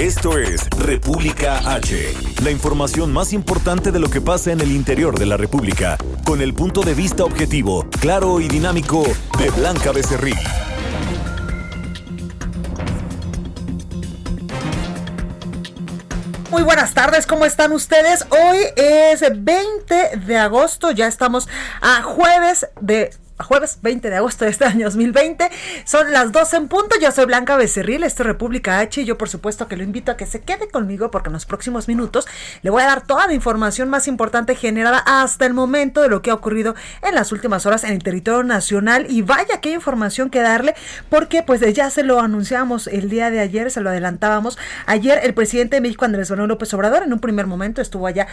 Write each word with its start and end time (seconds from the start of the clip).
Esto 0.00 0.38
es 0.38 0.66
República 0.78 1.58
H, 1.74 2.14
la 2.42 2.50
información 2.50 3.12
más 3.12 3.34
importante 3.34 3.92
de 3.92 3.98
lo 3.98 4.08
que 4.08 4.22
pasa 4.22 4.50
en 4.50 4.60
el 4.62 4.72
interior 4.72 5.18
de 5.18 5.26
la 5.26 5.36
República, 5.36 5.98
con 6.24 6.40
el 6.40 6.54
punto 6.54 6.80
de 6.80 6.94
vista 6.94 7.22
objetivo, 7.22 7.86
claro 8.00 8.40
y 8.40 8.48
dinámico 8.48 9.02
de 9.38 9.50
Blanca 9.50 9.92
Becerril. 9.92 10.38
Muy 16.50 16.62
buenas 16.62 16.94
tardes, 16.94 17.26
¿cómo 17.26 17.44
están 17.44 17.72
ustedes? 17.72 18.24
Hoy 18.30 18.58
es 18.76 19.20
20 19.20 20.16
de 20.16 20.38
agosto, 20.38 20.92
ya 20.92 21.08
estamos 21.08 21.46
a 21.82 22.00
jueves 22.00 22.66
de 22.80 23.10
jueves 23.42 23.78
20 23.82 24.10
de 24.10 24.16
agosto 24.16 24.44
de 24.44 24.50
este 24.50 24.64
año 24.64 24.86
2020. 24.86 25.50
Son 25.84 26.12
las 26.12 26.32
12 26.32 26.56
en 26.56 26.68
punto. 26.68 26.96
Yo 27.00 27.10
soy 27.12 27.26
Blanca 27.26 27.56
Becerril, 27.56 28.02
esto 28.04 28.22
es 28.22 28.26
República 28.26 28.78
H 28.80 29.00
y 29.00 29.04
yo 29.04 29.18
por 29.18 29.28
supuesto 29.28 29.68
que 29.68 29.76
lo 29.76 29.82
invito 29.82 30.12
a 30.12 30.16
que 30.16 30.26
se 30.26 30.40
quede 30.40 30.68
conmigo 30.68 31.10
porque 31.10 31.28
en 31.28 31.34
los 31.34 31.46
próximos 31.46 31.88
minutos 31.88 32.26
le 32.62 32.70
voy 32.70 32.82
a 32.82 32.86
dar 32.86 33.06
toda 33.06 33.26
la 33.26 33.34
información 33.34 33.88
más 33.88 34.08
importante 34.08 34.54
generada 34.54 34.98
hasta 34.98 35.46
el 35.46 35.54
momento 35.54 36.02
de 36.02 36.08
lo 36.08 36.22
que 36.22 36.30
ha 36.30 36.34
ocurrido 36.34 36.74
en 37.02 37.14
las 37.14 37.32
últimas 37.32 37.66
horas 37.66 37.84
en 37.84 37.92
el 37.92 38.02
territorio 38.02 38.42
nacional 38.42 39.06
y 39.08 39.22
vaya 39.22 39.60
qué 39.60 39.72
información 39.72 40.30
que 40.30 40.40
darle 40.40 40.74
porque 41.08 41.42
pues 41.42 41.60
ya 41.74 41.90
se 41.90 42.02
lo 42.02 42.20
anunciamos 42.20 42.86
el 42.86 43.08
día 43.08 43.30
de 43.30 43.40
ayer, 43.40 43.70
se 43.70 43.80
lo 43.80 43.90
adelantábamos. 43.90 44.58
Ayer 44.86 45.20
el 45.22 45.34
presidente 45.34 45.76
de 45.76 45.80
México 45.80 46.04
Andrés 46.04 46.30
Manuel 46.30 46.48
López 46.48 46.72
Obrador 46.74 47.02
en 47.02 47.12
un 47.12 47.20
primer 47.20 47.46
momento 47.46 47.80
estuvo 47.80 48.06
allá 48.06 48.26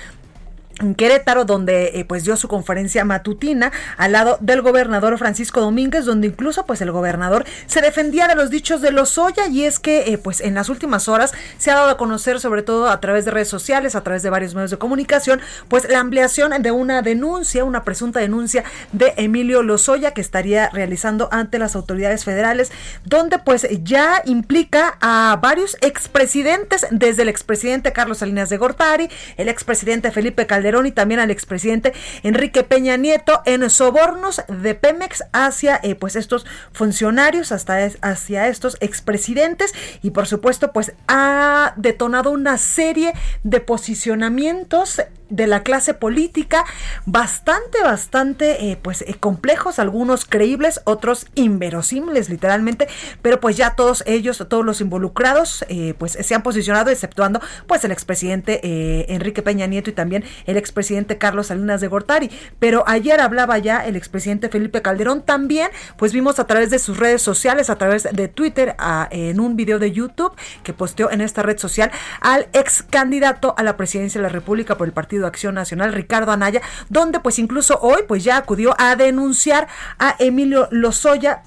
en 0.80 0.96
Querétaro, 0.96 1.46
donde 1.46 1.92
eh, 1.96 2.06
pues 2.06 2.24
dio 2.24 2.36
su 2.38 2.48
conferencia 2.48 3.06
matutina 3.06 3.72
al 3.98 4.12
lado 4.12 4.38
del 4.42 4.62
gobernador 4.62 5.18
Francisco 5.18 5.62
Domínguez, 5.62 6.06
donde 6.06 6.28
incluso 6.28 6.66
pues 6.66 6.82
el 6.82 6.92
gobernador 6.92 7.46
se 7.66 7.82
defendía 7.82 8.28
de 8.28 8.36
los 8.36 8.50
dichos 8.50 8.82
de 8.82 8.92
Lozoya. 8.92 9.48
Y 9.48 9.64
es 9.64 9.80
que 9.80 10.12
eh, 10.12 10.18
pues 10.18 10.42
en 10.42 10.54
las 10.54 10.70
últimas 10.70 11.08
horas 11.08 11.34
se 11.58 11.72
ha 11.72 11.76
dado 11.76 11.90
a 11.90 11.98
conocer 11.98 12.40
sobre 12.40 12.64
todo 12.64 12.90
a 12.90 13.00
través 13.00 13.26
de 13.26 13.32
redes 13.32 13.48
sociales, 13.48 13.96
a 13.96 14.02
través 14.02 14.24
de 14.24 14.30
varios 14.30 14.56
medios 14.56 14.72
de 14.72 14.78
comunicación, 14.78 15.42
pues 15.68 15.88
la 15.90 16.00
ampliación 16.00 16.62
de 16.62 16.72
una 16.72 17.02
denuncia, 17.02 17.64
una 17.64 17.84
presunta 17.84 18.20
denuncia 18.20 18.64
de 18.92 19.14
Emilio 19.18 19.64
Lozoya 19.64 20.12
que 20.12 20.22
estaría 20.22 20.70
realizando 20.70 21.30
ante 21.32 21.60
las 21.60 21.76
autoridades 21.76 22.24
federales, 22.24 22.72
donde 23.06 23.40
pues 23.40 23.68
ya 23.84 24.22
implica 24.26 24.98
a 25.02 25.38
varios 25.42 25.78
expresidentes, 25.82 26.86
desde 26.92 27.24
el 27.24 27.30
expresidente 27.30 27.94
Carlos 27.94 28.20
Salinas 28.20 28.50
de 28.50 28.58
Gortari, 28.58 29.10
el 29.38 29.50
expresidente 29.50 30.12
Felipe 30.12 30.46
Calderón, 30.46 30.67
y 30.68 30.92
también 30.92 31.20
al 31.20 31.32
expresidente 31.32 31.94
Enrique 32.24 32.64
Peña 32.64 32.98
Nieto 32.98 33.42
en 33.46 33.70
sobornos 33.70 34.42
de 34.48 34.76
Pemex 34.76 35.24
hacia 35.32 35.80
eh, 35.82 35.96
pues 35.96 36.16
estos 36.16 36.46
funcionarios, 36.74 37.52
hasta 37.52 37.90
hacia 38.02 38.48
estos 38.48 38.78
expresidentes. 38.82 39.74
Y 40.02 40.12
por 40.12 40.28
supuesto 40.28 40.74
pues 40.74 40.94
ha 41.08 41.74
detonado 41.78 42.32
una 42.32 42.58
serie 42.58 43.14
de 43.44 43.62
posicionamientos 43.62 45.02
de 45.30 45.46
la 45.46 45.62
clase 45.62 45.94
política 45.94 46.64
bastante, 47.06 47.82
bastante 47.84 48.72
eh, 48.72 48.80
pues 48.82 49.02
eh, 49.02 49.16
complejos, 49.20 49.78
algunos 49.78 50.24
creíbles, 50.24 50.80
otros 50.86 51.28
inverosímiles 51.36 52.30
literalmente, 52.30 52.88
pero 53.22 53.42
pues 53.42 53.58
ya 53.58 53.76
todos 53.76 54.04
ellos, 54.06 54.44
todos 54.48 54.64
los 54.64 54.80
involucrados 54.80 55.66
pues 55.98 56.14
se 56.14 56.36
han 56.36 56.44
posicionado, 56.44 56.92
exceptuando 56.92 57.42
pues 57.68 57.84
el 57.84 57.92
expresidente 57.92 59.14
Enrique 59.14 59.42
Peña 59.42 59.68
Nieto 59.68 59.90
y 59.90 59.94
también 59.94 60.24
el 60.46 60.57
expresidente 60.58 61.18
Carlos 61.18 61.48
Salinas 61.48 61.82
de 61.82 61.88
Gortari, 61.88 62.30
pero 62.60 62.84
ayer 62.88 63.20
hablaba 63.20 63.58
ya 63.58 63.86
el 63.86 63.96
expresidente 63.96 64.50
Felipe 64.50 64.82
Calderón. 64.82 65.22
También, 65.22 65.70
pues 65.98 66.14
vimos 66.14 66.40
a 66.40 66.48
través 66.48 66.70
de 66.70 66.80
sus 66.80 66.98
redes 66.98 67.22
sociales, 67.22 67.70
a 67.70 67.78
través 67.78 68.04
de 68.12 68.28
Twitter, 68.28 68.76
en 69.12 69.40
un 69.40 69.56
video 69.56 69.80
de 69.80 69.92
YouTube 69.92 70.34
que 70.64 70.74
posteó 70.74 71.12
en 71.12 71.22
esta 71.22 71.44
red 71.44 71.58
social 71.58 71.92
al 72.22 72.48
ex 72.54 72.84
candidato 72.84 73.56
a 73.58 73.64
la 73.64 73.78
presidencia 73.78 74.20
de 74.20 74.24
la 74.24 74.34
República 74.34 74.78
por 74.78 74.88
el 74.88 74.94
partido 74.94 75.28
Acción 75.28 75.56
Nacional, 75.56 75.94
Ricardo 75.94 76.32
Anaya, 76.32 76.62
donde 76.90 77.20
pues 77.20 77.40
incluso 77.40 77.80
hoy 77.82 78.04
pues 78.08 78.24
ya 78.24 78.38
acudió 78.38 78.76
a 78.78 78.96
denunciar 78.96 79.68
a 80.00 80.16
Emilio 80.20 80.68
Lozoya 80.72 81.44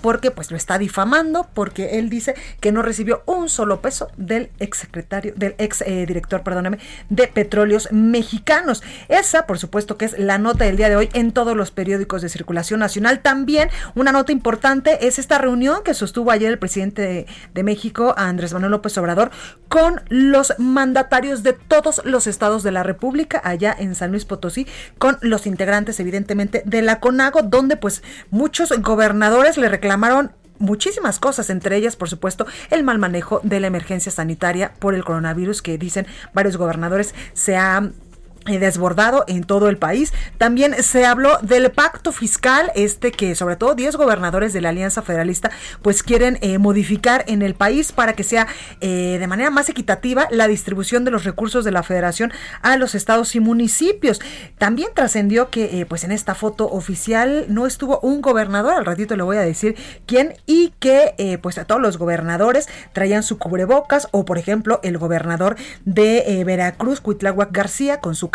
porque 0.00 0.30
pues 0.30 0.50
lo 0.50 0.56
está 0.56 0.78
difamando, 0.78 1.48
porque 1.54 1.98
él 1.98 2.08
dice 2.08 2.34
que 2.60 2.72
no 2.72 2.82
recibió 2.82 3.22
un 3.26 3.48
solo 3.48 3.80
peso 3.80 4.08
del 4.16 4.50
ex 4.58 4.78
secretario, 4.78 5.32
del 5.36 5.54
ex 5.58 5.82
eh, 5.82 6.06
director, 6.06 6.42
perdóname, 6.42 6.78
de 7.08 7.28
Petróleos 7.28 7.88
Mexicanos. 7.92 8.82
Esa, 9.08 9.46
por 9.46 9.58
supuesto, 9.58 9.96
que 9.96 10.04
es 10.04 10.18
la 10.18 10.38
nota 10.38 10.64
del 10.64 10.76
día 10.76 10.88
de 10.88 10.96
hoy 10.96 11.08
en 11.12 11.32
todos 11.32 11.56
los 11.56 11.70
periódicos 11.70 12.22
de 12.22 12.28
circulación 12.28 12.80
nacional. 12.80 13.20
También 13.20 13.70
una 13.94 14.12
nota 14.12 14.32
importante 14.32 15.06
es 15.06 15.18
esta 15.18 15.38
reunión 15.38 15.82
que 15.84 15.94
sostuvo 15.94 16.30
ayer 16.30 16.50
el 16.50 16.58
presidente 16.58 17.02
de, 17.02 17.26
de 17.54 17.62
México, 17.62 18.14
Andrés 18.16 18.52
Manuel 18.52 18.72
López 18.72 18.96
Obrador, 18.98 19.30
con 19.68 20.00
los 20.08 20.54
mandatarios 20.58 21.42
de 21.42 21.52
todos 21.52 22.00
los 22.04 22.26
estados 22.26 22.62
de 22.62 22.72
la 22.72 22.82
República, 22.82 23.40
allá 23.44 23.74
en 23.78 23.94
San 23.94 24.10
Luis 24.10 24.24
Potosí, 24.24 24.66
con 24.98 25.18
los 25.20 25.46
integrantes, 25.46 26.00
evidentemente, 26.00 26.62
de 26.64 26.82
la 26.82 27.00
CONAGO, 27.00 27.42
donde 27.42 27.76
pues 27.76 28.02
muchos 28.30 28.72
gobernadores 28.80 29.58
le 29.58 29.68
reclamaron 29.78 30.32
muchísimas 30.58 31.20
cosas, 31.20 31.50
entre 31.50 31.76
ellas, 31.76 31.94
por 31.94 32.08
supuesto, 32.08 32.46
el 32.70 32.82
mal 32.82 32.98
manejo 32.98 33.40
de 33.44 33.60
la 33.60 33.68
emergencia 33.68 34.10
sanitaria 34.10 34.72
por 34.80 34.94
el 34.94 35.04
coronavirus 35.04 35.62
que 35.62 35.78
dicen 35.78 36.06
varios 36.34 36.56
gobernadores 36.56 37.14
se 37.32 37.56
ha 37.56 37.90
desbordado 38.56 39.24
en 39.28 39.44
todo 39.44 39.68
el 39.68 39.76
país. 39.76 40.14
También 40.38 40.82
se 40.82 41.04
habló 41.04 41.38
del 41.42 41.70
pacto 41.70 42.12
fiscal, 42.12 42.72
este 42.74 43.12
que 43.12 43.34
sobre 43.34 43.56
todo 43.56 43.74
10 43.74 43.96
gobernadores 43.96 44.52
de 44.52 44.62
la 44.62 44.70
Alianza 44.70 45.02
Federalista 45.02 45.50
pues 45.82 46.02
quieren 46.02 46.38
eh, 46.40 46.58
modificar 46.58 47.24
en 47.26 47.42
el 47.42 47.54
país 47.54 47.92
para 47.92 48.14
que 48.14 48.24
sea 48.24 48.46
eh, 48.80 49.18
de 49.20 49.26
manera 49.26 49.50
más 49.50 49.68
equitativa 49.68 50.28
la 50.30 50.48
distribución 50.48 51.04
de 51.04 51.10
los 51.10 51.24
recursos 51.24 51.64
de 51.64 51.72
la 51.72 51.82
federación 51.82 52.32
a 52.62 52.76
los 52.76 52.94
estados 52.94 53.34
y 53.34 53.40
municipios. 53.40 54.20
También 54.56 54.88
trascendió 54.94 55.50
que 55.50 55.84
pues 55.88 56.04
en 56.04 56.12
esta 56.12 56.34
foto 56.34 56.70
oficial 56.70 57.46
no 57.48 57.66
estuvo 57.66 58.00
un 58.00 58.22
gobernador, 58.22 58.74
al 58.74 58.84
ratito 58.84 59.16
le 59.16 59.22
voy 59.22 59.36
a 59.36 59.42
decir 59.42 59.76
quién, 60.06 60.34
y 60.46 60.72
que 60.78 61.38
pues 61.42 61.58
a 61.58 61.64
todos 61.64 61.80
los 61.80 61.98
gobernadores 61.98 62.68
traían 62.92 63.22
su 63.22 63.38
cubrebocas 63.38 64.08
o 64.12 64.24
por 64.24 64.38
ejemplo 64.38 64.80
el 64.82 64.98
gobernador 64.98 65.56
de 65.84 66.42
Veracruz, 66.46 67.00
Cuitláhuac 67.00 67.52
García, 67.52 68.00
con 68.00 68.14
su 68.14 68.30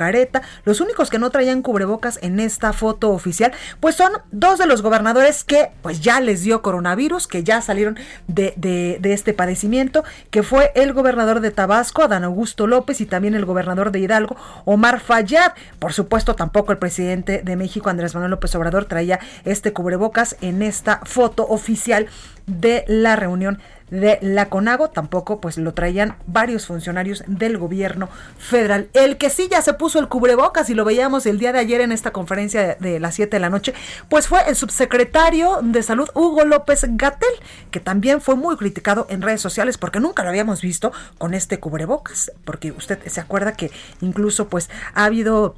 los 0.65 0.81
únicos 0.81 1.09
que 1.09 1.19
no 1.19 1.29
traían 1.29 1.61
cubrebocas 1.61 2.19
en 2.21 2.39
esta 2.39 2.73
foto 2.73 3.11
oficial, 3.11 3.53
pues 3.79 3.95
son 3.95 4.11
dos 4.31 4.59
de 4.59 4.65
los 4.65 4.81
gobernadores 4.81 5.43
que 5.43 5.69
pues 5.81 6.01
ya 6.01 6.19
les 6.19 6.43
dio 6.43 6.61
coronavirus, 6.61 7.27
que 7.27 7.43
ya 7.43 7.61
salieron 7.61 7.97
de, 8.27 8.99
este 9.03 9.33
padecimiento, 9.33 10.03
que 10.29 10.43
fue 10.43 10.71
el 10.75 10.93
gobernador 10.93 11.39
de 11.39 11.51
Tabasco, 11.51 12.03
Adán 12.03 12.23
Augusto 12.23 12.67
López, 12.67 13.01
y 13.01 13.05
también 13.05 13.35
el 13.35 13.45
gobernador 13.45 13.91
de 13.91 13.99
Hidalgo, 13.99 14.35
Omar 14.65 14.99
Fayad. 14.99 15.53
Por 15.79 15.93
supuesto, 15.93 16.35
tampoco 16.35 16.71
el 16.71 16.77
presidente 16.77 17.41
de 17.43 17.55
México, 17.55 17.89
Andrés 17.89 18.13
Manuel 18.13 18.31
López 18.31 18.53
Obrador, 18.55 18.85
traía 18.85 19.19
este 19.45 19.73
cubrebocas 19.73 20.37
en 20.41 20.61
esta 20.61 21.01
foto 21.03 21.45
oficial 21.47 22.07
de 22.45 22.83
la 22.87 23.15
reunión 23.15 23.59
de 23.93 24.17
la 24.21 24.49
CONAGO, 24.49 24.89
tampoco 24.89 25.39
pues 25.39 25.59
lo 25.59 25.75
traían 25.75 26.17
varios 26.25 26.65
funcionarios 26.65 27.23
del 27.27 27.59
gobierno 27.59 28.09
federal. 28.39 28.89
El 28.93 29.17
que 29.17 29.29
sí 29.29 29.47
ya 29.51 29.61
se 29.61 29.73
puso 29.73 29.99
el 29.99 30.07
cubrebocas 30.07 30.69
y 30.71 30.73
lo 30.73 30.83
veíamos 30.83 31.27
el 31.27 31.37
día 31.37 31.53
de 31.53 31.59
ayer 31.59 31.79
en 31.79 31.91
esta 31.91 32.09
conferencia 32.11 32.75
de, 32.79 32.99
las 32.99 33.13
7 33.13 33.35
de 33.35 33.39
la 33.39 33.51
noche, 33.51 33.75
pues 34.09 34.27
fue 34.27 34.39
el 34.47 34.55
subsecretario 34.55 35.59
de 35.61 35.83
salud 35.83 36.09
Hugo 36.15 36.43
López 36.43 36.85
Gatel, 36.89 37.29
que 37.69 37.79
también 37.79 38.19
fue 38.19 38.35
muy 38.35 38.57
criticado 38.57 39.05
en 39.09 39.21
redes 39.21 39.41
sociales 39.41 39.77
porque 39.77 39.99
nunca 39.99 40.23
lo 40.23 40.29
habíamos 40.29 40.61
visto 40.61 40.91
con 41.19 41.35
este 41.35 41.59
cubrebocas, 41.59 42.31
porque 42.45 42.71
usted 42.71 42.97
se 43.05 43.21
acuerda 43.21 43.53
que 43.53 43.69
incluso 44.01 44.49
pues 44.49 44.71
ha 44.95 45.05
habido 45.05 45.55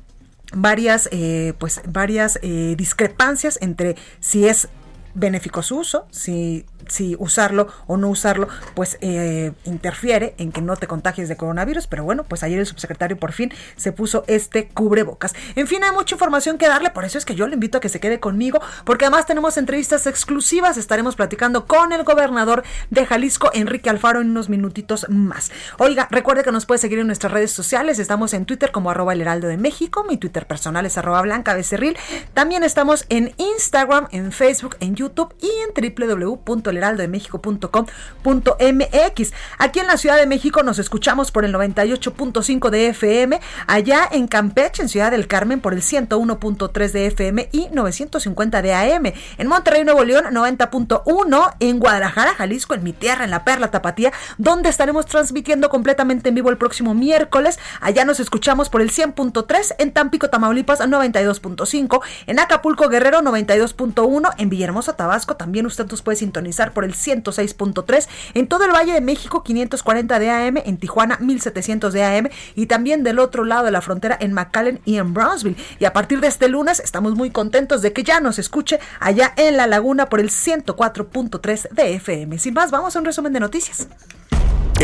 varias 0.54 1.07
eh, 1.13 1.54
pues 1.57 1.81
varias 1.88 2.38
eh, 2.42 2.75
discrepancias 2.77 3.57
entre 3.62 3.95
si 4.19 4.45
es 4.45 4.68
benéfico 5.13 5.63
su 5.63 5.77
uso, 5.77 6.06
si 6.12 6.65
si 6.88 7.16
usarlo 7.20 7.68
o 7.88 7.98
no 7.98 8.10
usarlo, 8.10 8.48
pues 8.74 8.98
eh, 9.02 9.52
interfiere 9.66 10.36
en 10.38 10.52
que 10.52 10.62
no 10.62 10.76
te 10.76 10.88
contagies 10.88 11.30
de 11.30 11.38
coronavirus. 11.38 11.88
Pero 11.88 12.04
bueno, 12.04 12.24
pues 12.24 12.44
ayer 12.44 12.60
el 12.60 12.66
subsecretario 12.66 13.18
por 13.18 13.32
fin 13.32 13.52
se 13.76 13.92
puso 13.92 14.24
este 14.28 14.68
cubrebocas. 14.68 15.34
En 15.56 15.68
fin, 15.68 15.84
hay 15.84 15.92
mucha 15.92 16.16
información 16.16 16.58
que 16.58 16.68
darle, 16.68 16.90
por 16.90 17.06
eso 17.06 17.18
es 17.18 17.26
que 17.26 17.36
yo 17.36 17.48
le 17.48 17.56
invito 17.56 17.78
a 17.78 17.82
que 17.82 17.90
se 17.90 18.00
quede 18.00 18.20
conmigo, 18.20 18.60
porque 18.84 19.06
además 19.06 19.26
tenemos 19.26 19.58
entrevistas 19.58 20.08
exclusivas. 20.08 20.78
Estaremos 20.78 21.16
platicando 21.16 21.66
con 21.66 21.92
el 21.92 22.04
gobernador 22.04 22.64
de 22.90 23.06
Jalisco, 23.06 23.52
Enrique 23.54 23.90
Alfaro, 23.90 24.22
en 24.22 24.30
unos 24.30 24.50
minutitos 24.50 25.08
más. 25.10 25.52
Oiga, 25.78 26.08
recuerde 26.12 26.44
que 26.44 26.52
nos 26.52 26.66
puede 26.66 26.80
seguir 26.80 27.00
en 27.00 27.08
nuestras 27.08 27.32
redes 27.32 27.52
sociales. 27.52 28.00
Estamos 28.00 28.34
en 28.34 28.46
Twitter 28.46 28.72
como 28.72 28.90
arroba 28.90 29.14
el 29.14 29.22
heraldo 29.22 29.48
de 29.48 29.58
México. 29.58 30.06
Mi 30.08 30.18
Twitter 30.18 30.48
personal 30.48 30.86
es 30.86 30.98
arroba 30.98 31.22
blanca 31.22 31.54
becerril. 31.54 31.98
También 32.34 32.64
estamos 32.64 33.06
en 33.10 33.34
Instagram, 33.38 34.08
en 34.12 34.32
Facebook, 34.32 34.78
en 34.80 34.96
YouTube 34.96 35.34
y 35.42 35.50
en 35.50 35.96
www 35.96 36.36
elheraldodemexico.com.mx. 36.75 39.33
Aquí 39.57 39.80
en 39.80 39.88
la 39.88 39.98
Ciudad 39.98 40.18
de 40.18 40.25
México 40.25 40.63
nos 40.63 40.80
escuchamos 40.80 41.31
por 41.31 41.45
el 41.45 41.54
98.5 41.54 42.69
de 42.69 42.89
FM, 42.89 43.39
allá 43.68 44.07
en 44.12 44.27
Campeche, 44.27 44.83
en 44.83 44.89
Ciudad 44.89 45.12
del 45.12 45.27
Carmen, 45.27 45.62
por 45.62 45.74
el 45.74 45.81
101.3 45.81 46.92
de 46.92 47.07
FM 47.07 47.50
y 47.51 47.68
950 47.72 48.62
de 48.62 48.74
AM. 48.74 49.13
En 49.38 49.48
Monterrey, 49.48 49.83
Nuevo 49.83 50.04
León, 50.04 50.25
90.1. 50.25 51.56
En 51.60 51.80
Guadalajara, 51.80 52.33
Jalisco, 52.36 52.74
en 52.74 52.83
mi 52.83 52.94
tierra, 52.94 53.24
en 53.24 53.31
la 53.31 53.44
Perla 53.44 53.72
Tapatía, 53.72 54.12
donde 54.38 54.69
estaremos 54.69 55.06
transmitiendo 55.06 55.69
completamente 55.69 56.30
en 56.30 56.36
vivo 56.36 56.50
el 56.50 56.57
próximo 56.57 56.94
miércoles. 56.94 57.60
Allá 57.81 58.06
nos 58.06 58.19
escuchamos 58.19 58.69
por 58.69 58.81
el 58.81 58.92
100.3, 58.92 59.75
en 59.77 59.92
Tampico, 59.92 60.30
Tamaulipas, 60.30 60.80
92.5, 60.80 62.01
en 62.27 62.39
Acapulco, 62.39 62.89
Guerrero, 62.89 63.22
92.1, 63.22 64.33
en 64.38 64.50
Villahermosa, 64.50 64.94
Tabasco, 64.94 65.36
también 65.36 65.66
usted 65.66 65.89
nos 65.89 66.01
puede 66.01 66.18
sintonizar 66.18 66.64
por 66.73 66.85
el 66.85 66.94
106.3, 66.94 68.07
en 68.33 68.47
todo 68.47 68.65
el 68.65 68.71
Valle 68.71 68.94
de 68.94 69.01
México 69.01 69.44
540 69.44 70.19
de 70.19 70.29
AM, 70.29 70.57
en 70.57 70.77
Tijuana 70.77 71.17
1700 71.19 71.94
de 71.94 72.03
AM 72.03 72.29
y 72.56 72.65
también 72.67 73.03
del 73.03 73.19
otro 73.19 73.45
lado 73.45 73.65
de 73.65 73.71
la 73.71 73.81
frontera 73.81 74.17
en 74.19 74.33
McAllen 74.33 74.79
y 74.85 74.97
en 74.97 75.13
Brownsville. 75.13 75.57
Y 75.79 75.85
a 75.85 75.94
partir 75.94 76.19
de 76.19 76.27
este 76.27 76.47
lunes 76.47 76.79
estamos 76.79 77.15
muy 77.15 77.29
contentos 77.29 77.81
de 77.81 77.94
que 77.94 78.03
ya 78.03 78.19
nos 78.19 78.39
escuche 78.39 78.79
allá 79.00 79.33
en 79.38 79.57
La 79.57 79.67
Laguna 79.67 80.07
por 80.07 80.19
el 80.19 80.29
104.3 80.29 81.69
de 81.69 81.95
FM. 81.95 82.38
Sin 82.39 82.53
más, 82.53 82.71
vamos 82.71 82.95
a 82.95 83.00
un 83.00 83.06
resumen 83.06 83.33
de 83.33 83.39
noticias. 83.39 83.88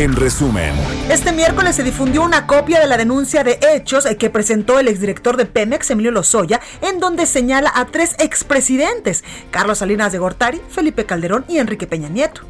En 0.02 0.16
resumen, 0.16 0.74
este 1.10 1.30
miércoles 1.30 1.76
se 1.76 1.84
difundió 1.84 2.22
una 2.24 2.48
copia 2.48 2.80
de 2.80 2.88
la 2.88 2.96
denuncia 2.96 3.44
de 3.44 3.60
hechos 3.72 4.04
que 4.18 4.30
presentó 4.30 4.80
el 4.80 4.88
exdirector 4.88 5.36
de 5.36 5.46
Pemex, 5.46 5.92
Emilio 5.92 6.10
Lozoya, 6.10 6.60
en 6.80 6.98
donde 6.98 7.24
señala 7.24 7.70
a 7.72 7.86
tres 7.86 8.16
expresidentes, 8.18 9.22
Carlos 9.52 9.78
Salinas 9.78 10.10
de 10.10 10.18
Gortari, 10.18 10.60
Felipe 10.68 11.06
Calderón 11.06 11.44
y 11.46 11.58
Enrique 11.58 11.86
Peña 11.86 12.08
Nieto. 12.08 12.40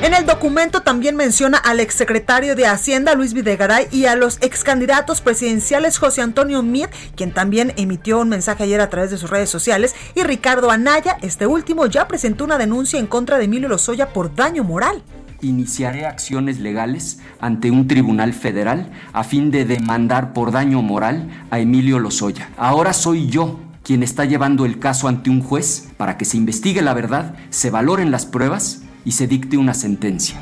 En 0.00 0.14
el 0.14 0.24
documento 0.24 0.80
también 0.80 1.16
menciona 1.16 1.58
al 1.58 1.80
exsecretario 1.80 2.56
de 2.56 2.66
Hacienda 2.66 3.14
Luis 3.14 3.34
Videgaray 3.34 3.86
y 3.90 4.06
a 4.06 4.16
los 4.16 4.38
excandidatos 4.40 5.20
presidenciales 5.20 5.98
José 5.98 6.22
Antonio 6.22 6.62
Miet, 6.62 6.94
quien 7.14 7.34
también 7.34 7.74
emitió 7.76 8.20
un 8.20 8.30
mensaje 8.30 8.62
ayer 8.62 8.80
a 8.80 8.88
través 8.88 9.10
de 9.10 9.18
sus 9.18 9.28
redes 9.28 9.50
sociales, 9.50 9.94
y 10.14 10.22
Ricardo 10.22 10.70
Anaya, 10.70 11.18
este 11.20 11.46
último 11.46 11.84
ya 11.84 12.08
presentó 12.08 12.44
una 12.44 12.56
denuncia 12.56 12.98
en 12.98 13.06
contra 13.06 13.36
de 13.36 13.44
Emilio 13.44 13.68
Lozoya 13.68 14.14
por 14.14 14.34
daño 14.34 14.64
moral 14.64 15.02
iniciaré 15.40 16.06
acciones 16.06 16.58
legales 16.58 17.18
ante 17.40 17.70
un 17.70 17.88
tribunal 17.88 18.32
federal 18.32 18.90
a 19.12 19.24
fin 19.24 19.50
de 19.50 19.64
demandar 19.64 20.32
por 20.32 20.52
daño 20.52 20.82
moral 20.82 21.28
a 21.50 21.58
Emilio 21.60 21.98
Lozoya. 21.98 22.50
Ahora 22.56 22.92
soy 22.92 23.28
yo 23.28 23.60
quien 23.82 24.02
está 24.02 24.24
llevando 24.24 24.64
el 24.64 24.78
caso 24.78 25.06
ante 25.06 25.30
un 25.30 25.42
juez 25.42 25.88
para 25.96 26.18
que 26.18 26.24
se 26.24 26.36
investigue 26.36 26.82
la 26.82 26.92
verdad, 26.92 27.34
se 27.50 27.70
valoren 27.70 28.10
las 28.10 28.26
pruebas 28.26 28.82
y 29.04 29.12
se 29.12 29.28
dicte 29.28 29.56
una 29.56 29.74
sentencia. 29.74 30.36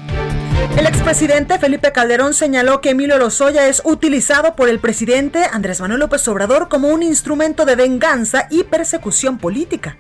El 0.79 0.87
expresidente 0.87 1.59
Felipe 1.59 1.93
Calderón 1.93 2.35
señaló 2.35 2.81
que 2.81 2.91
Emilio 2.91 3.19
Lozoya 3.19 3.69
es 3.69 3.83
utilizado 3.85 4.57
por 4.57 4.69
el 4.69 4.81
presidente 4.81 5.45
Andrés 5.53 5.81
Manuel 5.81 6.01
López 6.01 6.27
Obrador 6.27 6.69
como 6.69 6.89
un 6.89 7.03
instrumento 7.03 7.65
de 7.65 7.77
venganza 7.77 8.49
y 8.51 8.65
persecución 8.65 9.39
política. 9.39 9.99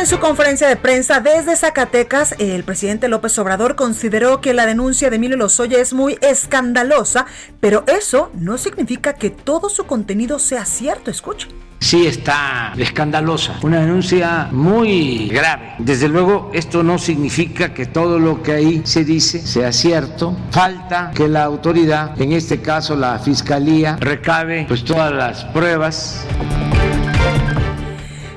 En 0.00 0.06
su 0.06 0.18
conferencia 0.18 0.66
de 0.66 0.76
prensa 0.76 1.20
desde 1.20 1.54
Zacatecas, 1.54 2.34
el 2.38 2.64
presidente 2.64 3.06
López 3.06 3.38
Obrador 3.38 3.76
consideró 3.76 4.40
que 4.40 4.54
la 4.54 4.64
denuncia 4.64 5.10
de 5.10 5.16
Emilio 5.16 5.36
Lozoya 5.36 5.78
es 5.78 5.92
muy 5.92 6.16
escandalosa, 6.22 7.26
pero 7.60 7.84
eso 7.86 8.30
no 8.32 8.56
significa 8.56 9.12
que 9.12 9.28
todo 9.28 9.68
su 9.68 9.84
contenido 9.84 10.38
sea 10.38 10.64
cierto. 10.64 11.10
Escuche 11.10 11.48
sí 11.80 12.06
está 12.06 12.72
escandalosa, 12.78 13.58
una 13.62 13.80
denuncia 13.80 14.48
muy 14.52 15.28
grave. 15.28 15.74
Desde 15.78 16.08
luego, 16.08 16.50
esto 16.54 16.82
no 16.82 16.98
significa 16.98 17.74
que 17.74 17.84
todo 17.84 18.18
lo 18.18 18.42
que 18.42 18.52
ahí 18.52 18.82
se 18.84 19.04
dice 19.04 19.46
sea 19.46 19.70
cierto. 19.70 20.34
Falta 20.50 21.10
que 21.14 21.28
la 21.28 21.44
autoridad, 21.44 22.18
en 22.18 22.32
este 22.32 22.62
caso 22.62 22.96
la 22.96 23.18
Fiscalía, 23.18 23.96
recabe 24.00 24.64
pues 24.66 24.82
todas 24.82 25.12
las 25.12 25.44
pruebas. 25.44 26.24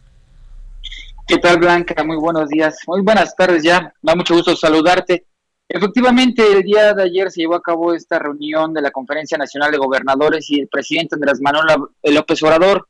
¿Qué 1.28 1.40
tal, 1.40 1.58
Blanca? 1.58 2.06
Muy 2.06 2.16
buenos 2.16 2.48
días. 2.48 2.78
Muy 2.88 3.02
buenas 3.02 3.36
tardes 3.36 3.62
ya. 3.62 3.82
Me 4.02 4.12
da 4.12 4.16
mucho 4.16 4.34
gusto 4.34 4.56
saludarte. 4.56 5.26
Efectivamente, 5.68 6.42
el 6.54 6.64
día 6.64 6.94
de 6.94 7.04
ayer 7.04 7.30
se 7.30 7.42
llevó 7.42 7.56
a 7.56 7.62
cabo 7.62 7.94
esta 7.94 8.18
reunión 8.18 8.74
de 8.74 8.82
la 8.82 8.92
Conferencia 8.92 9.38
Nacional 9.38 9.70
de 9.70 9.78
Gobernadores 9.78 10.50
y 10.50 10.62
el 10.62 10.70
presidente 10.70 11.16
Andrés 11.16 11.42
Manuel 11.42 11.90
López 12.02 12.42
Obrador 12.44 12.88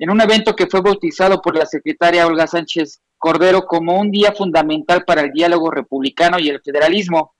en 0.00 0.10
un 0.10 0.20
evento 0.20 0.56
que 0.56 0.66
fue 0.66 0.80
bautizado 0.80 1.40
por 1.40 1.56
la 1.56 1.64
secretaria 1.64 2.26
Olga 2.26 2.48
Sánchez 2.48 3.02
Cordero 3.16 3.64
como 3.66 4.00
un 4.00 4.10
día 4.10 4.32
fundamental 4.32 5.04
para 5.04 5.20
el 5.20 5.30
diálogo 5.30 5.70
republicano 5.70 6.40
y 6.40 6.48
el 6.48 6.60
federalismo. 6.60 7.36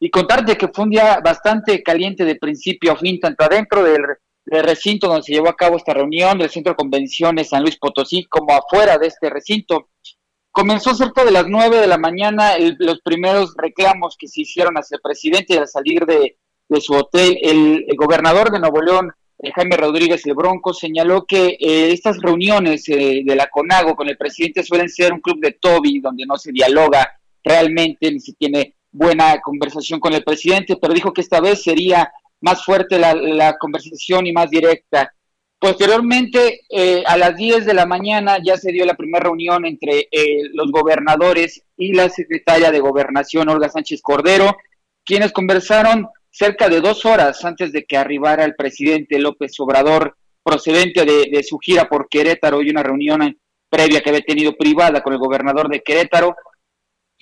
Y 0.00 0.10
contarte 0.10 0.56
que 0.56 0.66
fue 0.74 0.86
un 0.86 0.90
día 0.90 1.20
bastante 1.20 1.84
caliente 1.84 2.24
de 2.24 2.34
principio 2.34 2.94
a 2.94 2.96
fin, 2.96 3.20
tanto 3.20 3.44
adentro 3.44 3.84
del 3.84 4.02
del 4.54 4.64
recinto 4.64 5.08
donde 5.08 5.22
se 5.22 5.32
llevó 5.32 5.48
a 5.48 5.56
cabo 5.56 5.76
esta 5.76 5.92
reunión, 5.92 6.38
del 6.38 6.50
Centro 6.50 6.72
de 6.72 6.76
Convenciones 6.76 7.48
San 7.48 7.62
Luis 7.62 7.76
Potosí, 7.76 8.24
como 8.24 8.52
afuera 8.52 8.98
de 8.98 9.08
este 9.08 9.28
recinto. 9.30 9.88
Comenzó 10.52 10.94
cerca 10.94 11.24
de 11.24 11.32
las 11.32 11.46
nueve 11.48 11.78
de 11.78 11.86
la 11.88 11.98
mañana 11.98 12.52
los 12.78 13.00
primeros 13.00 13.54
reclamos 13.56 14.16
que 14.16 14.28
se 14.28 14.42
hicieron 14.42 14.76
hacia 14.76 14.96
el 14.96 15.00
presidente 15.02 15.58
al 15.58 15.66
salir 15.66 16.06
de, 16.06 16.36
su 16.80 16.94
hotel. 16.94 17.38
El, 17.42 17.86
gobernador 17.96 18.52
de 18.52 18.60
Nuevo 18.60 18.80
León, 18.80 19.10
eh, 19.38 19.50
Jaime 19.52 19.76
Rodríguez 19.76 20.24
El 20.26 20.34
Bronco, 20.34 20.72
señaló 20.72 21.24
que 21.26 21.56
eh, 21.58 21.92
estas 21.92 22.18
reuniones 22.20 22.88
eh, 22.88 23.22
de 23.24 23.36
la 23.36 23.48
CONAGO 23.48 23.96
con 23.96 24.08
el 24.08 24.16
presidente 24.16 24.62
suelen 24.62 24.88
ser 24.88 25.12
un 25.12 25.20
club 25.20 25.40
de 25.40 25.52
Toby, 25.52 26.00
donde 26.00 26.24
no 26.26 26.36
se 26.36 26.52
dialoga, 26.52 27.18
realmente 27.42 28.12
ni 28.12 28.20
si 28.20 28.34
tiene 28.34 28.76
buena 28.92 29.40
conversación 29.40 29.98
con 29.98 30.12
el 30.12 30.22
presidente, 30.22 30.76
pero 30.80 30.94
dijo 30.94 31.12
que 31.12 31.20
esta 31.20 31.40
vez 31.40 31.62
sería 31.64 32.12
más 32.44 32.62
fuerte 32.62 32.98
la, 32.98 33.56
conversación 33.58 34.26
y 34.26 34.32
más 34.32 34.50
directa. 34.50 35.10
Posteriormente, 35.58 36.60
eh, 36.68 37.02
a 37.06 37.16
las 37.16 37.34
10 37.36 37.64
de 37.64 37.72
la 37.72 37.86
mañana 37.86 38.36
ya 38.44 38.58
se 38.58 38.70
dio 38.70 38.84
la 38.84 38.94
primera 38.94 39.24
reunión 39.24 39.64
entre 39.64 40.08
eh, 40.12 40.50
los 40.52 40.70
gobernadores 40.70 41.62
y 41.78 41.94
la 41.94 42.10
secretaria 42.10 42.70
de 42.70 42.80
Gobernación, 42.80 43.48
Olga 43.48 43.70
Sánchez 43.70 44.02
Cordero, 44.02 44.58
quienes 45.06 45.32
conversaron 45.32 46.06
cerca 46.30 46.68
de 46.68 46.82
dos 46.82 47.06
horas 47.06 47.42
antes 47.46 47.72
de 47.72 47.84
que 47.84 47.96
arribara 47.96 48.44
el 48.44 48.54
presidente 48.56 49.18
López 49.18 49.58
Obrador, 49.60 50.14
procedente 50.42 51.06
de, 51.06 51.30
de 51.32 51.42
su 51.42 51.58
gira 51.58 51.88
por 51.88 52.08
Querétaro 52.10 52.60
y 52.60 52.68
una 52.68 52.82
reunión 52.82 53.38
previa 53.70 54.02
que 54.02 54.10
había 54.10 54.20
tenido 54.20 54.54
privada 54.54 55.02
con 55.02 55.14
el 55.14 55.18
gobernador 55.18 55.70
de 55.70 55.80
Querétaro. 55.80 56.36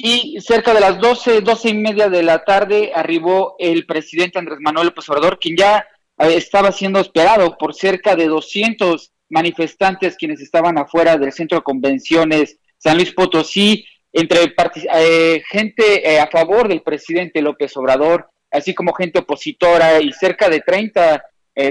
Y 0.05 0.41
cerca 0.41 0.75
de 0.75 0.81
las 0.81 0.99
doce, 0.99 1.43
doce 1.43 1.69
y 1.69 1.75
media 1.75 2.09
de 2.09 2.25
la 2.25 2.43
tarde 2.43 2.91
arribó 2.93 3.55
el 3.61 3.87
presidente 3.87 4.37
Andrés 4.37 4.59
Manuel 4.61 4.89
López 4.89 5.09
Obrador, 5.09 5.39
quien 5.39 5.57
ya 5.57 5.87
eh, 6.19 6.35
estaba 6.35 6.73
siendo 6.73 6.99
esperado 6.99 7.57
por 7.57 7.73
cerca 7.73 8.17
de 8.17 8.27
200 8.27 9.13
manifestantes 9.29 10.17
quienes 10.17 10.41
estaban 10.41 10.77
afuera 10.77 11.17
del 11.17 11.31
centro 11.31 11.59
de 11.59 11.63
convenciones 11.63 12.59
San 12.79 12.97
Luis 12.97 13.13
Potosí, 13.13 13.87
entre 14.13 14.53
eh, 14.93 15.41
gente 15.49 16.13
eh, 16.13 16.19
a 16.19 16.27
favor 16.27 16.67
del 16.67 16.83
presidente 16.83 17.41
López 17.41 17.77
Obrador, 17.77 18.29
así 18.51 18.75
como 18.75 18.95
gente 18.95 19.21
opositora 19.21 20.01
y 20.01 20.13
cerca 20.13 20.49
de 20.49 20.63
30 20.63 21.23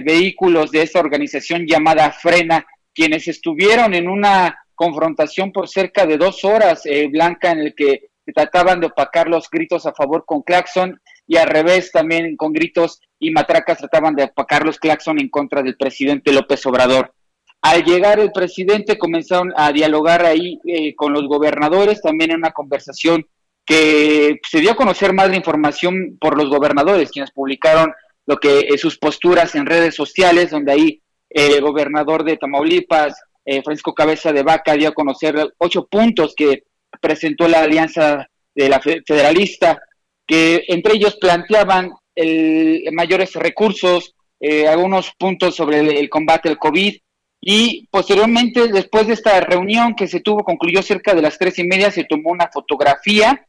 vehículos 0.06 0.72
de 0.72 0.84
esta 0.84 1.02
organización 1.02 1.66
llamada 1.68 2.14
Frena, 2.14 2.66
quienes 2.94 3.28
estuvieron 3.28 3.94
en 3.94 4.08
una 4.08 4.58
confrontación 4.74 5.52
por 5.52 5.68
cerca 5.68 6.06
de 6.06 6.18
dos 6.18 6.46
horas, 6.46 6.84
Blanca, 7.10 7.52
en 7.52 7.60
el 7.60 7.76
que 7.76 8.11
trataban 8.34 8.80
de 8.80 8.88
opacar 8.88 9.28
los 9.28 9.50
gritos 9.50 9.86
a 9.86 9.94
favor 9.94 10.26
con 10.26 10.42
claxon 10.42 11.00
y 11.28 11.38
al 11.38 11.48
revés 11.48 11.92
también 11.92 12.36
con 12.36 12.54
gritos 12.54 13.02
y 13.20 13.32
matracas 13.32 13.78
trataban 13.78 14.16
de 14.16 14.24
opacar 14.24 14.66
los 14.66 14.80
claxon 14.80 15.20
en 15.20 15.30
contra 15.30 15.62
del 15.64 15.78
presidente 15.78 16.34
López 16.34 16.66
Obrador. 16.66 17.14
Al 17.62 17.84
llegar 17.84 18.20
el 18.20 18.32
presidente 18.32 18.98
comenzaron 18.98 19.54
a 19.56 19.72
dialogar 19.72 20.26
ahí 20.26 20.60
eh, 20.66 20.96
con 20.96 21.14
los 21.14 21.28
gobernadores, 21.28 22.02
también 22.02 22.32
en 22.32 22.38
una 22.38 22.52
conversación 22.52 23.26
que 23.66 24.40
se 24.50 24.60
dio 24.60 24.72
a 24.72 24.76
conocer 24.76 25.14
más 25.14 25.30
de 25.30 25.38
información 25.38 26.18
por 26.20 26.36
los 26.36 26.50
gobernadores, 26.50 27.12
quienes 27.12 27.32
publicaron 27.32 27.94
lo 28.26 28.38
que 28.38 28.62
eh, 28.62 28.78
sus 28.80 28.98
posturas 28.98 29.54
en 29.54 29.68
redes 29.68 29.94
sociales, 29.94 30.50
donde 30.50 30.72
ahí 30.72 31.02
eh, 31.30 31.58
el 31.58 31.62
gobernador 31.62 32.24
de 32.24 32.38
Tamaulipas, 32.38 33.16
Francisco 33.64 33.94
Cabeza 33.96 34.32
de 34.32 34.44
Vaca, 34.44 34.74
dio 34.74 34.90
a 34.90 34.94
conocer 34.94 35.36
ocho 35.58 35.88
puntos 35.88 36.36
que 36.38 36.64
presentó 37.00 37.48
la 37.48 37.62
alianza 37.62 38.28
de 38.54 38.70
la 38.70 38.80
federalista, 38.80 39.82
que 40.26 40.66
entre 40.68 40.96
ellos 40.96 41.18
planteaban 41.18 41.92
el, 42.16 42.90
mayores 42.94 43.34
recursos, 43.34 44.14
eh, 44.40 44.68
algunos 44.68 45.12
puntos 45.18 45.56
sobre 45.56 45.80
el, 45.80 46.10
combate 46.10 46.50
al 46.50 46.58
COVID, 46.58 46.96
y 47.44 47.88
posteriormente, 47.90 48.68
después 48.68 49.08
de 49.08 49.14
esta 49.14 49.40
reunión 49.42 49.96
que 49.96 50.08
se 50.08 50.20
tuvo, 50.20 50.44
concluyó 50.44 50.82
cerca 50.84 51.16
de 51.16 51.24
las 51.24 51.38
tres 51.40 51.58
y 51.60 51.64
media, 51.64 51.90
se 51.90 52.04
tomó 52.04 52.30
una 52.30 52.50
fotografía. 52.54 53.46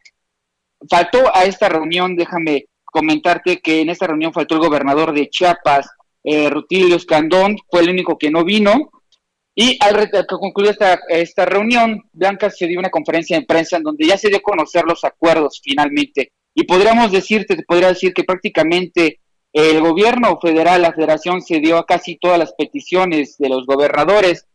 Faltó 0.88 1.34
a 1.34 1.44
esta 1.44 1.68
reunión, 1.68 2.16
déjame 2.16 2.66
comentarte 2.84 3.61
que 3.61 3.82
en 3.82 3.90
esta 3.90 4.06
reunión 4.06 4.32
faltó 4.32 4.54
el 4.54 4.62
gobernador 4.62 5.12
de 5.12 5.28
Chiapas, 5.28 5.90
eh, 6.25 6.49
Rutilio 6.49 6.96
Escandón, 6.96 7.56
fue 7.70 7.82
el 7.82 7.90
único 7.90 8.16
que 8.16 8.30
no 8.30 8.44
vino, 8.44 8.90
y 9.54 9.78
al 9.80 10.11
concluir 10.26 10.71
esta, 10.71 10.99
esta 11.09 11.44
reunión, 11.44 12.02
Blanca 12.12 12.49
se 12.49 12.66
dio 12.66 12.78
una 12.78 12.90
conferencia 12.90 13.38
de 13.38 13.47
prensa 13.47 13.76
en 13.76 13.82
donde 13.82 14.06
ya 14.06 14.16
se 14.16 14.28
dio 14.28 14.38
a 14.38 14.42
conocer 14.42 14.85
los 14.85 15.04
acuerdos 15.04 15.61
finalmente. 15.62 16.32
Y 16.54 16.64
podríamos 16.64 17.12
decirte, 17.12 17.56
te 17.56 17.62
podría 17.62 17.88
decir 17.88 18.14
que 18.14 18.25
prácticamente 18.25 19.21
el 19.52 19.80
gobierno 19.80 20.38
federal, 20.40 20.80
la 20.80 20.92
federación, 20.92 21.42
se 21.42 21.61
dio 21.61 21.76
a 21.76 21.85
casi 21.85 22.16
todas 22.16 22.38
las 22.38 22.54
peticiones 22.54 23.37
de 23.38 23.50
los 23.50 23.66
gobernadores, 23.66 24.47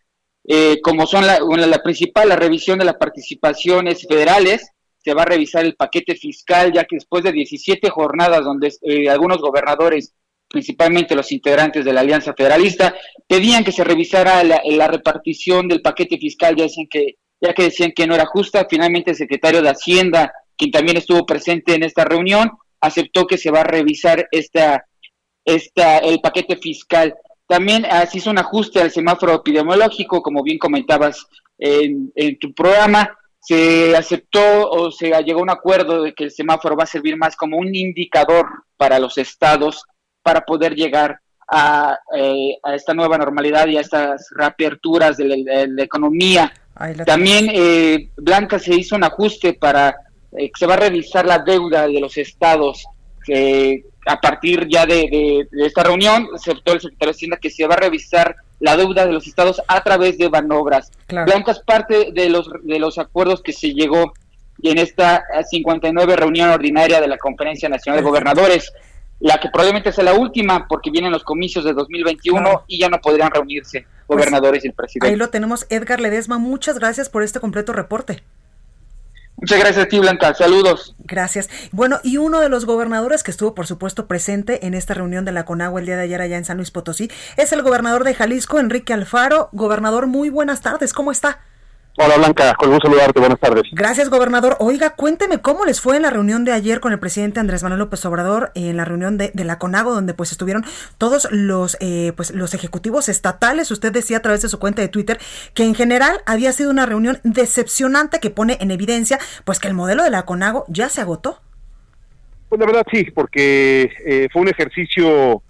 eh, 0.47 0.79
como 0.81 1.05
son 1.05 1.27
la, 1.27 1.39
la 1.39 1.83
principal, 1.83 2.29
la 2.29 2.35
revisión 2.35 2.79
de 2.79 2.85
las 2.85 2.95
participaciones 2.95 4.07
federales, 4.07 4.71
se 4.97 5.13
va 5.13 5.21
a 5.23 5.25
revisar 5.25 5.63
el 5.63 5.75
paquete 5.75 6.15
fiscal, 6.15 6.73
ya 6.73 6.85
que 6.85 6.95
después 6.95 7.23
de 7.23 7.31
17 7.31 7.89
jornadas 7.89 8.43
donde 8.43 8.73
eh, 8.81 9.09
algunos 9.09 9.37
gobernadores 9.37 10.13
principalmente 10.47 11.15
los 11.15 11.31
integrantes 11.31 11.83
de 11.83 11.93
la 11.93 12.01
Alianza 12.01 12.33
Federalista, 12.33 12.95
pedían 13.27 13.63
que 13.63 13.71
se 13.71 13.83
revisara 13.83 14.43
la, 14.43 14.87
repartición 14.87 15.67
del 15.67 15.81
paquete 15.81 16.17
fiscal, 16.17 16.55
ya, 16.55 16.63
decían 16.63 16.87
que, 16.89 17.15
ya 17.41 17.53
que 17.53 17.63
decían 17.63 17.91
que 17.91 18.07
no 18.07 18.15
era 18.15 18.25
justa. 18.25 18.67
Finalmente 18.69 19.11
el 19.11 19.17
secretario 19.17 19.61
de 19.61 19.69
Hacienda, 19.69 20.31
quien 20.55 20.71
también 20.71 20.97
estuvo 20.97 21.25
presente 21.25 21.75
en 21.75 21.83
esta 21.83 22.05
reunión, 22.05 22.51
aceptó 22.79 23.25
que 23.25 23.37
se 23.37 23.51
va 23.51 23.61
a 23.61 23.65
revisar 23.65 24.27
esta, 24.31 24.85
esta, 25.43 25.97
el 25.99 26.19
paquete 26.19 26.55
fiscal. 26.57 27.15
También 27.47 27.85
ah, 27.89 28.05
se 28.05 28.19
hizo 28.19 28.29
un 28.29 28.39
ajuste 28.39 28.81
al 28.81 28.91
semáforo 28.91 29.35
epidemiológico, 29.35 30.21
como 30.21 30.43
bien 30.43 30.57
comentabas 30.57 31.25
en, 31.57 32.11
en 32.15 32.39
tu 32.39 32.53
programa. 32.53 33.17
Se 33.39 33.95
aceptó 33.95 34.69
o 34.69 34.91
se 34.91 35.11
llegó 35.23 35.39
a 35.39 35.43
un 35.43 35.49
acuerdo 35.49 36.03
de 36.03 36.13
que 36.13 36.25
el 36.25 36.31
semáforo 36.31 36.75
va 36.75 36.83
a 36.83 36.87
servir 36.87 37.15
más 37.15 37.35
como 37.35 37.57
un 37.57 37.73
indicador 37.73 38.45
para 38.75 38.99
los 38.99 39.17
estados 39.17 39.85
para 40.27 40.41
poder 40.41 40.75
llegar 40.75 41.21
a, 41.47 41.97
eh, 42.13 42.57
a 42.61 42.75
esta 42.75 42.93
nueva 42.93 43.17
normalidad 43.17 43.65
y 43.67 43.77
a 43.77 43.79
estas 43.79 44.27
reaperturas 44.35 45.15
de 45.15 45.69
la, 45.69 45.81
economía. 45.81 46.51
También, 47.05 47.49
eh, 47.53 48.09
Blanca, 48.17 48.59
se 48.59 48.75
hizo 48.75 48.97
un 48.97 49.05
ajuste 49.05 49.53
para 49.53 49.95
eh, 50.33 50.47
que 50.49 50.59
se 50.59 50.65
va 50.65 50.73
a 50.73 50.83
revisar 50.87 51.25
la 51.25 51.39
deuda 51.39 51.87
de 51.87 52.01
los 52.01 52.17
estados. 52.17 52.83
que 53.25 53.85
a 54.05 54.19
partir 54.19 54.67
ya 54.67 54.85
de, 54.85 55.47
esta 55.65 55.83
reunión, 55.83 56.27
aceptó 56.35 56.73
el 56.73 56.81
secretario 56.81 57.13
de 57.13 57.15
Hacienda 57.15 57.37
que 57.37 57.49
se 57.49 57.65
va 57.65 57.75
a 57.75 57.77
revisar 57.77 58.35
la 58.59 58.75
deuda 58.75 59.05
de 59.05 59.13
los 59.13 59.27
estados 59.27 59.61
a 59.65 59.81
través 59.81 60.17
de 60.17 60.29
manobras. 60.29 60.91
Blanca 61.07 61.53
es 61.53 61.59
parte 61.59 62.11
de 62.11 62.29
los, 62.29 62.49
de 62.63 62.79
los 62.79 62.97
acuerdos 62.97 63.41
que 63.41 63.53
se 63.53 63.73
llegó 63.73 64.11
en 64.61 64.77
esta 64.77 65.23
59 65.49 66.17
reunión 66.17 66.49
ordinaria 66.49 66.99
de 66.99 67.07
la 67.07 67.17
Conferencia 67.17 67.69
Nacional 67.69 68.01
de 68.01 68.09
Gobernadores 68.09 68.73
la 69.19 69.39
que 69.39 69.49
probablemente 69.49 69.91
sea 69.91 70.03
la 70.03 70.13
última 70.13 70.67
porque 70.67 70.91
vienen 70.91 71.11
los 71.11 71.23
comicios 71.23 71.65
de 71.65 71.73
2021 71.73 72.65
y 72.67 72.79
ya 72.79 72.89
no 72.89 72.99
podrían 72.99 73.31
reunirse 73.31 73.85
pues, 74.05 74.19
gobernadores 74.19 74.63
y 74.63 74.67
el 74.67 74.73
presidente. 74.73 75.07
Ahí 75.07 75.15
lo 75.15 75.29
tenemos, 75.29 75.65
Edgar 75.69 75.99
Ledesma, 75.99 76.37
muchas 76.37 76.77
gracias 76.79 77.09
por 77.09 77.23
este 77.23 77.39
completo 77.39 77.73
reporte. 77.73 78.23
Muchas 79.39 79.59
gracias 79.59 79.85
a 79.85 79.87
ti, 79.87 79.99
Blanca. 79.99 80.33
Saludos. 80.33 80.95
Gracias. 80.97 81.47
Bueno, 81.71 81.99
y 82.03 82.17
uno 82.17 82.39
de 82.39 82.49
los 82.49 82.65
gobernadores 82.65 83.21
que 83.21 83.29
estuvo, 83.29 83.53
por 83.53 83.67
supuesto, 83.67 84.07
presente 84.07 84.65
en 84.65 84.73
esta 84.73 84.95
reunión 84.95 85.25
de 85.25 85.31
la 85.31 85.45
CONAGUA 85.45 85.79
el 85.79 85.85
día 85.85 85.95
de 85.95 86.03
ayer 86.03 86.21
allá 86.21 86.37
en 86.37 86.45
San 86.45 86.57
Luis 86.57 86.71
Potosí 86.71 87.11
es 87.37 87.53
el 87.53 87.61
gobernador 87.61 88.03
de 88.03 88.15
Jalisco, 88.15 88.59
Enrique 88.59 88.93
Alfaro. 88.93 89.49
Gobernador, 89.51 90.07
muy 90.07 90.29
buenas 90.29 90.61
tardes. 90.61 90.91
¿Cómo 90.91 91.11
está? 91.11 91.39
Hola 91.99 92.15
Blanca, 92.17 92.53
con 92.53 92.69
gusto 92.69 92.87
saludarte, 92.89 93.19
buenas 93.19 93.39
tardes. 93.39 93.63
Gracias, 93.71 94.11
gobernador. 94.11 94.55
Oiga, 94.59 94.91
cuénteme 94.91 95.39
cómo 95.39 95.65
les 95.65 95.81
fue 95.81 95.95
en 95.95 96.03
la 96.03 96.11
reunión 96.11 96.45
de 96.45 96.51
ayer 96.51 96.79
con 96.79 96.91
el 96.91 96.99
presidente 96.99 97.39
Andrés 97.39 97.63
Manuel 97.63 97.79
López 97.79 98.05
Obrador, 98.05 98.51
en 98.53 98.77
la 98.77 98.85
reunión 98.85 99.17
de, 99.17 99.31
la 99.33 99.57
CONAGO, 99.57 99.95
donde 99.95 100.13
pues 100.13 100.31
estuvieron 100.31 100.63
todos 100.99 101.27
los, 101.31 101.75
eh, 101.79 102.13
pues, 102.15 102.29
los 102.35 102.53
ejecutivos 102.53 103.09
estatales. 103.09 103.71
Usted 103.71 103.91
decía 103.91 104.17
a 104.17 104.21
través 104.21 104.43
de 104.43 104.49
su 104.49 104.59
cuenta 104.59 104.83
de 104.83 104.89
Twitter 104.89 105.17
que 105.55 105.63
en 105.63 105.73
general 105.73 106.21
había 106.27 106.51
sido 106.51 106.69
una 106.69 106.85
reunión 106.85 107.19
decepcionante 107.23 108.19
que 108.19 108.29
pone 108.29 108.59
en 108.61 108.69
evidencia 108.69 109.17
pues 109.43 109.59
que 109.59 109.67
el 109.67 109.73
modelo 109.73 110.03
de 110.03 110.11
la 110.11 110.23
CONAGO 110.23 110.65
ya 110.67 110.89
se 110.89 111.01
agotó. 111.01 111.41
Pues 112.47 112.59
la 112.59 112.67
verdad 112.67 112.85
sí, 112.91 113.05
porque 113.05 113.91
eh, 114.05 114.27
fue 114.31 114.43
un 114.43 114.49
ejercicio 114.49 115.41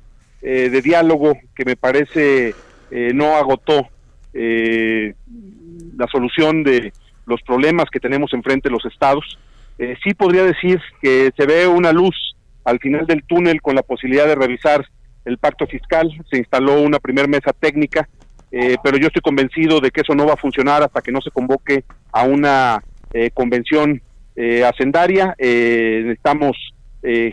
eh, 0.42 0.70
de 0.70 0.82
diálogo 0.82 1.38
que 1.54 1.66
me 1.66 1.76
parece 1.76 2.56
no 2.90 3.36
agotó 3.36 3.90
la 5.98 6.08
solución 6.08 6.64
de 6.64 6.94
los 7.26 7.42
problemas 7.42 7.86
que 7.92 8.00
tenemos 8.00 8.34
enfrente 8.34 8.70
los 8.70 8.86
estados. 8.86 9.38
Eh, 9.78 9.96
sí 10.04 10.14
podría 10.14 10.44
decir 10.44 10.80
que 11.02 11.32
se 11.36 11.46
ve 11.46 11.68
una 11.68 11.92
luz 11.92 12.16
al 12.64 12.80
final 12.80 13.06
del 13.06 13.24
túnel 13.24 13.62
con 13.62 13.76
la 13.76 13.82
posibilidad 13.84 14.28
de 14.28 14.36
revisar 14.36 14.86
el 15.28 15.38
pacto 15.38 15.68
fiscal. 15.68 16.10
Se 16.30 16.38
instaló 16.38 16.82
una 16.82 17.00
primera 17.00 17.28
mesa 17.28 17.54
técnica, 17.54 18.08
eh, 18.52 18.78
pero 18.84 18.98
yo 18.98 19.08
estoy 19.08 19.22
convencido 19.22 19.80
de 19.80 19.92
que 19.92 20.02
eso 20.02 20.16
no 20.16 20.26
va 20.26 20.34
a 20.34 20.38
funcionar 20.38 20.84
hasta 20.84 21.02
que 21.02 21.12
no 21.12 21.22
se 21.22 21.32
convoque 21.32 21.84
a 22.12 22.24
una 22.24 22.82
eh, 23.14 23.30
convención 23.34 24.02
eh, 24.36 24.64
hacendaria. 24.64 25.36
necesitamos 25.38 26.58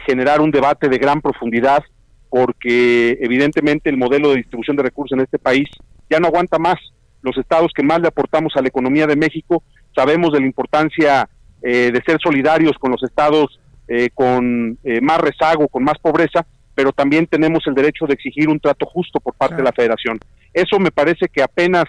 generar 0.07 0.41
un 0.41 0.53
debate 0.53 0.89
de 0.89 0.99
gran 0.99 1.21
profundidad 1.21 1.83
porque 2.31 3.19
evidentemente 3.21 3.91
el 3.91 3.97
modelo 3.97 4.31
de 4.31 4.37
distribución 4.37 4.77
de 4.77 4.85
recursos 4.85 5.19
en 5.19 5.25
este 5.25 5.39
país 5.39 5.69
ya 6.09 6.21
no 6.21 6.29
aguanta 6.29 6.61
más 6.61 6.77
los 7.25 7.37
estados 7.39 7.73
que 7.75 7.83
más 7.83 8.01
le 8.01 8.09
aportamos 8.09 8.53
a 8.55 8.61
la 8.61 8.69
economía 8.69 9.07
de 9.07 9.17
México. 9.17 9.63
Sabemos 9.95 10.33
de 10.33 10.41
la 10.41 10.47
importancia 10.47 11.29
eh, 11.63 11.91
de 11.93 12.03
ser 12.07 12.19
solidarios 12.23 12.77
con 12.79 12.93
los 12.93 13.03
estados 13.03 13.59
eh, 13.89 14.11
con 14.15 14.79
eh, 14.85 15.01
más 15.01 15.19
rezago, 15.19 15.67
con 15.69 15.83
más 15.83 15.99
pobreza, 15.99 16.47
pero 16.75 16.93
también 16.93 17.27
tenemos 17.27 17.67
el 17.67 17.75
derecho 17.75 18.07
de 18.07 18.15
exigir 18.15 18.49
un 18.49 18.61
trato 18.61 18.87
justo 18.87 19.21
por 19.21 19.35
parte 19.35 19.57
de 19.57 19.63
la 19.63 19.73
federación. 19.73 20.19
Eso 20.53 20.79
me 20.79 20.91
parece 20.91 21.29
que 21.29 21.43
apenas 21.43 21.85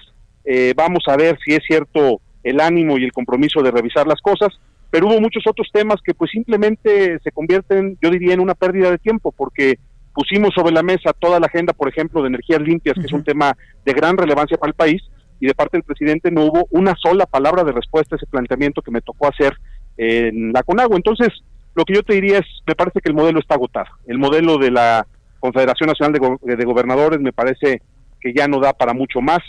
vamos 0.75 1.03
a 1.07 1.17
ver 1.17 1.39
si 1.43 1.55
es 1.55 1.63
cierto 1.67 2.21
el 2.43 2.59
ánimo 2.59 2.99
y 2.99 3.03
el 3.03 3.11
compromiso 3.11 3.63
de 3.63 3.71
revisar 3.71 4.05
las 4.05 4.21
cosas, 4.21 4.49
pero 4.91 5.07
hubo 5.07 5.19
muchos 5.19 5.41
otros 5.47 5.67
temas 5.73 5.99
que 6.05 6.13
pues 6.13 6.29
simplemente 6.29 7.17
se 7.23 7.31
convierten, 7.31 7.97
yo 7.99 8.11
diría, 8.11 8.35
en 8.35 8.39
una 8.39 8.53
pérdida 8.53 8.91
de 8.91 8.99
tiempo, 8.99 9.31
porque 9.31 9.79
pusimos 10.13 10.53
sobre 10.53 10.73
la 10.73 10.83
mesa 10.83 11.13
toda 11.13 11.39
la 11.39 11.47
agenda, 11.47 11.73
por 11.73 11.89
ejemplo, 11.89 12.21
de 12.21 12.27
energías 12.27 12.61
limpias, 12.61 12.95
que 12.95 13.07
es 13.07 13.11
un 13.11 13.23
tema 13.23 13.57
de 13.83 13.93
gran 13.93 14.15
relevancia 14.15 14.57
para 14.57 14.69
el 14.69 14.75
país, 14.75 15.01
y 15.39 15.47
de 15.47 15.53
parte 15.53 15.77
del 15.77 15.83
presidente 15.83 16.31
no 16.31 16.45
hubo 16.45 16.67
una 16.71 16.95
sola 16.95 17.25
palabra 17.25 17.63
de 17.63 17.71
respuesta 17.71 18.15
a 18.15 18.17
ese 18.17 18.27
planteamiento 18.27 18.81
que 18.81 18.91
me 18.91 19.01
tocó 19.01 19.27
hacer 19.27 19.57
en 19.97 20.53
la 20.53 20.63
CONAGUA. 20.63 20.95
Entonces, 20.95 21.29
lo 21.75 21.83
que 21.83 21.93
yo 21.93 22.03
te 22.03 22.13
diría 22.13 22.39
es, 22.39 22.45
me 22.65 22.75
parece 22.75 23.01
que 23.01 23.09
el 23.09 23.15
modelo 23.15 23.39
está 23.39 23.55
agotado. 23.55 23.87
El 24.07 24.17
modelo 24.17 24.57
de 24.57 24.71
la 24.71 25.05
Confederación 25.39 25.87
Nacional 25.87 26.39
de, 26.41 26.65
Gobernadores 26.65 27.19
me 27.19 27.33
parece 27.33 27.81
que 28.19 28.33
ya 28.33 28.47
no 28.47 28.59
da 28.59 28.73
para 28.73 28.93
mucho 28.93 29.21
más. 29.21 29.39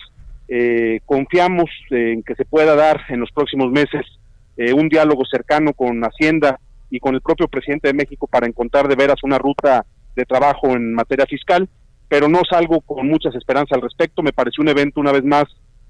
Eh, 0.49 1.01
confiamos 1.07 1.71
en 1.91 2.23
que 2.23 2.35
se 2.35 2.45
pueda 2.45 2.75
dar 2.75 3.01
en 3.09 3.21
los 3.21 3.31
próximos 3.33 3.71
meses 3.71 4.05
eh, 4.57 4.73
un 4.73 4.89
diálogo 4.89 5.25
cercano 5.25 5.73
con 5.73 6.03
Hacienda 6.03 6.59
y 6.91 7.01
con 7.01 7.15
el 7.15 7.21
propio 7.21 7.49
presidente 7.49 7.89
de 7.89 7.95
México 7.95 8.27
para 8.27 8.47
encontrar 8.47 8.89
de 8.89 8.95
veras 8.95 9.23
una 9.23 9.39
ruta 9.39 9.87
de 10.15 10.25
trabajo 10.25 10.69
en 10.69 10.95
materia 10.95 11.27
fiscal, 11.27 11.69
pero 12.09 12.29
no 12.29 12.41
salgo 12.49 12.81
con 12.81 13.09
muchas 13.09 13.35
esperanzas 13.35 13.77
al 13.77 13.83
respecto. 13.83 14.23
Me 14.23 14.33
pareció 14.33 14.63
un 14.63 14.69
evento 14.69 15.01
una 15.01 15.13
vez 15.13 15.25
más 15.25 15.45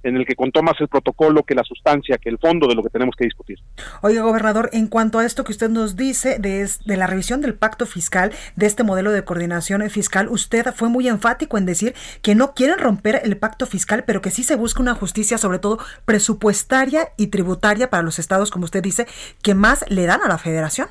en 0.06 0.16
el 0.16 0.24
que 0.24 0.36
contó 0.36 0.62
más 0.62 0.80
el 0.80 0.88
protocolo 0.88 1.42
que 1.42 1.54
la 1.54 1.64
sustancia, 1.64 2.16
que 2.18 2.28
el 2.28 2.38
fondo 2.38 2.68
de 2.68 2.74
lo 2.74 2.82
que 2.82 2.90
tenemos 2.90 3.14
que 3.16 3.24
discutir. 3.24 3.58
Oiga, 4.02 4.22
gobernador, 4.22 4.70
en 4.72 4.86
cuanto 4.86 5.18
a 5.18 5.24
esto 5.24 5.44
que 5.44 5.52
usted 5.52 5.68
nos 5.68 5.96
dice 5.96 6.38
de, 6.38 6.68
de, 6.84 6.96
la 6.96 7.06
revisión 7.06 7.40
del 7.40 7.54
pacto 7.54 7.86
fiscal, 7.86 8.32
de 8.54 8.66
este 8.66 8.84
modelo 8.84 9.10
de 9.10 9.24
coordinación 9.24 9.88
fiscal, 9.90 10.28
usted 10.28 10.66
fue 10.74 10.88
muy 10.88 11.08
enfático 11.08 11.58
en 11.58 11.66
decir 11.66 11.94
que 12.22 12.34
no 12.34 12.54
quieren 12.54 12.78
romper 12.78 13.20
el 13.24 13.36
pacto 13.36 13.66
fiscal, 13.66 14.04
pero 14.06 14.22
que 14.22 14.30
sí 14.30 14.44
se 14.44 14.56
busca 14.56 14.80
una 14.80 14.94
justicia, 14.94 15.38
sobre 15.38 15.58
todo 15.58 15.78
presupuestaria 16.04 17.08
y 17.16 17.28
tributaria 17.28 17.90
para 17.90 18.02
los 18.02 18.18
estados, 18.18 18.50
como 18.50 18.64
usted 18.64 18.82
dice, 18.82 19.06
que 19.42 19.54
más 19.54 19.84
le 19.88 20.06
dan 20.06 20.22
a 20.22 20.28
la 20.28 20.38
federación. 20.38 20.88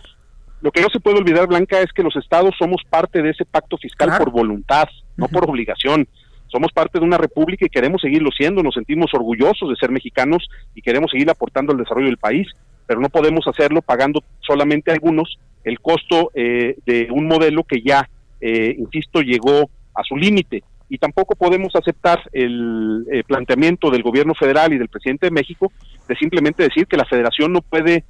Lo 0.62 0.72
que 0.72 0.82
no 0.82 0.90
se 0.90 1.00
puede 1.00 1.20
olvidar, 1.20 1.48
Blanca, 1.48 1.80
es 1.80 1.92
que 1.94 2.04
los 2.04 2.16
estados 2.16 2.56
somos 2.58 2.82
parte 2.90 3.22
de 3.22 3.30
ese 3.30 3.46
pacto 3.46 3.78
fiscal 3.78 4.18
por 4.18 4.32
voluntad, 4.32 4.88
no 5.16 5.28
por 5.28 5.50
obligación 5.50 6.08
somos 6.48 6.72
parte 6.72 7.00
de 7.00 7.06
una 7.06 7.18
república 7.18 7.66
y 7.66 7.70
queremos 7.70 8.02
seguirlo 8.02 8.30
siendo, 8.32 8.64
nos 8.64 8.76
sentimos 8.76 9.14
orgullosos 9.14 9.70
de 9.70 9.76
ser 9.76 9.92
mexicanos 9.92 10.48
y 10.74 10.82
queremos 10.82 11.12
seguir 11.12 11.30
aportando 11.30 11.72
al 11.72 11.80
desarrollo 11.80 12.08
del 12.08 12.18
país, 12.18 12.48
pero 12.88 13.00
no 13.00 13.10
podemos 13.10 13.48
hacerlo 13.48 13.82
pagando 13.82 14.24
solamente 14.42 14.92
a 14.92 14.94
algunos 14.94 15.38
el 15.64 15.80
costo 15.80 16.32
eh, 16.36 16.78
de 16.86 17.08
un 17.12 17.28
modelo 17.28 17.64
que 17.64 17.82
ya, 17.82 18.08
eh, 18.40 18.76
insisto, 18.78 19.22
llegó 19.22 19.70
a 19.94 20.04
su 20.04 20.16
límite. 20.16 20.64
Y 20.88 21.00
tampoco 21.00 21.36
podemos 21.36 21.76
aceptar 21.76 22.22
el 22.32 23.06
eh, 23.12 23.24
planteamiento 23.24 23.90
del 23.90 24.04
gobierno 24.04 24.36
federal 24.36 24.72
y 24.72 24.78
del 24.78 24.88
presidente 24.88 25.26
de 25.26 25.32
México 25.32 25.72
de 26.08 26.16
simplemente 26.16 26.62
decir 26.62 26.86
que 26.86 26.98
la 26.98 27.06
federación 27.06 27.52
no 27.52 27.62
puede 27.62 28.06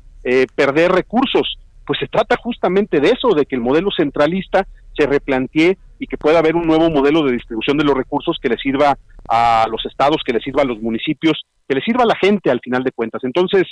perder 0.56 0.92
recursos. 0.92 1.60
Pues 1.86 2.00
se 2.00 2.08
trata 2.08 2.36
justamente 2.36 3.00
de 3.00 3.10
eso, 3.10 3.36
de 3.36 3.46
que 3.46 3.56
el 3.56 3.62
modelo 3.62 3.92
centralista 3.96 4.68
se 4.98 5.08
replantee 5.08 5.78
y 6.00 6.08
que 6.08 6.18
pueda 6.18 6.40
haber 6.40 6.56
un 6.56 6.68
nuevo 6.68 6.90
modelo 6.90 7.24
de 7.24 7.34
distribución 7.34 7.78
de 7.78 7.84
los 7.84 7.96
recursos 7.96 8.38
que 8.42 8.50
le 8.50 8.58
sirva 8.58 8.98
a 9.30 9.66
los 9.70 9.86
estados, 9.86 10.22
que 10.26 10.34
le 10.34 10.42
sirva 10.42 10.64
a 10.64 10.66
los 10.66 10.82
municipios, 10.82 11.42
que 11.68 11.76
le 11.76 11.82
sirva 11.82 12.04
a 12.04 12.08
la 12.08 12.16
gente 12.16 12.52
al 12.52 12.60
final 12.60 12.84
de 12.84 12.92
cuentas. 12.92 13.24
Entonces, 13.24 13.64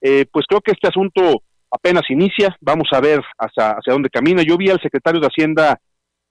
eh, 0.00 0.26
pues 0.30 0.46
creo 0.48 0.60
que 0.60 0.72
este 0.72 0.88
asunto 0.88 1.42
apenas 1.70 2.02
inicia, 2.10 2.56
vamos 2.60 2.88
a 2.92 3.00
ver 3.00 3.20
hacia, 3.38 3.70
hacia 3.70 3.92
dónde 3.92 4.10
camina. 4.10 4.42
Yo 4.42 4.56
vi 4.56 4.70
al 4.70 4.80
secretario 4.80 5.20
de 5.20 5.26
Hacienda 5.26 5.78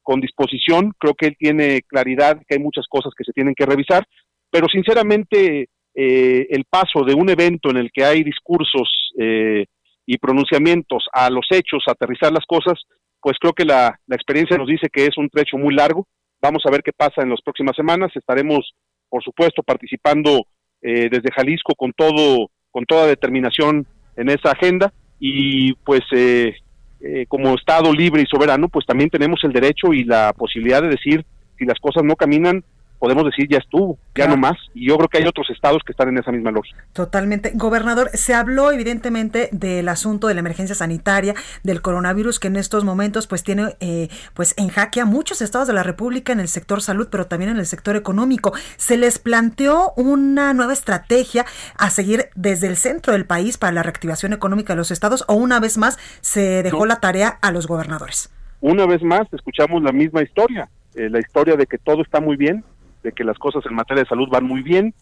con 0.04 0.20
disposición, 0.20 0.94
creo 0.98 1.14
que 1.14 1.28
él 1.28 1.36
tiene 1.38 1.82
claridad 1.82 2.38
que 2.48 2.56
hay 2.56 2.60
muchas 2.60 2.86
cosas 2.88 3.14
que 3.16 3.24
se 3.24 3.34
tienen 3.34 3.54
que 3.56 3.66
revisar, 3.66 4.06
pero 4.50 4.68
sinceramente 4.68 5.70
eh, 5.94 6.48
el 6.50 6.66
paso 6.66 7.04
de 7.06 7.14
un 7.14 7.30
evento 7.30 7.70
en 7.70 7.78
el 7.78 7.92
que 7.92 8.04
hay 8.04 8.24
discursos 8.24 8.90
eh, 9.20 9.66
y 10.06 10.18
pronunciamientos 10.18 11.06
a 11.14 11.30
los 11.30 11.46
hechos, 11.52 11.84
aterrizar 11.88 12.32
las 12.32 12.46
cosas, 12.46 12.80
pues 13.22 13.38
creo 13.40 13.54
que 13.54 13.66
la, 13.66 14.00
experiencia 14.10 14.58
nos 14.58 14.68
dice 14.68 14.88
que 14.92 15.06
es 15.06 15.18
un 15.18 15.30
trecho 15.30 15.58
muy 15.58 15.74
largo. 15.74 16.08
Vamos 16.42 16.64
a 16.66 16.72
ver 16.72 16.82
qué 16.84 16.92
pasa 16.92 17.22
en 17.22 17.30
las 17.30 17.42
próximas 17.42 17.76
semanas. 17.76 18.12
Estaremos, 18.16 18.74
por 19.10 19.24
supuesto, 19.24 19.62
participando 19.64 20.46
eh, 20.82 21.10
desde 21.10 21.32
Jalisco 21.36 21.76
con 21.76 21.94
todo, 21.94 22.50
con 22.72 22.86
toda 22.86 23.06
determinación 23.06 23.86
en 24.16 24.30
esa 24.30 24.52
agenda 24.52 24.92
y 25.20 25.74
pues 25.74 26.02
eh, 26.14 26.56
eh, 27.02 27.26
como 27.28 27.54
Estado 27.54 27.94
libre 27.94 28.24
y 28.24 28.26
soberano, 28.26 28.70
pues 28.70 28.86
también 28.86 29.10
tenemos 29.10 29.40
el 29.44 29.54
derecho 29.54 29.94
y 29.94 30.04
la 30.04 30.34
posibilidad 30.34 30.82
de 30.82 30.90
decir 30.90 31.26
si 31.58 31.66
las 31.66 31.80
cosas 31.80 32.04
no 32.04 32.16
caminan, 32.16 32.64
podemos 33.02 33.26
decir 33.26 33.48
ya 33.50 33.58
estuvo, 33.58 33.98
ya 34.14 34.28
no 34.28 34.38
más. 34.38 34.56
Y 34.76 34.88
yo 34.88 34.96
creo 34.96 35.10
que 35.10 35.18
hay 35.18 35.26
otros 35.26 35.50
estados 35.50 35.82
que 35.84 35.92
están 35.92 36.10
en 36.10 36.20
esa 36.20 36.32
misma 36.32 36.52
lógica. 36.52 36.86
Totalmente. 36.94 37.52
Gobernador, 37.56 38.12
se 38.14 38.36
habló 38.36 38.72
evidentemente 38.72 39.50
del 39.52 39.90
asunto 39.90 40.28
de 40.28 40.36
la 40.36 40.42
emergencia 40.42 40.76
sanitaria, 40.76 41.34
del 41.64 41.82
coronavirus, 41.82 42.40
que 42.40 42.48
en 42.48 42.58
estos 42.58 42.84
momentos 42.84 43.26
pues 43.26 43.42
tiene 43.42 43.76
eh, 43.80 44.10
pues 44.36 44.54
en 44.56 44.70
jaque 44.70 45.02
a 45.02 45.06
muchos 45.06 45.42
estados 45.42 45.68
de 45.68 45.74
la 45.74 45.82
República 45.82 46.32
en 46.32 46.40
el 46.40 46.48
sector 46.48 46.84
salud, 46.84 47.08
pero 47.10 47.26
también 47.26 47.50
en 47.50 47.58
el 47.58 47.66
sector 47.66 47.96
económico. 47.96 48.54
Se 48.78 48.98
les 48.98 49.18
planteó 49.18 49.94
una 49.96 50.54
nueva 50.54 50.74
estrategia 50.74 51.48
a 51.80 51.90
seguir 51.90 52.30
desde 52.36 52.68
el 52.68 52.78
centro 52.78 53.14
del 53.14 53.26
país 53.26 53.58
para 53.58 53.74
la 53.74 53.82
reactivación 53.82 54.32
económica 54.32 54.74
de 54.74 54.78
los 54.78 54.92
estados 54.92 55.26
o 55.28 55.34
una 55.34 55.60
vez 55.60 55.80
más 55.80 55.98
se 56.22 56.62
dejó 56.62 56.86
la 56.86 57.00
tarea 57.00 57.40
a 57.42 57.52
los 57.52 57.66
gobernadores. 57.66 58.32
Una 58.60 58.86
vez 58.86 59.02
más 59.02 59.24
escuchamos 59.34 59.82
la 59.82 59.92
misma 59.92 60.22
historia, 60.22 60.70
eh, 60.94 61.10
la 61.10 61.20
historia 61.20 61.56
de 61.56 61.66
que 61.66 61.80
todo 61.80 62.04
está 62.04 62.22
muy 62.22 62.38
bien, 62.38 62.64
de 63.04 63.12
que 63.12 63.24
las 63.24 63.38
cosas 63.38 63.66
en 63.66 63.76
materia 63.76 64.04
de 64.04 64.10
salud 64.10 64.30
van 64.30 64.46
muy 64.46 64.62
bien, 64.62 64.94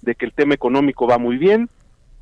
de 0.00 0.14
que 0.14 0.26
el 0.26 0.32
tema 0.32 0.54
económico 0.54 1.06
va 1.06 1.18
muy 1.18 1.36
bien. 1.36 1.68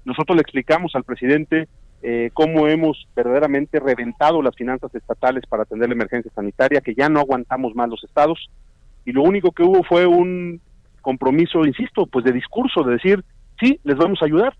Nosotros 0.04 0.36
le 0.36 0.42
explicamos 0.42 0.94
al 0.94 1.04
presidente 1.04 1.68
eh, 2.02 2.30
cómo 2.32 2.66
hemos 2.66 3.06
verdaderamente 3.14 3.78
reventado 3.78 4.42
las 4.42 4.56
finanzas 4.56 4.94
estatales 4.94 5.44
para 5.48 5.64
atender 5.64 5.88
la 5.88 5.94
emergencia 5.94 6.30
sanitaria, 6.34 6.80
que 6.80 6.94
ya 6.94 7.08
no 7.08 7.20
aguantamos 7.20 7.74
más 7.74 7.88
los 7.88 8.02
estados, 8.04 8.50
y 9.04 9.12
lo 9.12 9.22
único 9.22 9.52
que 9.52 9.62
hubo 9.62 9.82
fue 9.84 10.06
un 10.06 10.60
compromiso, 11.00 11.64
insisto, 11.64 12.06
pues 12.06 12.24
de 12.24 12.32
discurso, 12.32 12.82
de 12.82 12.92
decir, 12.92 13.24
sí, 13.58 13.80
les 13.84 13.96
vamos 13.96 14.20
a 14.22 14.26
ayudar. 14.26 14.54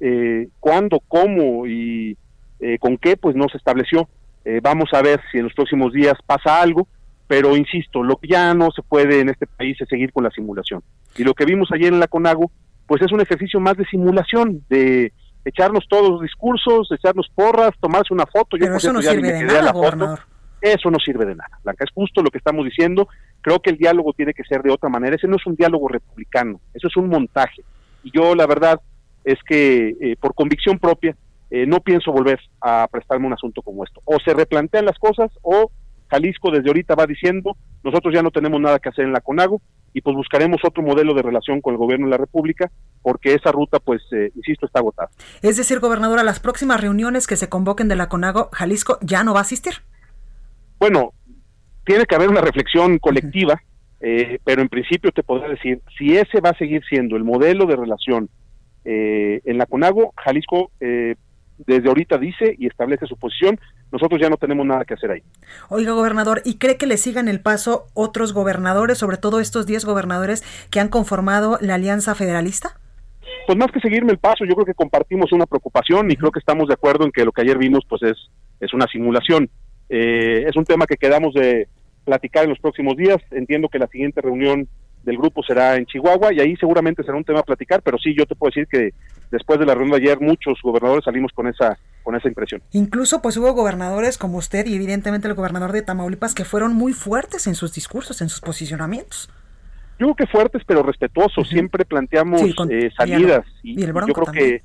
Eh, 0.00 0.48
¿Cuándo, 0.60 1.00
cómo 1.08 1.66
y 1.66 2.16
eh, 2.60 2.78
con 2.78 2.98
qué? 2.98 3.16
Pues 3.16 3.34
no 3.34 3.48
se 3.48 3.56
estableció. 3.56 4.08
Eh, 4.44 4.60
vamos 4.62 4.90
a 4.92 5.02
ver 5.02 5.20
si 5.30 5.38
en 5.38 5.44
los 5.44 5.54
próximos 5.54 5.92
días 5.92 6.14
pasa 6.26 6.60
algo 6.60 6.86
pero 7.28 7.56
insisto, 7.56 8.02
lo 8.02 8.16
que 8.16 8.26
ya 8.26 8.52
no 8.54 8.70
se 8.70 8.82
puede 8.82 9.20
en 9.20 9.28
este 9.28 9.46
país 9.46 9.78
es 9.80 9.88
seguir 9.88 10.12
con 10.12 10.24
la 10.24 10.30
simulación. 10.30 10.82
Y 11.16 11.24
lo 11.24 11.34
que 11.34 11.44
vimos 11.44 11.70
ayer 11.70 11.92
en 11.92 12.00
la 12.00 12.08
CONAGO, 12.08 12.50
pues 12.86 13.02
es 13.02 13.12
un 13.12 13.20
ejercicio 13.20 13.60
más 13.60 13.76
de 13.76 13.84
simulación, 13.84 14.64
de 14.70 15.12
echarnos 15.44 15.86
todos 15.88 16.08
los 16.08 16.22
discursos, 16.22 16.90
echarnos 16.90 17.30
porras, 17.34 17.72
tomarse 17.80 18.14
una 18.14 18.24
foto. 18.24 18.56
Yo 18.56 18.64
eso 18.74 18.92
no 18.94 19.02
sirve 19.02 19.32
de 19.32 19.44
nada, 19.44 19.72
gobernador. 19.72 20.20
Eso 20.60 20.90
no 20.90 20.98
sirve 20.98 21.26
de 21.26 21.36
nada, 21.36 21.60
Blanca. 21.62 21.84
Es 21.84 21.92
justo 21.92 22.22
lo 22.22 22.30
que 22.30 22.38
estamos 22.38 22.64
diciendo. 22.64 23.08
Creo 23.42 23.60
que 23.60 23.70
el 23.70 23.76
diálogo 23.76 24.14
tiene 24.14 24.32
que 24.32 24.42
ser 24.44 24.62
de 24.62 24.72
otra 24.72 24.88
manera. 24.88 25.14
Ese 25.14 25.28
no 25.28 25.36
es 25.36 25.46
un 25.46 25.54
diálogo 25.54 25.86
republicano, 25.88 26.60
eso 26.72 26.88
es 26.88 26.96
un 26.96 27.08
montaje. 27.08 27.62
Y 28.02 28.10
yo, 28.10 28.34
la 28.34 28.46
verdad, 28.46 28.80
es 29.22 29.38
que 29.46 29.96
eh, 30.00 30.16
por 30.18 30.34
convicción 30.34 30.78
propia, 30.78 31.14
eh, 31.50 31.66
no 31.66 31.80
pienso 31.80 32.10
volver 32.10 32.40
a 32.60 32.88
prestarme 32.90 33.26
un 33.26 33.34
asunto 33.34 33.60
como 33.60 33.84
esto. 33.84 34.00
O 34.06 34.18
se 34.18 34.32
replantean 34.32 34.86
las 34.86 34.98
cosas 34.98 35.30
o 35.42 35.70
Jalisco 36.10 36.50
desde 36.50 36.68
ahorita 36.68 36.94
va 36.94 37.06
diciendo, 37.06 37.56
nosotros 37.84 38.14
ya 38.14 38.22
no 38.22 38.30
tenemos 38.30 38.60
nada 38.60 38.78
que 38.78 38.88
hacer 38.88 39.04
en 39.04 39.12
la 39.12 39.20
CONAGO 39.20 39.60
y 39.92 40.00
pues 40.00 40.16
buscaremos 40.16 40.60
otro 40.64 40.82
modelo 40.82 41.14
de 41.14 41.22
relación 41.22 41.60
con 41.60 41.72
el 41.74 41.78
gobierno 41.78 42.06
de 42.06 42.10
la 42.12 42.16
República 42.16 42.70
porque 43.02 43.34
esa 43.34 43.52
ruta, 43.52 43.78
pues, 43.78 44.02
eh, 44.12 44.30
insisto, 44.34 44.66
está 44.66 44.80
agotada. 44.80 45.10
Es 45.42 45.56
decir, 45.56 45.80
gobernadora, 45.80 46.22
las 46.22 46.40
próximas 46.40 46.80
reuniones 46.80 47.26
que 47.26 47.36
se 47.36 47.48
convoquen 47.48 47.88
de 47.88 47.96
la 47.96 48.08
CONAGO, 48.08 48.50
Jalisco 48.52 48.98
ya 49.02 49.24
no 49.24 49.32
va 49.32 49.40
a 49.40 49.42
asistir. 49.42 49.74
Bueno, 50.78 51.12
tiene 51.84 52.04
que 52.04 52.14
haber 52.14 52.28
una 52.28 52.40
reflexión 52.40 52.98
colectiva, 52.98 53.60
eh, 54.00 54.38
pero 54.44 54.62
en 54.62 54.68
principio 54.68 55.10
te 55.10 55.22
podría 55.22 55.48
decir, 55.48 55.80
si 55.96 56.16
ese 56.16 56.40
va 56.40 56.50
a 56.50 56.58
seguir 56.58 56.82
siendo 56.88 57.16
el 57.16 57.24
modelo 57.24 57.66
de 57.66 57.76
relación 57.76 58.28
eh, 58.84 59.40
en 59.44 59.58
la 59.58 59.66
CONAGO, 59.66 60.12
Jalisco 60.16 60.70
desde 61.58 61.88
ahorita 61.88 62.18
dice 62.18 62.54
y 62.56 62.66
establece 62.66 63.06
su 63.06 63.16
posición, 63.16 63.58
nosotros 63.92 64.20
ya 64.20 64.28
no 64.28 64.36
tenemos 64.36 64.66
nada 64.66 64.84
que 64.84 64.94
hacer 64.94 65.10
ahí. 65.10 65.22
Oiga, 65.68 65.92
gobernador, 65.92 66.42
¿y 66.44 66.58
cree 66.58 66.76
que 66.76 66.86
le 66.86 66.96
sigan 66.96 67.28
el 67.28 67.40
paso 67.40 67.86
otros 67.94 68.32
gobernadores, 68.32 68.98
sobre 68.98 69.16
todo 69.16 69.40
estos 69.40 69.66
10 69.66 69.84
gobernadores 69.84 70.42
que 70.70 70.80
han 70.80 70.88
conformado 70.88 71.58
la 71.60 71.74
Alianza 71.74 72.14
Federalista? 72.14 72.78
Pues 73.46 73.58
más 73.58 73.70
que 73.72 73.80
seguirme 73.80 74.12
el 74.12 74.18
paso, 74.18 74.44
yo 74.44 74.54
creo 74.54 74.66
que 74.66 74.74
compartimos 74.74 75.32
una 75.32 75.46
preocupación 75.46 76.10
y 76.10 76.16
creo 76.16 76.30
que 76.30 76.38
estamos 76.38 76.68
de 76.68 76.74
acuerdo 76.74 77.04
en 77.04 77.12
que 77.12 77.24
lo 77.24 77.32
que 77.32 77.42
ayer 77.42 77.56
vimos 77.56 77.84
pues 77.88 78.02
es, 78.02 78.16
es 78.60 78.74
una 78.74 78.86
simulación. 78.86 79.48
Eh, 79.88 80.44
es 80.46 80.56
un 80.56 80.64
tema 80.64 80.86
que 80.86 80.96
quedamos 80.96 81.32
de 81.34 81.66
platicar 82.04 82.44
en 82.44 82.50
los 82.50 82.58
próximos 82.58 82.96
días. 82.96 83.18
Entiendo 83.30 83.68
que 83.68 83.78
la 83.78 83.86
siguiente 83.86 84.20
reunión 84.20 84.68
del 85.02 85.16
grupo 85.16 85.42
será 85.42 85.76
en 85.76 85.86
Chihuahua 85.86 86.32
y 86.32 86.40
ahí 86.40 86.56
seguramente 86.56 87.02
será 87.02 87.16
un 87.16 87.24
tema 87.24 87.40
a 87.40 87.44
platicar, 87.44 87.82
pero 87.82 87.98
sí, 87.98 88.14
yo 88.16 88.26
te 88.26 88.34
puedo 88.34 88.50
decir 88.50 88.66
que 88.66 88.90
después 89.30 89.58
de 89.58 89.66
la 89.66 89.74
reunión 89.74 89.98
de 89.98 90.04
ayer 90.04 90.20
muchos 90.20 90.60
gobernadores 90.62 91.04
salimos 91.04 91.32
con 91.32 91.46
esa 91.46 91.78
con 92.08 92.16
esa 92.16 92.26
impresión. 92.26 92.62
Incluso 92.72 93.20
pues 93.20 93.36
hubo 93.36 93.52
gobernadores 93.52 94.16
como 94.16 94.38
usted 94.38 94.64
y 94.64 94.74
evidentemente 94.74 95.28
el 95.28 95.34
gobernador 95.34 95.72
de 95.72 95.82
Tamaulipas 95.82 96.34
que 96.34 96.46
fueron 96.46 96.74
muy 96.74 96.94
fuertes 96.94 97.46
en 97.46 97.54
sus 97.54 97.74
discursos, 97.74 98.22
en 98.22 98.30
sus 98.30 98.40
posicionamientos. 98.40 99.28
Yo 99.98 100.06
creo 100.06 100.14
que 100.14 100.26
fuertes 100.26 100.62
pero 100.66 100.82
respetuosos, 100.82 101.46
siempre 101.46 101.84
planteamos 101.84 102.40
eh, 102.70 102.90
salidas 102.96 103.44
y, 103.62 103.78
yo 103.84 103.92
creo 103.92 104.32
que 104.32 104.62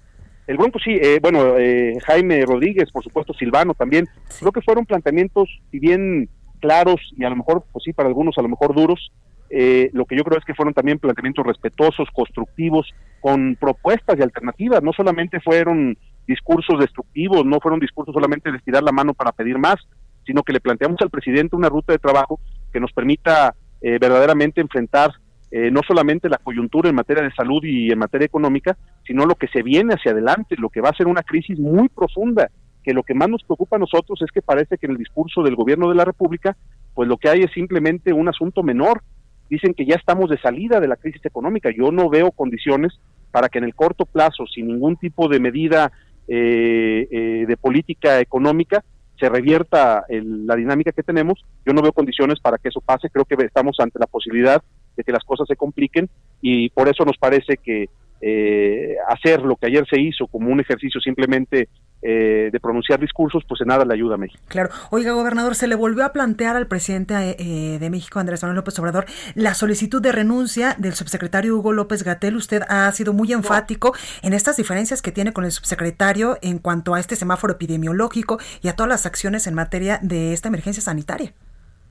El 0.48 0.56
Bronco 0.56 0.80
sí, 0.80 0.92
eh, 0.92 1.20
bueno, 1.22 1.58
eh, 1.58 1.98
Jaime 2.06 2.46
Rodríguez, 2.46 2.90
por 2.94 3.04
supuesto, 3.04 3.34
Silvano 3.34 3.74
también. 3.74 4.08
Creo 4.40 4.54
que 4.54 4.62
fueron 4.62 4.86
planteamientos, 4.86 5.50
si 5.70 5.80
bien 5.80 6.30
claros 6.62 7.02
y 7.18 7.26
a 7.26 7.30
lo 7.30 7.36
mejor, 7.36 7.66
pues 7.74 7.84
sí, 7.84 7.92
para 7.92 8.08
algunos 8.08 8.38
a 8.38 8.42
lo 8.42 8.48
mejor 8.48 8.74
duros, 8.74 9.12
eh, 9.50 9.90
lo 9.94 10.06
que 10.06 10.16
yo 10.16 10.24
creo 10.24 10.40
es 10.40 10.46
que 10.46 10.56
fueron 10.56 10.74
también 10.74 10.98
planteamientos 10.98 11.46
respetuosos, 11.46 12.08
constructivos, 12.14 12.90
con 13.20 13.56
propuestas 13.56 14.18
y 14.18 14.22
alternativas. 14.22 14.82
No 14.82 14.94
solamente 14.94 15.42
fueron 15.42 15.98
discursos 16.28 16.80
destructivos, 16.80 17.46
no 17.46 17.60
fueron 17.60 17.80
discursos 17.80 18.14
solamente 18.14 18.52
de 18.52 18.58
estirar 18.58 18.84
la 18.84 18.92
mano 18.92 19.14
para 19.14 19.32
pedir 19.32 19.58
más, 19.58 19.76
sino 20.26 20.44
que 20.44 20.54
le 20.54 20.62
planteamos 20.62 21.02
al 21.02 21.10
presidente 21.10 21.56
una 21.56 21.70
ruta 21.70 21.94
de 21.94 22.00
trabajo 22.00 22.40
que 22.72 22.80
nos 22.80 22.92
permita 22.94 23.56
verdaderamente 23.82 24.62
enfrentar 24.62 25.12
eh, 25.56 25.70
no 25.70 25.82
solamente 25.88 26.30
la 26.30 26.40
coyuntura 26.40 26.90
en 26.90 26.96
materia 26.96 27.22
de 27.22 27.32
salud 27.32 27.64
y 27.64 27.92
en 27.92 28.00
materia 28.00 28.26
económica, 28.26 28.76
sino 29.06 29.28
lo 29.28 29.36
que 29.36 29.48
se 29.50 29.62
viene 29.62 29.94
hacia 29.94 30.12
adelante, 30.12 30.56
lo 30.58 30.70
que 30.70 30.82
va 30.82 30.90
a 30.90 30.96
ser 30.96 31.06
una 31.06 31.22
crisis 31.22 31.60
muy 31.60 31.90
profunda, 31.90 32.50
que 32.84 32.92
lo 32.92 33.04
que 33.04 33.14
más 33.14 33.30
nos 33.30 33.44
preocupa 33.44 33.76
a 33.76 33.80
nosotros 33.80 34.20
es 34.24 34.32
que 34.32 34.42
parece 34.42 34.80
que 34.80 34.88
en 34.88 34.94
el 34.94 34.98
discurso 34.98 35.44
del 35.44 35.56
gobierno 35.56 35.90
de 35.90 35.96
la 35.96 36.06
República, 36.06 36.58
pues 36.96 37.08
lo 37.08 37.18
que 37.18 37.30
hay 37.30 37.42
es 37.42 37.52
simplemente 37.52 38.14
un 38.14 38.28
asunto 38.28 38.64
menor. 38.64 39.04
Dicen 39.48 39.76
que 39.76 39.86
ya 39.86 39.94
estamos 39.94 40.28
de 40.32 40.40
salida 40.40 40.80
de 40.80 40.88
la 40.88 40.96
crisis 40.96 41.24
económica. 41.24 41.70
Yo 41.70 41.92
no 41.92 42.10
veo 42.10 42.32
condiciones 42.32 43.00
para 43.30 43.48
que 43.48 43.60
en 43.60 43.66
el 43.66 43.76
corto 43.76 44.08
plazo, 44.08 44.48
sin 44.48 44.66
ningún 44.66 44.98
tipo 44.98 45.28
de 45.28 45.40
medida 45.40 45.92
eh, 46.28 47.08
eh, 47.12 47.46
de 47.48 47.58
política 47.58 48.20
económica, 48.20 48.84
se 49.20 49.30
revierta 49.30 50.06
la 50.10 50.56
dinámica 50.56 50.92
que 50.92 51.04
tenemos. 51.04 51.46
Yo 51.66 51.74
no 51.74 51.82
veo 51.82 51.94
condiciones 51.94 52.40
para 52.40 52.58
que 52.58 52.70
eso 52.70 52.82
pase. 52.82 53.10
Creo 53.10 53.26
que 53.26 53.36
estamos 53.46 53.78
ante 53.80 54.00
la 54.00 54.08
posibilidad 54.08 54.62
de 54.96 55.04
que 55.04 55.12
las 55.12 55.24
cosas 55.24 55.48
se 55.48 55.56
compliquen 55.56 56.10
y 56.42 56.70
por 56.70 56.90
eso 56.90 57.06
nos 57.06 57.18
parece 57.18 57.58
que 57.58 57.90
eh, 58.22 58.96
hacer 59.08 59.42
lo 59.42 59.56
que 59.56 59.68
ayer 59.68 59.86
se 59.90 60.00
hizo 60.00 60.28
como 60.28 60.50
un 60.50 60.60
ejercicio 60.60 61.02
simplemente 61.02 61.68
eh, 62.06 62.50
de 62.52 62.60
pronunciar 62.60 63.00
discursos, 63.00 63.44
pues 63.48 63.62
en 63.62 63.68
nada 63.68 63.86
le 63.86 63.94
ayuda 63.94 64.16
a 64.16 64.18
México. 64.18 64.44
Claro. 64.50 64.70
Oiga, 64.92 65.14
gobernador, 65.14 65.56
se 65.56 65.68
le 65.68 65.76
volvió 65.76 66.04
a 66.04 66.12
plantear 66.12 66.58
al 66.58 66.68
presidente 66.68 67.14
eh, 67.40 67.80
de 67.80 67.90
México, 67.90 68.20
Andrés 68.20 68.42
Manuel 68.42 68.58
López 68.58 68.78
Obrador, 68.80 69.06
la 69.36 69.54
solicitud 69.54 70.02
de 70.02 70.12
renuncia 70.12 70.76
del 70.78 70.94
subsecretario 70.94 71.56
Hugo 71.56 71.72
López 71.72 72.04
Gatel. 72.04 72.36
Usted 72.36 72.64
ha 72.68 72.92
sido 72.92 73.14
muy 73.14 73.32
enfático 73.32 73.94
en 74.22 74.34
estas 74.34 74.58
diferencias 74.58 75.02
que 75.02 75.14
tiene 75.14 75.32
con 75.32 75.46
el 75.46 75.52
subsecretario 75.52 76.38
en 76.42 76.60
cuanto 76.60 76.94
a 76.94 77.00
este 77.00 77.16
semáforo 77.16 77.54
epidemiológico 77.54 78.38
y 78.62 78.68
a 78.68 78.76
todas 78.76 78.90
las 78.90 79.06
acciones 79.06 79.48
en 79.48 79.54
materia 79.54 80.00
de 80.02 80.34
esta 80.34 80.50
emergencia 80.50 80.84
sanitaria. 80.84 81.34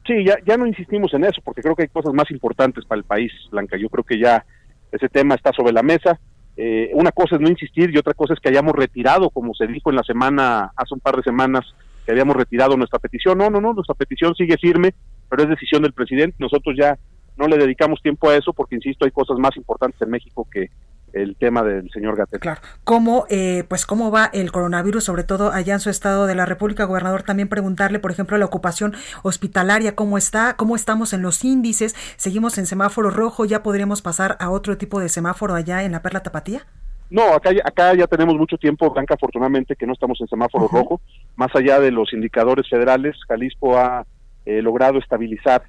Sí, 0.06 0.24
ya, 0.26 0.36
ya 0.44 0.56
no 0.56 0.66
insistimos 0.66 1.14
en 1.14 1.24
eso, 1.24 1.40
porque 1.44 1.62
creo 1.62 1.76
que 1.76 1.82
hay 1.82 1.88
cosas 1.88 2.12
más 2.12 2.30
importantes 2.30 2.84
para 2.84 2.98
el 2.98 3.04
país, 3.04 3.32
Blanca. 3.50 3.76
Yo 3.76 3.88
creo 3.88 4.04
que 4.04 4.18
ya 4.18 4.44
ese 4.90 5.08
tema 5.08 5.36
está 5.36 5.52
sobre 5.52 5.72
la 5.72 5.82
mesa. 5.82 6.18
Eh, 6.56 6.90
una 6.94 7.12
cosa 7.12 7.36
es 7.36 7.40
no 7.40 7.48
insistir 7.48 7.90
y 7.90 7.98
otra 7.98 8.14
cosa 8.14 8.34
es 8.34 8.40
que 8.40 8.50
hayamos 8.50 8.74
retirado, 8.74 9.30
como 9.30 9.54
se 9.54 9.66
dijo 9.66 9.90
en 9.90 9.96
la 9.96 10.02
semana, 10.02 10.72
hace 10.76 10.94
un 10.94 11.00
par 11.00 11.16
de 11.16 11.22
semanas, 11.22 11.64
que 12.04 12.12
habíamos 12.12 12.36
retirado 12.36 12.76
nuestra 12.76 12.98
petición. 12.98 13.38
No, 13.38 13.50
no, 13.50 13.60
no, 13.60 13.72
nuestra 13.72 13.94
petición 13.94 14.34
sigue 14.34 14.56
firme, 14.58 14.94
pero 15.28 15.44
es 15.44 15.48
decisión 15.48 15.82
del 15.82 15.92
presidente. 15.92 16.36
Nosotros 16.38 16.76
ya 16.78 16.98
no 17.36 17.46
le 17.46 17.56
dedicamos 17.56 18.02
tiempo 18.02 18.28
a 18.28 18.36
eso 18.36 18.52
porque, 18.52 18.76
insisto, 18.76 19.04
hay 19.04 19.10
cosas 19.10 19.38
más 19.38 19.56
importantes 19.56 20.00
en 20.02 20.10
México 20.10 20.46
que, 20.50 20.70
el 21.12 21.36
tema 21.36 21.62
del 21.62 21.90
señor 21.90 22.16
Gatel. 22.16 22.40
Claro. 22.40 22.60
¿Cómo, 22.84 23.26
eh, 23.28 23.64
pues, 23.68 23.86
¿Cómo 23.86 24.10
va 24.10 24.30
el 24.32 24.52
coronavirus, 24.52 25.04
sobre 25.04 25.24
todo 25.24 25.50
allá 25.52 25.74
en 25.74 25.80
su 25.80 25.90
estado 25.90 26.26
de 26.26 26.34
la 26.34 26.46
República, 26.46 26.84
gobernador? 26.84 27.22
También 27.22 27.48
preguntarle, 27.48 27.98
por 27.98 28.10
ejemplo, 28.10 28.38
la 28.38 28.44
ocupación 28.44 28.94
hospitalaria, 29.22 29.94
¿cómo 29.94 30.18
está? 30.18 30.56
¿Cómo 30.56 30.76
estamos 30.76 31.12
en 31.12 31.22
los 31.22 31.44
índices? 31.44 31.94
¿Seguimos 32.16 32.58
en 32.58 32.66
semáforo 32.66 33.10
rojo? 33.10 33.44
¿Ya 33.44 33.62
podríamos 33.62 34.02
pasar 34.02 34.36
a 34.40 34.50
otro 34.50 34.76
tipo 34.76 35.00
de 35.00 35.08
semáforo 35.08 35.54
allá 35.54 35.82
en 35.84 35.92
la 35.92 36.02
Perla 36.02 36.22
Tapatía? 36.22 36.66
No, 37.10 37.34
acá, 37.34 37.50
acá 37.64 37.94
ya 37.94 38.06
tenemos 38.06 38.36
mucho 38.36 38.56
tiempo, 38.56 38.90
Blanca, 38.90 39.14
afortunadamente, 39.14 39.76
que 39.76 39.86
no 39.86 39.92
estamos 39.92 40.18
en 40.20 40.28
semáforo 40.28 40.66
rojo. 40.68 41.00
Más 41.36 41.54
allá 41.54 41.78
de 41.78 41.90
los 41.90 42.12
indicadores 42.14 42.68
federales, 42.68 43.16
Jalisco 43.28 43.76
ha 43.76 44.06
eh, 44.46 44.62
logrado 44.62 44.98
estabilizar 44.98 45.62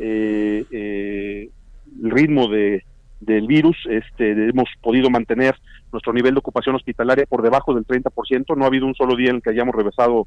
eh, 0.00 1.50
el 2.02 2.10
ritmo 2.10 2.48
de 2.48 2.84
del 3.20 3.46
virus, 3.46 3.76
este, 3.90 4.30
hemos 4.48 4.68
podido 4.80 5.10
mantener 5.10 5.56
nuestro 5.92 6.12
nivel 6.12 6.34
de 6.34 6.38
ocupación 6.38 6.76
hospitalaria 6.76 7.26
por 7.26 7.42
debajo 7.42 7.74
del 7.74 7.86
30%, 7.86 8.56
no 8.56 8.64
ha 8.64 8.68
habido 8.68 8.86
un 8.86 8.94
solo 8.94 9.16
día 9.16 9.30
en 9.30 9.36
el 9.36 9.42
que 9.42 9.50
hayamos 9.50 9.74
rebasado 9.74 10.26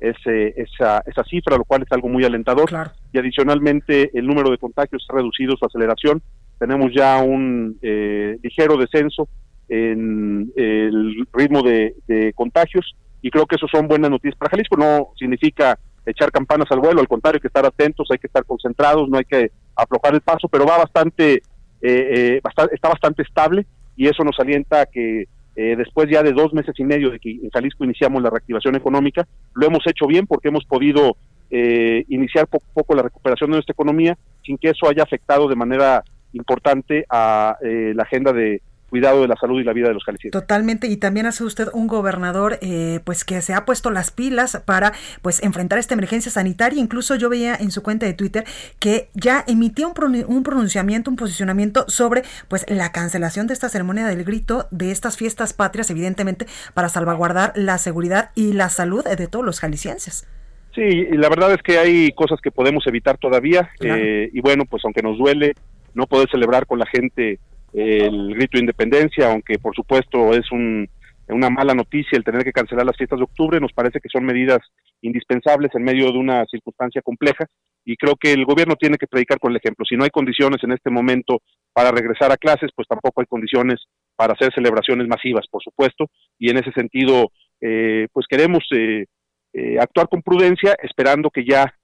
ese, 0.00 0.54
esa, 0.60 1.02
esa 1.06 1.22
cifra, 1.24 1.56
lo 1.56 1.64
cual 1.64 1.82
es 1.82 1.92
algo 1.92 2.08
muy 2.08 2.24
alentador. 2.24 2.70
Y 3.12 3.18
adicionalmente 3.18 4.10
el 4.18 4.26
número 4.26 4.50
de 4.50 4.58
contagios 4.58 5.06
ha 5.08 5.14
reducido 5.14 5.56
su 5.56 5.64
aceleración, 5.64 6.22
tenemos 6.58 6.92
ya 6.94 7.22
un 7.22 7.78
eh, 7.82 8.38
ligero 8.42 8.76
descenso 8.76 9.28
en 9.68 10.52
el 10.56 11.26
ritmo 11.32 11.62
de, 11.62 11.94
de 12.06 12.32
contagios 12.34 12.94
y 13.20 13.30
creo 13.30 13.46
que 13.46 13.56
eso 13.56 13.66
son 13.72 13.88
buenas 13.88 14.10
noticias 14.10 14.36
para 14.36 14.50
Jalisco, 14.50 14.76
no 14.76 15.08
significa 15.16 15.78
echar 16.04 16.32
campanas 16.32 16.70
al 16.70 16.80
vuelo, 16.80 17.00
al 17.00 17.08
contrario, 17.08 17.36
hay 17.36 17.40
que 17.40 17.48
estar 17.48 17.64
atentos, 17.64 18.08
hay 18.10 18.18
que 18.18 18.26
estar 18.26 18.44
concentrados, 18.44 19.08
no 19.08 19.18
hay 19.18 19.24
que 19.24 19.52
aflojar 19.76 20.14
el 20.14 20.20
paso, 20.20 20.48
pero 20.48 20.66
va 20.66 20.78
bastante 20.78 21.42
eh, 21.82 22.40
eh 22.40 22.40
está 22.72 22.88
bastante 22.88 23.22
estable 23.22 23.66
y 23.96 24.06
eso 24.06 24.24
nos 24.24 24.38
alienta 24.38 24.82
a 24.82 24.86
que 24.86 25.26
eh, 25.54 25.76
después 25.76 26.08
ya 26.10 26.22
de 26.22 26.32
dos 26.32 26.52
meses 26.54 26.74
y 26.78 26.84
medio 26.84 27.10
de 27.10 27.18
que 27.18 27.30
en 27.30 27.50
Jalisco 27.50 27.84
iniciamos 27.84 28.22
la 28.22 28.30
reactivación 28.30 28.74
económica, 28.74 29.26
lo 29.54 29.66
hemos 29.66 29.86
hecho 29.86 30.06
bien 30.06 30.26
porque 30.26 30.48
hemos 30.48 30.64
podido 30.64 31.16
eh, 31.50 32.04
iniciar 32.08 32.46
poco 32.46 32.64
a 32.70 32.74
poco 32.74 32.94
la 32.94 33.02
recuperación 33.02 33.50
de 33.50 33.56
nuestra 33.56 33.72
economía 33.72 34.16
sin 34.44 34.56
que 34.56 34.70
eso 34.70 34.88
haya 34.88 35.02
afectado 35.02 35.48
de 35.48 35.56
manera 35.56 36.02
importante 36.32 37.04
a 37.10 37.58
la 37.60 38.02
agenda 38.04 38.32
de 38.32 38.62
cuidado 38.92 39.22
de 39.22 39.28
la 39.28 39.36
salud 39.36 39.58
y 39.58 39.64
la 39.64 39.72
vida 39.72 39.88
de 39.88 39.94
los 39.94 40.04
jaliscienses. 40.04 40.38
Totalmente, 40.38 40.86
y 40.86 40.98
también 40.98 41.24
hace 41.24 41.44
usted 41.44 41.68
un 41.72 41.86
gobernador 41.86 42.58
eh, 42.60 43.00
pues 43.04 43.24
que 43.24 43.40
se 43.40 43.54
ha 43.54 43.64
puesto 43.64 43.90
las 43.90 44.10
pilas 44.10 44.60
para 44.66 44.92
pues 45.22 45.42
enfrentar 45.42 45.78
esta 45.78 45.94
emergencia 45.94 46.30
sanitaria. 46.30 46.78
Incluso 46.78 47.16
yo 47.16 47.30
veía 47.30 47.54
en 47.54 47.70
su 47.70 47.82
cuenta 47.82 48.04
de 48.04 48.12
Twitter 48.12 48.44
que 48.78 49.08
ya 49.14 49.44
emitió 49.48 49.88
un, 49.88 50.24
un 50.28 50.42
pronunciamiento, 50.42 51.10
un 51.10 51.16
posicionamiento 51.16 51.86
sobre 51.88 52.22
pues 52.48 52.66
la 52.68 52.92
cancelación 52.92 53.46
de 53.46 53.54
esta 53.54 53.70
ceremonia 53.70 54.06
del 54.06 54.24
grito, 54.24 54.68
de 54.70 54.90
estas 54.90 55.16
fiestas 55.16 55.54
patrias, 55.54 55.88
evidentemente, 55.88 56.44
para 56.74 56.90
salvaguardar 56.90 57.54
la 57.56 57.78
seguridad 57.78 58.30
y 58.34 58.52
la 58.52 58.68
salud 58.68 59.02
de 59.04 59.26
todos 59.26 59.42
los 59.42 59.58
jaliscienses. 59.58 60.28
Sí, 60.74 60.82
y 60.82 61.16
la 61.16 61.30
verdad 61.30 61.54
es 61.54 61.62
que 61.62 61.78
hay 61.78 62.12
cosas 62.12 62.40
que 62.42 62.50
podemos 62.50 62.86
evitar 62.86 63.16
todavía, 63.16 63.70
eh, 63.80 64.28
y 64.30 64.40
bueno, 64.42 64.64
pues 64.66 64.84
aunque 64.84 65.00
nos 65.00 65.16
duele 65.16 65.54
no 65.94 66.06
poder 66.06 66.28
celebrar 66.30 66.66
con 66.66 66.78
la 66.78 66.86
gente 66.86 67.38
el 67.72 68.34
grito 68.34 68.58
de 68.58 68.60
independencia, 68.60 69.30
aunque 69.30 69.58
por 69.58 69.74
supuesto 69.74 70.32
es 70.32 70.50
una 70.50 71.50
mala 71.50 71.74
noticia 71.74 72.16
el 72.16 72.24
tener 72.24 72.44
que 72.44 72.52
cancelar 72.52 72.84
las 72.84 72.96
fiestas 72.96 73.18
de 73.18 73.24
octubre, 73.24 73.60
nos 73.60 73.72
parece 73.72 74.00
que 74.00 74.08
son 74.12 74.24
medidas 74.24 74.58
indispensables 75.00 75.70
en 75.74 75.82
medio 75.82 76.12
de 76.12 76.18
una 76.18 76.44
circunstancia 76.46 77.02
compleja 77.02 77.46
y 77.84 77.96
creo 77.96 78.14
que 78.16 78.32
el 78.32 78.44
gobierno 78.44 78.76
tiene 78.76 78.96
que 78.96 79.06
predicar 79.06 79.38
con 79.38 79.50
el 79.50 79.56
ejemplo. 79.56 79.84
Si 79.84 79.96
no 79.96 80.04
hay 80.04 80.10
condiciones 80.10 80.62
en 80.62 80.72
este 80.72 80.90
momento 80.90 81.40
para 81.72 81.90
regresar 81.90 82.30
a 82.30 82.36
clases, 82.36 82.70
pues 82.74 82.86
tampoco 82.86 83.20
hay 83.20 83.26
condiciones 83.26 83.80
para 84.14 84.34
hacer 84.34 84.52
celebraciones 84.54 85.08
masivas, 85.08 85.46
por 85.50 85.62
supuesto, 85.62 86.06
y 86.38 86.50
en 86.50 86.58
ese 86.58 86.70
sentido, 86.72 87.32
eh, 87.60 88.06
pues 88.12 88.26
queremos 88.28 88.62
eh, 88.72 89.06
eh, 89.52 89.78
actuar 89.80 90.08
con 90.08 90.22
prudencia, 90.22 90.76
esperando 90.82 91.30
que 91.30 91.44
ya 91.44 91.74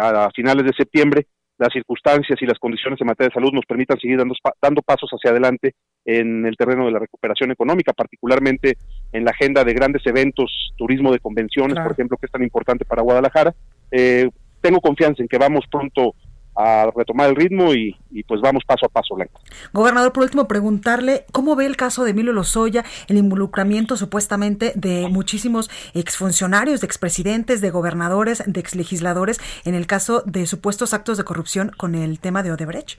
a 0.00 0.30
finales 0.34 0.64
de 0.64 0.72
septiembre 0.76 1.28
las 1.58 1.72
circunstancias 1.72 2.38
y 2.40 2.46
las 2.46 2.58
condiciones 2.58 3.00
en 3.00 3.06
materia 3.06 3.28
de 3.28 3.34
salud 3.34 3.52
nos 3.52 3.66
permitan 3.66 3.98
seguir 3.98 4.16
dando, 4.16 4.34
dando 4.62 4.82
pasos 4.82 5.10
hacia 5.10 5.30
adelante 5.30 5.74
en 6.04 6.46
el 6.46 6.56
terreno 6.56 6.86
de 6.86 6.92
la 6.92 7.00
recuperación 7.00 7.50
económica, 7.50 7.92
particularmente 7.92 8.78
en 9.12 9.24
la 9.24 9.32
agenda 9.32 9.64
de 9.64 9.74
grandes 9.74 10.06
eventos, 10.06 10.72
turismo 10.76 11.12
de 11.12 11.18
convenciones, 11.18 11.78
por 11.78 11.92
ejemplo, 11.92 12.16
que 12.16 12.26
es 12.26 12.32
tan 12.32 12.42
importante 12.42 12.84
para 12.84 13.02
Guadalajara. 13.02 13.54
Eh, 13.90 14.28
tengo 14.60 14.80
confianza 14.80 15.22
en 15.22 15.28
que 15.28 15.38
vamos 15.38 15.64
pronto 15.70 16.14
a 16.58 16.90
retomar 16.94 17.30
el 17.30 17.36
ritmo 17.36 17.72
y, 17.72 17.94
pues 18.26 18.40
vamos 18.40 18.64
paso 18.66 18.86
a 18.86 18.88
paso, 18.88 19.14
Blanca. 19.14 19.38
Gobernador, 19.72 20.12
por 20.12 20.24
último, 20.24 20.48
preguntarle 20.48 21.24
cómo 21.30 21.54
ve 21.54 21.66
el 21.66 21.76
caso 21.76 22.02
de 22.02 22.10
Emilio 22.10 22.32
Lozoya, 22.32 22.84
el 23.06 23.16
involucramiento 23.16 23.96
supuestamente 23.96 24.72
de 24.74 25.08
muchísimos 25.08 25.70
exfuncionarios, 25.94 26.80
de 26.80 26.86
expresidentes, 26.86 27.60
de 27.60 27.70
gobernadores, 27.70 28.42
de 28.44 28.58
exlegisladores 28.58 29.38
en 29.64 29.74
el 29.74 29.86
caso 29.86 30.22
de 30.26 30.46
supuestos 30.46 30.94
actos 30.94 31.16
de 31.16 31.22
corrupción 31.22 31.70
con 31.76 31.94
el 31.94 32.18
tema 32.18 32.42
de 32.42 32.50
Odebrecht. 32.50 32.98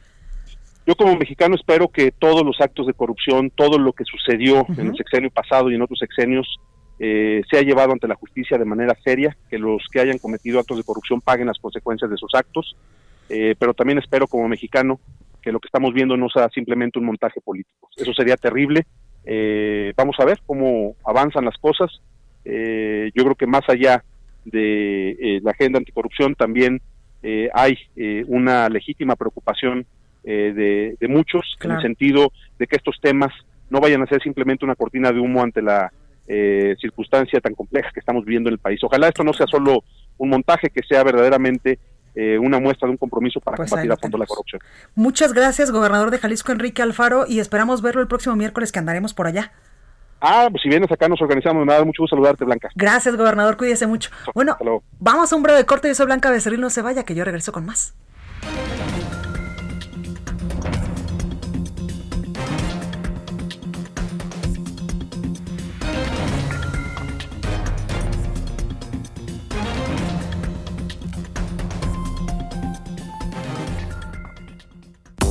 Yo 0.87 0.95
como 0.95 1.17
mexicano 1.17 1.55
espero 1.55 1.89
que 1.89 2.11
todos 2.11 2.45
los 2.45 2.61
actos 2.61 2.87
de 2.87 2.93
corrupción, 2.93 3.51
todo 3.51 3.77
lo 3.77 3.91
que 3.91 4.05
sucedió 4.05 4.65
en 4.69 4.87
el 4.87 4.95
sexenio 4.95 5.29
pasado 5.31 5.69
y 5.69 5.75
en 5.75 5.81
otros 5.81 5.99
sexenios, 5.99 6.47
eh, 6.97 7.41
sea 7.51 7.61
llevado 7.61 7.91
ante 7.91 8.07
la 8.07 8.15
justicia 8.15 8.57
de 8.57 8.65
manera 8.65 8.95
seria, 9.03 9.35
que 9.49 9.57
los 9.57 9.83
que 9.91 9.99
hayan 9.99 10.17
cometido 10.17 10.59
actos 10.59 10.77
de 10.77 10.83
corrupción 10.83 11.19
paguen 11.19 11.47
las 11.47 11.59
consecuencias 11.59 12.09
de 12.09 12.17
sus 12.17 12.33
actos 12.33 12.75
eh, 13.29 13.55
pero 13.57 13.73
también 13.73 13.99
espero 13.99 14.27
como 14.27 14.47
mexicano 14.47 14.99
que 15.41 15.51
lo 15.51 15.59
que 15.59 15.67
estamos 15.67 15.93
viendo 15.93 16.17
no 16.17 16.29
sea 16.29 16.49
simplemente 16.49 16.99
un 16.99 17.05
montaje 17.05 17.39
político. 17.41 17.89
Eso 17.95 18.13
sería 18.13 18.35
terrible. 18.35 18.85
Eh, 19.25 19.93
vamos 19.95 20.15
a 20.19 20.25
ver 20.25 20.39
cómo 20.45 20.95
avanzan 21.05 21.45
las 21.45 21.57
cosas. 21.57 22.01
Eh, 22.43 23.11
yo 23.15 23.23
creo 23.23 23.35
que 23.35 23.47
más 23.47 23.63
allá 23.69 24.03
de 24.45 25.39
la 25.43 25.51
agenda 25.51 25.77
anticorrupción 25.77 26.33
también 26.35 26.81
hay 27.53 27.77
una 28.27 28.69
legítima 28.69 29.15
preocupación 29.17 29.85
de, 30.23 30.95
muchos 31.09 31.57
en 31.61 31.71
el 31.71 31.81
sentido 31.81 32.31
de 32.57 32.65
que 32.65 32.77
estos 32.77 32.95
temas 33.01 33.33
no 33.69 33.79
vayan 33.79 34.01
a 34.01 34.07
ser 34.07 34.21
simplemente 34.23 34.65
una 34.65 34.75
cortina 34.75 35.11
de 35.11 35.19
humo 35.19 35.43
ante 35.43 35.61
la 35.61 35.91
eh, 36.31 36.75
circunstancia 36.79 37.41
tan 37.41 37.55
compleja 37.55 37.89
que 37.91 37.99
estamos 37.99 38.23
viviendo 38.23 38.49
en 38.49 38.53
el 38.53 38.59
país. 38.59 38.79
Ojalá 38.83 39.07
esto 39.07 39.23
no 39.23 39.33
sea 39.33 39.47
solo 39.47 39.83
un 40.19 40.29
montaje, 40.29 40.69
que 40.69 40.83
sea 40.83 41.03
verdaderamente 41.03 41.79
eh, 42.15 42.37
una 42.37 42.59
muestra 42.59 42.87
de 42.87 42.91
un 42.91 42.97
compromiso 42.97 43.39
para 43.39 43.57
pues 43.57 43.69
combatir 43.69 43.91
a 43.91 43.97
fondo 43.97 44.17
la 44.17 44.25
corrupción. 44.25 44.61
Muchas 44.95 45.33
gracias, 45.33 45.71
gobernador 45.71 46.11
de 46.11 46.17
Jalisco, 46.17 46.51
Enrique 46.51 46.81
Alfaro, 46.81 47.25
y 47.27 47.39
esperamos 47.39 47.81
verlo 47.81 48.01
el 48.01 48.07
próximo 48.07 48.35
miércoles 48.35 48.71
que 48.71 48.79
andaremos 48.79 49.13
por 49.13 49.27
allá. 49.27 49.51
Ah, 50.21 50.47
pues 50.51 50.61
si 50.61 50.69
vienes 50.69 50.91
acá 50.91 51.07
nos 51.07 51.21
organizamos, 51.21 51.65
me 51.65 51.73
da 51.73 51.83
mucho 51.85 52.03
gusto 52.03 52.15
saludarte, 52.15 52.43
Blanca. 52.43 52.69
Gracias, 52.75 53.15
gobernador, 53.15 53.55
cuídese 53.55 53.87
mucho. 53.87 54.09
Bueno, 54.33 54.57
vamos 54.99 55.31
a 55.31 55.35
un 55.35 55.43
breve 55.43 55.65
corte, 55.65 55.87
yo 55.87 55.95
soy 55.95 56.07
Blanca 56.07 56.29
Becerril, 56.29 56.59
no 56.59 56.69
se 56.69 56.81
vaya, 56.81 57.03
que 57.03 57.15
yo 57.15 57.23
regreso 57.23 57.51
con 57.51 57.65
más. 57.65 57.95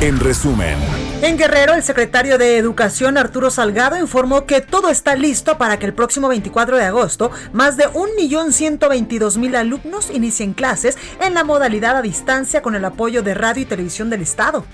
en 0.00 0.20
resumen. 0.20 0.78
En 1.22 1.38
Guerrero, 1.38 1.74
el 1.74 1.82
secretario 1.82 2.38
de 2.38 2.58
Educación 2.58 3.16
Arturo 3.16 3.50
Salgado 3.50 3.96
informó 3.96 4.44
que 4.46 4.60
todo 4.60 4.90
está 4.90 5.14
listo 5.16 5.56
para 5.56 5.78
que 5.78 5.86
el 5.86 5.94
próximo 5.94 6.28
24 6.28 6.76
de 6.76 6.84
agosto 6.84 7.30
más 7.52 7.76
de 7.76 7.88
1.122.000 7.88 9.56
alumnos 9.56 10.10
inicien 10.10 10.52
clases 10.52 10.98
en 11.20 11.34
la 11.34 11.44
modalidad 11.44 11.96
a 11.96 12.02
distancia 12.02 12.62
con 12.62 12.74
el 12.74 12.84
apoyo 12.84 13.22
de 13.22 13.34
radio 13.34 13.62
y 13.62 13.66
televisión 13.66 14.10
del 14.10 14.22
Estado. 14.22 14.64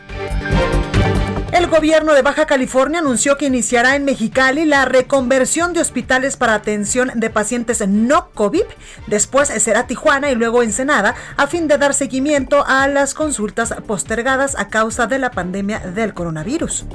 El 1.61 1.66
gobierno 1.66 2.14
de 2.14 2.23
Baja 2.23 2.46
California 2.46 3.01
anunció 3.01 3.37
que 3.37 3.44
iniciará 3.44 3.94
en 3.94 4.07
Mexicali 4.07 4.64
la 4.64 4.87
reconversión 4.87 5.75
de 5.75 5.83
hospitales 5.83 6.38
para 6.38 6.55
atención 6.55 7.11
de 7.14 7.29
pacientes 7.29 7.87
no 7.87 8.31
COVID. 8.31 8.64
Después 9.09 9.49
será 9.49 9.87
Tijuana 9.87 10.31
y 10.31 10.37
luego 10.37 10.62
Ensenada 10.62 11.14
a 11.37 11.46
fin 11.49 11.68
de 11.68 11.77
dar 11.77 11.92
seguimiento 11.92 12.64
a 12.66 12.88
las 12.88 13.12
consultas 13.12 13.75
postergadas 13.87 14.59
a 14.59 14.68
causa 14.68 15.07
de 15.07 15.18
la 15.18 15.33
pandemia 15.33 15.81
del 15.81 16.14
coronavirus. 16.14 16.87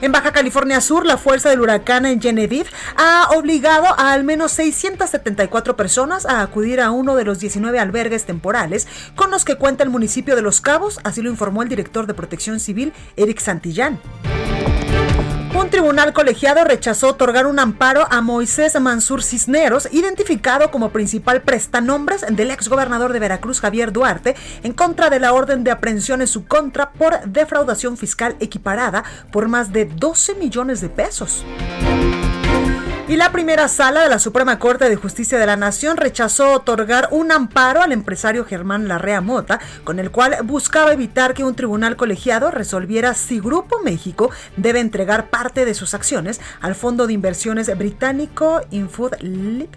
En 0.00 0.12
Baja 0.12 0.32
California 0.32 0.80
Sur, 0.80 1.04
la 1.04 1.18
fuerza 1.18 1.50
del 1.50 1.60
huracán 1.60 2.06
en 2.06 2.22
Genevieve 2.22 2.70
ha 2.96 3.30
obligado 3.36 3.86
a 3.86 4.12
al 4.12 4.22
menos 4.22 4.52
674 4.52 5.76
personas 5.76 6.24
a 6.24 6.40
acudir 6.42 6.80
a 6.80 6.92
uno 6.92 7.16
de 7.16 7.24
los 7.24 7.40
19 7.40 7.80
albergues 7.80 8.24
temporales 8.24 8.86
con 9.16 9.32
los 9.32 9.44
que 9.44 9.56
cuenta 9.56 9.82
el 9.82 9.90
municipio 9.90 10.36
de 10.36 10.42
Los 10.42 10.60
Cabos, 10.60 11.00
así 11.02 11.20
lo 11.20 11.30
informó 11.30 11.64
el 11.64 11.68
director 11.68 12.06
de 12.06 12.14
Protección 12.14 12.60
Civil, 12.60 12.92
Eric 13.16 13.40
Santillán. 13.40 13.98
Un 15.58 15.70
tribunal 15.70 16.12
colegiado 16.12 16.62
rechazó 16.62 17.08
otorgar 17.08 17.44
un 17.44 17.58
amparo 17.58 18.06
a 18.10 18.20
Moisés 18.20 18.80
Mansur 18.80 19.24
Cisneros, 19.24 19.88
identificado 19.90 20.70
como 20.70 20.90
principal 20.90 21.42
prestanombres 21.42 22.24
del 22.30 22.52
exgobernador 22.52 23.12
de 23.12 23.18
Veracruz, 23.18 23.60
Javier 23.60 23.92
Duarte, 23.92 24.36
en 24.62 24.72
contra 24.72 25.10
de 25.10 25.18
la 25.18 25.32
orden 25.32 25.64
de 25.64 25.72
aprehensión 25.72 26.20
en 26.20 26.28
su 26.28 26.46
contra 26.46 26.92
por 26.92 27.20
defraudación 27.24 27.96
fiscal 27.96 28.36
equiparada 28.38 29.02
por 29.32 29.48
más 29.48 29.72
de 29.72 29.86
12 29.86 30.36
millones 30.36 30.80
de 30.80 30.90
pesos. 30.90 31.44
Y 33.08 33.16
la 33.16 33.32
primera 33.32 33.68
sala 33.68 34.02
de 34.02 34.10
la 34.10 34.18
Suprema 34.18 34.58
Corte 34.58 34.86
de 34.90 34.96
Justicia 34.96 35.38
de 35.38 35.46
la 35.46 35.56
Nación 35.56 35.96
rechazó 35.96 36.52
otorgar 36.52 37.08
un 37.10 37.32
amparo 37.32 37.80
al 37.80 37.92
empresario 37.92 38.44
Germán 38.44 38.86
Larrea 38.86 39.22
Mota, 39.22 39.60
con 39.82 39.98
el 39.98 40.10
cual 40.10 40.36
buscaba 40.44 40.92
evitar 40.92 41.32
que 41.32 41.42
un 41.42 41.54
tribunal 41.54 41.96
colegiado 41.96 42.50
resolviera 42.50 43.14
si 43.14 43.40
Grupo 43.40 43.80
México 43.82 44.30
debe 44.58 44.80
entregar 44.80 45.30
parte 45.30 45.64
de 45.64 45.72
sus 45.72 45.94
acciones 45.94 46.38
al 46.60 46.74
fondo 46.74 47.06
de 47.06 47.14
inversiones 47.14 47.74
británico 47.78 48.60
Infood 48.70 49.14
Lip. 49.22 49.74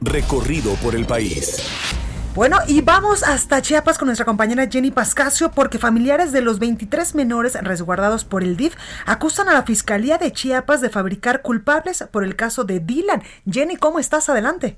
Recorrido 0.00 0.74
por 0.82 0.96
el 0.96 1.06
país. 1.06 1.62
Bueno, 2.38 2.58
y 2.68 2.82
vamos 2.82 3.24
hasta 3.24 3.60
Chiapas 3.60 3.98
con 3.98 4.06
nuestra 4.06 4.24
compañera 4.24 4.68
Jenny 4.70 4.92
Pascasio 4.92 5.50
porque 5.50 5.76
familiares 5.78 6.30
de 6.30 6.40
los 6.40 6.60
23 6.60 7.16
menores 7.16 7.60
resguardados 7.60 8.24
por 8.24 8.44
el 8.44 8.56
DIF 8.56 8.76
acusan 9.06 9.48
a 9.48 9.54
la 9.54 9.64
Fiscalía 9.64 10.18
de 10.18 10.30
Chiapas 10.30 10.80
de 10.80 10.88
fabricar 10.88 11.42
culpables 11.42 12.04
por 12.12 12.22
el 12.22 12.36
caso 12.36 12.62
de 12.62 12.78
Dylan. 12.78 13.24
Jenny, 13.50 13.74
¿cómo 13.74 13.98
estás? 13.98 14.28
Adelante. 14.28 14.76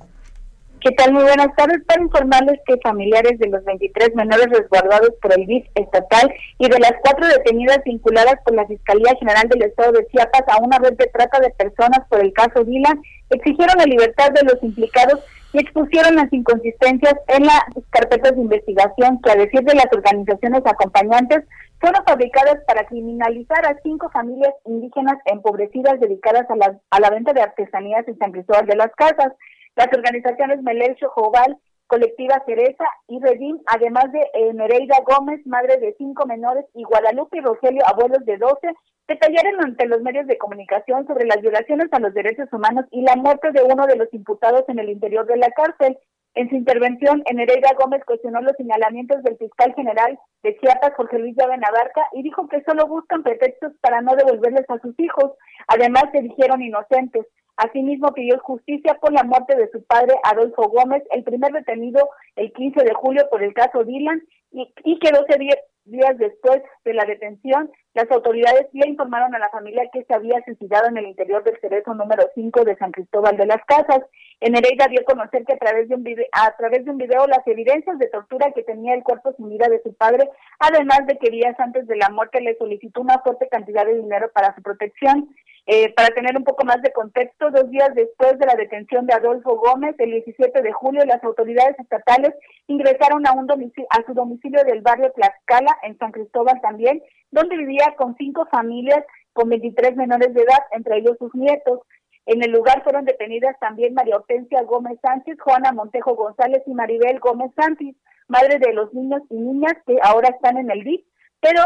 ¿Qué 0.80 0.92
tal? 0.92 1.12
Muy 1.12 1.22
buenas 1.22 1.54
tardes. 1.54 1.84
Para 1.84 2.00
informarles 2.00 2.58
que 2.66 2.78
familiares 2.82 3.38
de 3.38 3.48
los 3.48 3.62
23 3.66 4.14
menores 4.14 4.46
resguardados 4.48 5.10
por 5.20 5.38
el 5.38 5.44
DIF 5.44 5.66
estatal 5.74 6.32
y 6.56 6.66
de 6.66 6.78
las 6.78 6.94
cuatro 7.02 7.26
detenidas 7.26 7.80
vinculadas 7.84 8.36
por 8.42 8.54
la 8.54 8.66
Fiscalía 8.66 9.14
General 9.18 9.46
del 9.50 9.64
Estado 9.64 9.92
de 9.92 10.06
Chiapas 10.06 10.44
a 10.48 10.62
una 10.62 10.78
red 10.78 10.94
de 10.94 11.10
trata 11.12 11.38
de 11.40 11.50
personas 11.50 12.08
por 12.08 12.24
el 12.24 12.32
caso 12.32 12.64
Dylan 12.64 13.02
exigieron 13.28 13.76
la 13.76 13.84
libertad 13.84 14.30
de 14.30 14.44
los 14.44 14.62
implicados 14.62 15.20
y 15.52 15.58
expusieron 15.58 16.16
las 16.16 16.32
inconsistencias 16.32 17.14
en 17.28 17.44
las 17.44 17.62
carpetas 17.90 18.34
de 18.34 18.42
investigación 18.42 19.20
que, 19.22 19.30
a 19.30 19.36
decir 19.36 19.62
de 19.62 19.74
las 19.74 19.88
organizaciones 19.92 20.62
acompañantes, 20.64 21.44
fueron 21.80 22.04
fabricadas 22.04 22.58
para 22.66 22.84
criminalizar 22.86 23.64
a 23.66 23.76
cinco 23.82 24.10
familias 24.10 24.54
indígenas 24.66 25.16
empobrecidas 25.24 25.98
dedicadas 25.98 26.48
a 26.50 26.56
la, 26.56 26.78
a 26.90 27.00
la 27.00 27.10
venta 27.10 27.32
de 27.32 27.42
artesanías 27.42 28.06
en 28.06 28.18
San 28.18 28.32
Cristóbal 28.32 28.66
de 28.66 28.76
las 28.76 28.92
Casas. 28.96 29.32
Las 29.76 29.88
organizaciones 29.92 30.62
Melelcho 30.62 31.08
Joval, 31.10 31.56
Colectiva 31.90 32.40
Cereza 32.46 32.84
y 33.08 33.18
Redim, 33.18 33.58
además 33.66 34.12
de 34.12 34.20
eh, 34.32 34.54
Nereida 34.54 34.98
Gómez, 35.04 35.44
madre 35.44 35.76
de 35.78 35.92
cinco 35.98 36.24
menores, 36.24 36.64
y 36.72 36.84
Guadalupe 36.84 37.38
y 37.38 37.40
Rogelio, 37.40 37.82
abuelos 37.84 38.24
de 38.26 38.36
doce, 38.36 38.68
detallaron 39.08 39.64
ante 39.64 39.88
los 39.88 40.00
medios 40.00 40.28
de 40.28 40.38
comunicación 40.38 41.04
sobre 41.08 41.26
las 41.26 41.40
violaciones 41.42 41.88
a 41.90 41.98
los 41.98 42.14
derechos 42.14 42.46
humanos 42.52 42.84
y 42.92 43.02
la 43.02 43.16
muerte 43.16 43.50
de 43.50 43.64
uno 43.64 43.88
de 43.88 43.96
los 43.96 44.06
imputados 44.14 44.62
en 44.68 44.78
el 44.78 44.88
interior 44.88 45.26
de 45.26 45.36
la 45.38 45.50
cárcel. 45.50 45.98
En 46.34 46.48
su 46.48 46.54
intervención, 46.54 47.24
Nereida 47.34 47.70
Gómez 47.76 48.04
cuestionó 48.06 48.40
los 48.40 48.56
señalamientos 48.56 49.24
del 49.24 49.36
fiscal 49.36 49.74
general 49.74 50.16
de 50.44 50.56
Chiapas, 50.60 50.94
Jorge 50.96 51.18
Luis 51.18 51.34
Llave 51.36 51.58
Navarca, 51.58 52.06
y 52.12 52.22
dijo 52.22 52.46
que 52.46 52.62
solo 52.62 52.86
buscan 52.86 53.24
pretextos 53.24 53.72
para 53.80 54.00
no 54.00 54.14
devolverles 54.14 54.64
a 54.70 54.78
sus 54.78 54.94
hijos. 55.00 55.32
Además, 55.66 56.04
se 56.12 56.22
dijeron 56.22 56.62
inocentes. 56.62 57.26
Asimismo, 57.56 58.12
pidió 58.12 58.38
justicia 58.40 58.94
por 59.00 59.12
la 59.12 59.22
muerte 59.22 59.56
de 59.56 59.70
su 59.70 59.82
padre, 59.84 60.14
Adolfo 60.22 60.68
Gómez, 60.68 61.02
el 61.10 61.24
primer 61.24 61.52
detenido 61.52 62.08
el 62.36 62.52
15 62.52 62.84
de 62.84 62.94
julio 62.94 63.28
por 63.30 63.42
el 63.42 63.54
caso 63.54 63.84
Dylan, 63.84 64.22
y, 64.52 64.72
y 64.84 64.98
que 64.98 65.10
12 65.10 65.38
días 65.84 66.18
después 66.18 66.62
de 66.84 66.94
la 66.94 67.04
detención, 67.04 67.70
las 67.94 68.10
autoridades 68.10 68.68
le 68.72 68.88
informaron 68.88 69.34
a 69.34 69.38
la 69.38 69.48
familia 69.50 69.88
que 69.92 70.04
se 70.04 70.14
había 70.14 70.42
suicidado 70.44 70.88
en 70.88 70.96
el 70.96 71.06
interior 71.06 71.42
del 71.42 71.58
cerezo 71.60 71.94
número 71.94 72.28
5 72.34 72.64
de 72.64 72.76
San 72.76 72.92
Cristóbal 72.92 73.36
de 73.36 73.46
las 73.46 73.64
Casas. 73.64 74.00
En 74.40 74.52
Nereida 74.52 74.86
dio 74.88 75.00
a 75.00 75.04
conocer 75.04 75.44
que 75.44 75.54
a 75.54 75.58
través 75.58 75.88
de 75.88 75.96
un 75.96 76.04
video, 76.04 76.26
a 76.32 76.56
través 76.56 76.84
de 76.84 76.90
un 76.90 76.98
video 76.98 77.26
las 77.26 77.46
evidencias 77.46 77.98
de 77.98 78.08
tortura 78.08 78.52
que 78.52 78.62
tenía 78.62 78.94
el 78.94 79.02
cuerpo 79.02 79.32
sin 79.36 79.48
vida 79.48 79.68
de 79.68 79.82
su 79.82 79.92
padre, 79.94 80.28
además 80.60 81.06
de 81.06 81.18
que 81.18 81.30
días 81.30 81.58
antes 81.58 81.86
de 81.86 81.96
la 81.96 82.10
muerte 82.10 82.40
le 82.40 82.56
solicitó 82.56 83.00
una 83.00 83.18
fuerte 83.20 83.48
cantidad 83.48 83.84
de 83.84 83.98
dinero 83.98 84.30
para 84.32 84.54
su 84.54 84.62
protección. 84.62 85.28
Eh, 85.66 85.92
para 85.94 86.08
tener 86.08 86.36
un 86.36 86.44
poco 86.44 86.64
más 86.64 86.80
de 86.82 86.92
contexto, 86.92 87.50
dos 87.50 87.70
días 87.70 87.94
después 87.94 88.38
de 88.38 88.46
la 88.46 88.54
detención 88.54 89.06
de 89.06 89.14
Adolfo 89.14 89.56
Gómez, 89.56 89.94
el 89.98 90.10
17 90.10 90.62
de 90.62 90.72
julio, 90.72 91.04
las 91.04 91.22
autoridades 91.22 91.78
estatales 91.78 92.34
ingresaron 92.66 93.26
a, 93.26 93.32
un 93.32 93.46
domicilio, 93.46 93.86
a 93.90 94.04
su 94.04 94.14
domicilio 94.14 94.64
del 94.64 94.80
barrio 94.80 95.12
Tlaxcala, 95.12 95.76
en 95.82 95.98
San 95.98 96.12
Cristóbal 96.12 96.60
también, 96.60 97.02
donde 97.30 97.56
vivía 97.56 97.94
con 97.96 98.16
cinco 98.16 98.46
familias 98.50 99.04
con 99.32 99.48
23 99.48 99.96
menores 99.96 100.34
de 100.34 100.42
edad, 100.42 100.58
entre 100.72 100.98
ellos 100.98 101.16
sus 101.18 101.34
nietos. 101.34 101.80
En 102.26 102.42
el 102.42 102.50
lugar 102.50 102.82
fueron 102.82 103.04
detenidas 103.04 103.58
también 103.60 103.94
María 103.94 104.16
Hortensia 104.16 104.62
Gómez 104.62 104.98
Sánchez, 105.02 105.38
Juana 105.40 105.72
Montejo 105.72 106.14
González 106.14 106.62
y 106.66 106.74
Maribel 106.74 107.18
Gómez 107.20 107.50
Sánchez, 107.56 107.94
madre 108.28 108.58
de 108.58 108.72
los 108.72 108.92
niños 108.92 109.22
y 109.30 109.36
niñas 109.36 109.74
que 109.86 109.98
ahora 110.02 110.28
están 110.28 110.58
en 110.58 110.70
el 110.70 110.84
DIP, 110.84 111.04
pero 111.40 111.62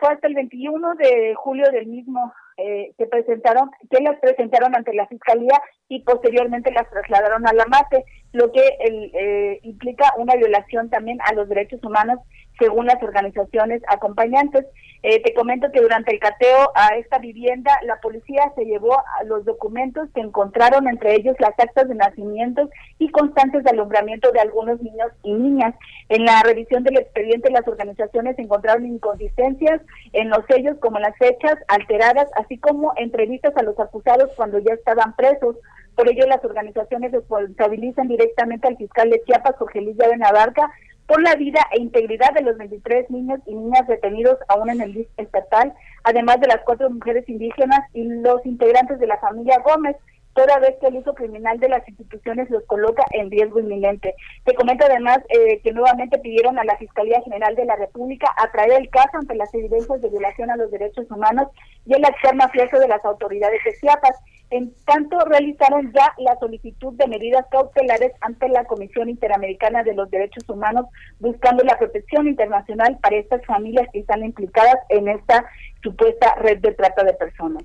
fue 0.00 0.08
hasta 0.12 0.26
el 0.26 0.34
21 0.34 0.94
de 0.94 1.34
julio 1.36 1.70
del 1.70 1.86
mismo 1.86 2.32
eh, 2.56 2.92
que 2.98 3.06
presentaron, 3.06 3.70
que 3.88 4.02
las 4.02 4.18
presentaron 4.18 4.74
ante 4.74 4.92
la 4.92 5.06
fiscalía 5.06 5.60
y 5.88 6.02
posteriormente 6.02 6.72
las 6.72 6.90
trasladaron 6.90 7.46
a 7.46 7.52
la 7.52 7.66
MATE, 7.66 8.04
lo 8.32 8.50
que 8.50 8.62
eh, 8.80 9.60
implica 9.62 10.12
una 10.16 10.34
violación 10.34 10.90
también 10.90 11.18
a 11.24 11.34
los 11.34 11.48
derechos 11.48 11.84
humanos 11.84 12.18
según 12.58 12.86
las 12.86 13.02
organizaciones 13.02 13.82
acompañantes. 13.88 14.66
Eh, 15.02 15.22
te 15.22 15.32
comento 15.32 15.70
que 15.70 15.80
durante 15.80 16.12
el 16.12 16.18
cateo 16.18 16.72
a 16.74 16.96
esta 16.96 17.18
vivienda, 17.18 17.70
la 17.84 18.00
policía 18.00 18.52
se 18.56 18.64
llevó 18.64 18.96
los 19.26 19.44
documentos 19.44 20.08
que 20.12 20.20
encontraron, 20.20 20.88
entre 20.88 21.14
ellos 21.14 21.36
las 21.38 21.58
actas 21.58 21.88
de 21.88 21.94
nacimientos 21.94 22.68
y 22.98 23.08
constantes 23.10 23.62
de 23.62 23.70
alumbramiento 23.70 24.32
de 24.32 24.40
algunos 24.40 24.80
niños 24.82 25.12
y 25.22 25.32
niñas. 25.32 25.74
En 26.08 26.24
la 26.24 26.42
revisión 26.42 26.82
del 26.82 26.98
expediente, 26.98 27.50
las 27.50 27.66
organizaciones 27.68 28.38
encontraron 28.38 28.86
inconsistencias 28.86 29.80
en 30.12 30.30
los 30.30 30.44
sellos, 30.48 30.76
como 30.80 30.98
las 30.98 31.16
fechas 31.16 31.56
alteradas, 31.68 32.28
así 32.34 32.58
como 32.58 32.92
entrevistas 32.96 33.56
a 33.56 33.62
los 33.62 33.78
acusados 33.78 34.30
cuando 34.36 34.58
ya 34.58 34.74
estaban 34.74 35.14
presos. 35.14 35.56
Por 35.98 36.08
ello, 36.08 36.28
las 36.28 36.44
organizaciones 36.44 37.10
responsabilizan 37.10 38.06
directamente 38.06 38.68
al 38.68 38.76
fiscal 38.76 39.10
de 39.10 39.20
Chiapas, 39.24 39.56
Jorge 39.56 39.80
Luis 39.80 39.96
de 39.96 40.16
Navarca, 40.16 40.70
por 41.08 41.20
la 41.20 41.34
vida 41.34 41.58
e 41.72 41.80
integridad 41.80 42.32
de 42.34 42.42
los 42.42 42.56
23 42.56 43.10
niños 43.10 43.40
y 43.46 43.56
niñas 43.56 43.84
detenidos 43.88 44.38
aún 44.46 44.70
en 44.70 44.80
el 44.80 45.08
estatal, 45.16 45.74
además 46.04 46.40
de 46.40 46.46
las 46.46 46.60
cuatro 46.64 46.88
mujeres 46.88 47.28
indígenas 47.28 47.80
y 47.94 48.04
los 48.04 48.46
integrantes 48.46 49.00
de 49.00 49.08
la 49.08 49.18
familia 49.18 49.58
Gómez, 49.58 49.96
toda 50.34 50.58
vez 50.60 50.76
que 50.80 50.86
el 50.86 50.96
uso 50.96 51.14
criminal 51.14 51.58
de 51.58 51.68
las 51.68 51.88
instituciones 51.88 52.48
los 52.50 52.64
coloca 52.64 53.04
en 53.12 53.30
riesgo 53.30 53.60
inminente. 53.60 54.14
Te 54.44 54.54
comento 54.54 54.86
además 54.86 55.18
eh, 55.28 55.60
que 55.62 55.72
nuevamente 55.72 56.18
pidieron 56.18 56.58
a 56.58 56.64
la 56.64 56.76
Fiscalía 56.76 57.20
General 57.22 57.54
de 57.54 57.64
la 57.64 57.76
República 57.76 58.28
atraer 58.36 58.72
el 58.72 58.90
caso 58.90 59.18
ante 59.18 59.34
las 59.34 59.52
evidencias 59.54 60.00
de 60.00 60.08
violación 60.08 60.50
a 60.50 60.56
los 60.56 60.70
derechos 60.70 61.10
humanos 61.10 61.48
y 61.86 61.94
el 61.94 62.04
actor 62.04 62.34
mafioso 62.36 62.78
de 62.78 62.88
las 62.88 63.04
autoridades 63.04 63.60
de 63.64 63.74
Chiapas. 63.80 64.16
En 64.50 64.72
tanto, 64.86 65.18
realizaron 65.26 65.92
ya 65.92 66.14
la 66.18 66.38
solicitud 66.38 66.94
de 66.94 67.06
medidas 67.06 67.44
cautelares 67.50 68.12
ante 68.22 68.48
la 68.48 68.64
Comisión 68.64 69.10
Interamericana 69.10 69.82
de 69.82 69.94
los 69.94 70.10
Derechos 70.10 70.48
Humanos, 70.48 70.86
buscando 71.18 71.62
la 71.64 71.76
protección 71.78 72.28
internacional 72.28 72.98
para 73.02 73.16
estas 73.16 73.44
familias 73.44 73.88
que 73.92 74.00
están 74.00 74.24
implicadas 74.24 74.76
en 74.88 75.08
esta 75.08 75.44
supuesta 75.82 76.34
red 76.36 76.58
de 76.58 76.72
trata 76.72 77.04
de 77.04 77.12
personas. 77.12 77.64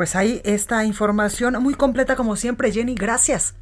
Pues 0.00 0.16
ahí 0.16 0.40
esta 0.46 0.82
información 0.86 1.62
muy 1.62 1.74
completa 1.74 2.16
como 2.16 2.34
siempre, 2.34 2.72
Jenny, 2.72 2.94
gracias. 2.94 3.54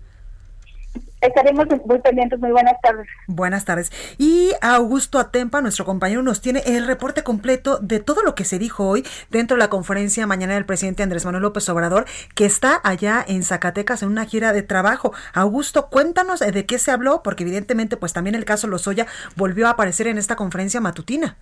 Estaremos 1.20 1.66
muy 1.84 1.98
pendientes. 1.98 2.38
Muy 2.38 2.52
buenas 2.52 2.80
tardes. 2.80 3.08
Buenas 3.26 3.64
tardes. 3.64 3.90
Y 4.18 4.52
Augusto 4.62 5.18
Atempa, 5.18 5.60
nuestro 5.62 5.84
compañero, 5.84 6.22
nos 6.22 6.40
tiene 6.40 6.62
el 6.64 6.86
reporte 6.86 7.24
completo 7.24 7.78
de 7.78 7.98
todo 7.98 8.22
lo 8.22 8.36
que 8.36 8.44
se 8.44 8.60
dijo 8.60 8.86
hoy 8.86 9.04
dentro 9.30 9.56
de 9.56 9.58
la 9.58 9.68
conferencia 9.68 10.28
mañana 10.28 10.54
del 10.54 10.64
presidente 10.64 11.02
Andrés 11.02 11.24
Manuel 11.24 11.42
López 11.42 11.68
Obrador, 11.70 12.06
que 12.36 12.46
está 12.46 12.80
allá 12.84 13.24
en 13.26 13.42
Zacatecas 13.42 14.04
en 14.04 14.10
una 14.10 14.24
gira 14.24 14.52
de 14.52 14.62
trabajo. 14.62 15.12
Augusto, 15.32 15.88
cuéntanos 15.88 16.38
de 16.38 16.66
qué 16.66 16.78
se 16.78 16.92
habló, 16.92 17.24
porque 17.24 17.42
evidentemente, 17.42 17.96
pues 17.96 18.12
también 18.12 18.36
el 18.36 18.44
caso 18.44 18.68
Lozoya 18.68 19.08
volvió 19.34 19.66
a 19.66 19.70
aparecer 19.70 20.06
en 20.06 20.18
esta 20.18 20.36
conferencia 20.36 20.80
matutina. 20.80 21.36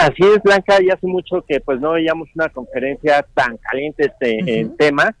Así 0.00 0.22
es, 0.22 0.42
Blanca, 0.42 0.82
y 0.82 0.90
hace 0.90 1.06
mucho 1.06 1.44
que 1.46 1.60
pues 1.60 1.80
no 1.80 1.92
veíamos 1.92 2.28
una 2.34 2.48
conferencia 2.48 3.24
tan 3.34 3.58
caliente 3.58 4.06
este, 4.06 4.60
en 4.60 4.76
tema 4.76 5.14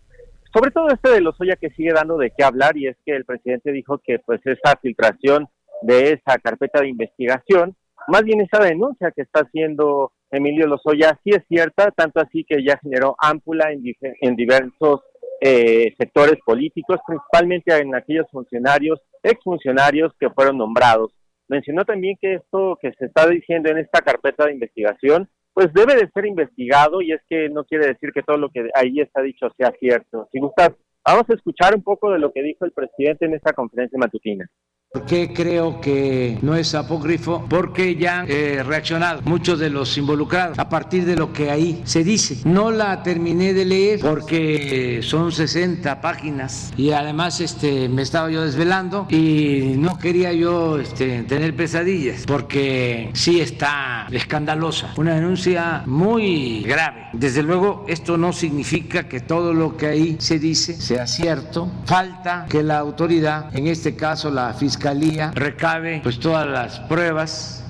sobre 0.52 0.70
todo 0.72 0.88
este 0.88 1.10
de 1.10 1.20
los 1.20 1.34
Lozoya 1.38 1.56
que 1.56 1.70
sigue 1.70 1.92
dando 1.92 2.16
de 2.18 2.32
qué 2.36 2.42
hablar 2.44 2.76
y 2.76 2.88
es 2.88 2.96
que 3.04 3.14
el 3.14 3.24
presidente 3.24 3.72
dijo 3.72 3.98
que 3.98 4.18
pues 4.18 4.40
esa 4.44 4.76
filtración 4.82 5.48
de 5.82 6.12
esa 6.12 6.38
carpeta 6.38 6.80
de 6.80 6.88
investigación, 6.88 7.76
más 8.08 8.22
bien 8.22 8.40
esa 8.40 8.62
denuncia 8.62 9.12
que 9.12 9.22
está 9.22 9.40
haciendo 9.40 10.12
Emilio 10.30 10.66
Lozoya 10.66 11.18
sí 11.22 11.30
es 11.30 11.44
cierta, 11.48 11.90
tanto 11.92 12.20
así 12.20 12.44
que 12.44 12.64
ya 12.64 12.78
generó 12.78 13.14
ámpula 13.18 13.70
en, 13.72 13.82
en 14.20 14.36
diversos 14.36 15.02
eh, 15.40 15.94
sectores 15.96 16.38
políticos, 16.44 16.98
principalmente 17.06 17.76
en 17.76 17.94
aquellos 17.94 18.26
funcionarios, 18.30 19.00
exfuncionarios 19.22 20.12
que 20.18 20.30
fueron 20.30 20.58
nombrados. 20.58 21.12
Mencionó 21.50 21.84
también 21.84 22.16
que 22.20 22.34
esto 22.34 22.78
que 22.80 22.92
se 22.92 23.06
está 23.06 23.28
diciendo 23.28 23.70
en 23.70 23.78
esta 23.78 24.00
carpeta 24.02 24.46
de 24.46 24.52
investigación 24.52 25.28
pues 25.52 25.72
debe 25.74 25.96
de 25.96 26.08
ser 26.14 26.24
investigado 26.24 27.02
y 27.02 27.10
es 27.10 27.20
que 27.28 27.48
no 27.48 27.64
quiere 27.64 27.88
decir 27.88 28.12
que 28.12 28.22
todo 28.22 28.36
lo 28.36 28.50
que 28.50 28.70
ahí 28.72 29.00
está 29.00 29.20
dicho 29.20 29.50
sea 29.56 29.72
cierto. 29.80 30.28
Si 30.30 30.38
gustas, 30.38 30.70
vamos 31.04 31.24
a 31.28 31.34
escuchar 31.34 31.74
un 31.74 31.82
poco 31.82 32.12
de 32.12 32.20
lo 32.20 32.32
que 32.32 32.44
dijo 32.44 32.64
el 32.64 32.70
presidente 32.70 33.24
en 33.24 33.34
esta 33.34 33.52
conferencia 33.52 33.98
matutina. 33.98 34.48
¿Por 34.92 35.06
qué 35.06 35.32
creo 35.32 35.80
que 35.80 36.36
no 36.42 36.56
es 36.56 36.74
apócrifo? 36.74 37.46
Porque 37.48 37.94
ya 37.94 38.22
han 38.22 38.26
eh, 38.28 38.64
reaccionado 38.64 39.22
muchos 39.22 39.60
de 39.60 39.70
los 39.70 39.96
involucrados 39.96 40.58
a 40.58 40.68
partir 40.68 41.04
de 41.04 41.14
lo 41.14 41.32
que 41.32 41.48
ahí 41.48 41.80
se 41.84 42.02
dice. 42.02 42.38
No 42.44 42.72
la 42.72 43.00
terminé 43.04 43.54
de 43.54 43.64
leer 43.64 44.00
porque 44.00 44.98
son 45.04 45.30
60 45.30 46.00
páginas 46.00 46.72
y 46.76 46.90
además 46.90 47.40
este, 47.40 47.88
me 47.88 48.02
estaba 48.02 48.32
yo 48.32 48.42
desvelando 48.44 49.06
y 49.08 49.74
no 49.76 49.96
quería 49.96 50.32
yo 50.32 50.80
este, 50.80 51.22
tener 51.22 51.54
pesadillas 51.54 52.24
porque 52.26 53.10
sí 53.12 53.40
está 53.40 54.08
escandalosa. 54.10 54.92
Una 54.96 55.14
denuncia 55.14 55.84
muy 55.86 56.64
grave. 56.64 57.10
Desde 57.12 57.44
luego, 57.44 57.84
esto 57.86 58.16
no 58.16 58.32
significa 58.32 59.08
que 59.08 59.20
todo 59.20 59.54
lo 59.54 59.76
que 59.76 59.86
ahí 59.86 60.16
se 60.18 60.40
dice 60.40 60.74
sea 60.74 61.06
cierto. 61.06 61.70
Falta 61.84 62.46
que 62.48 62.64
la 62.64 62.78
autoridad, 62.78 63.56
en 63.56 63.68
este 63.68 63.94
caso 63.94 64.32
la 64.32 64.52
fiscalía, 64.52 64.79
fiscalía 64.80 65.30
recabe 65.34 66.00
pues 66.02 66.18
todas 66.18 66.46
las 66.46 66.80
pruebas. 66.80 67.62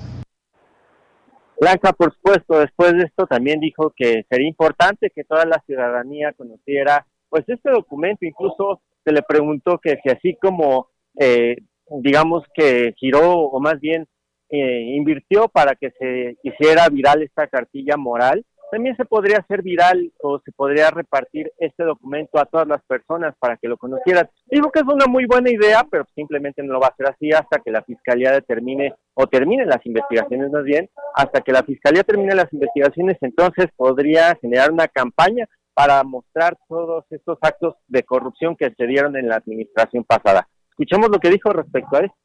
Blanca, 1.59 1.91
por 1.91 2.13
supuesto, 2.15 2.59
después 2.59 2.93
de 2.93 3.03
esto 3.03 3.27
también 3.27 3.59
dijo 3.59 3.93
que 3.95 4.25
sería 4.29 4.47
importante 4.47 5.11
que 5.13 5.25
toda 5.25 5.45
la 5.45 5.61
ciudadanía 5.65 6.31
conociera 6.33 7.05
pues 7.29 7.43
este 7.47 7.69
documento, 7.69 8.25
incluso 8.25 8.81
se 9.03 9.11
le 9.11 9.21
preguntó 9.23 9.77
que 9.77 9.99
si 10.01 10.09
así 10.09 10.37
como 10.41 10.87
eh, 11.19 11.57
digamos 12.01 12.43
que 12.53 12.93
giró 12.97 13.39
o 13.39 13.59
más 13.59 13.79
bien 13.81 14.07
eh, 14.49 14.95
invirtió 14.95 15.49
para 15.49 15.75
que 15.75 15.91
se 15.99 16.37
hiciera 16.43 16.87
viral 16.87 17.23
esta 17.23 17.47
cartilla 17.47 17.97
moral, 17.97 18.45
también 18.71 18.95
se 18.95 19.05
podría 19.05 19.39
hacer 19.39 19.61
viral 19.61 20.11
o 20.21 20.39
se 20.39 20.51
podría 20.51 20.89
repartir 20.89 21.51
este 21.59 21.83
documento 21.83 22.39
a 22.39 22.45
todas 22.45 22.67
las 22.67 22.81
personas 22.83 23.35
para 23.37 23.57
que 23.57 23.67
lo 23.67 23.77
conocieran. 23.77 24.29
Digo 24.49 24.71
que 24.71 24.79
es 24.79 24.85
una 24.85 25.05
muy 25.07 25.25
buena 25.25 25.51
idea, 25.51 25.85
pero 25.91 26.05
simplemente 26.15 26.63
no 26.63 26.73
lo 26.73 26.79
va 26.79 26.87
a 26.87 26.89
hacer 26.91 27.07
así 27.07 27.31
hasta 27.31 27.59
que 27.59 27.71
la 27.71 27.83
fiscalía 27.83 28.31
determine 28.31 28.93
o 29.13 29.27
termine 29.27 29.65
las 29.65 29.85
investigaciones 29.85 30.49
más 30.51 30.63
bien, 30.63 30.89
hasta 31.15 31.41
que 31.41 31.51
la 31.51 31.63
fiscalía 31.63 32.03
termine 32.03 32.33
las 32.33 32.51
investigaciones, 32.53 33.17
entonces 33.21 33.67
podría 33.75 34.35
generar 34.41 34.71
una 34.71 34.87
campaña 34.87 35.47
para 35.73 36.03
mostrar 36.03 36.57
todos 36.67 37.05
estos 37.09 37.37
actos 37.41 37.75
de 37.87 38.03
corrupción 38.03 38.55
que 38.55 38.71
se 38.71 38.87
dieron 38.87 39.15
en 39.17 39.27
la 39.27 39.35
administración 39.35 40.03
pasada. 40.03 40.47
Escuchemos 40.69 41.09
lo 41.09 41.19
que 41.19 41.29
dijo 41.29 41.51
respecto 41.51 41.97
a 41.97 41.99
esto. 42.01 42.15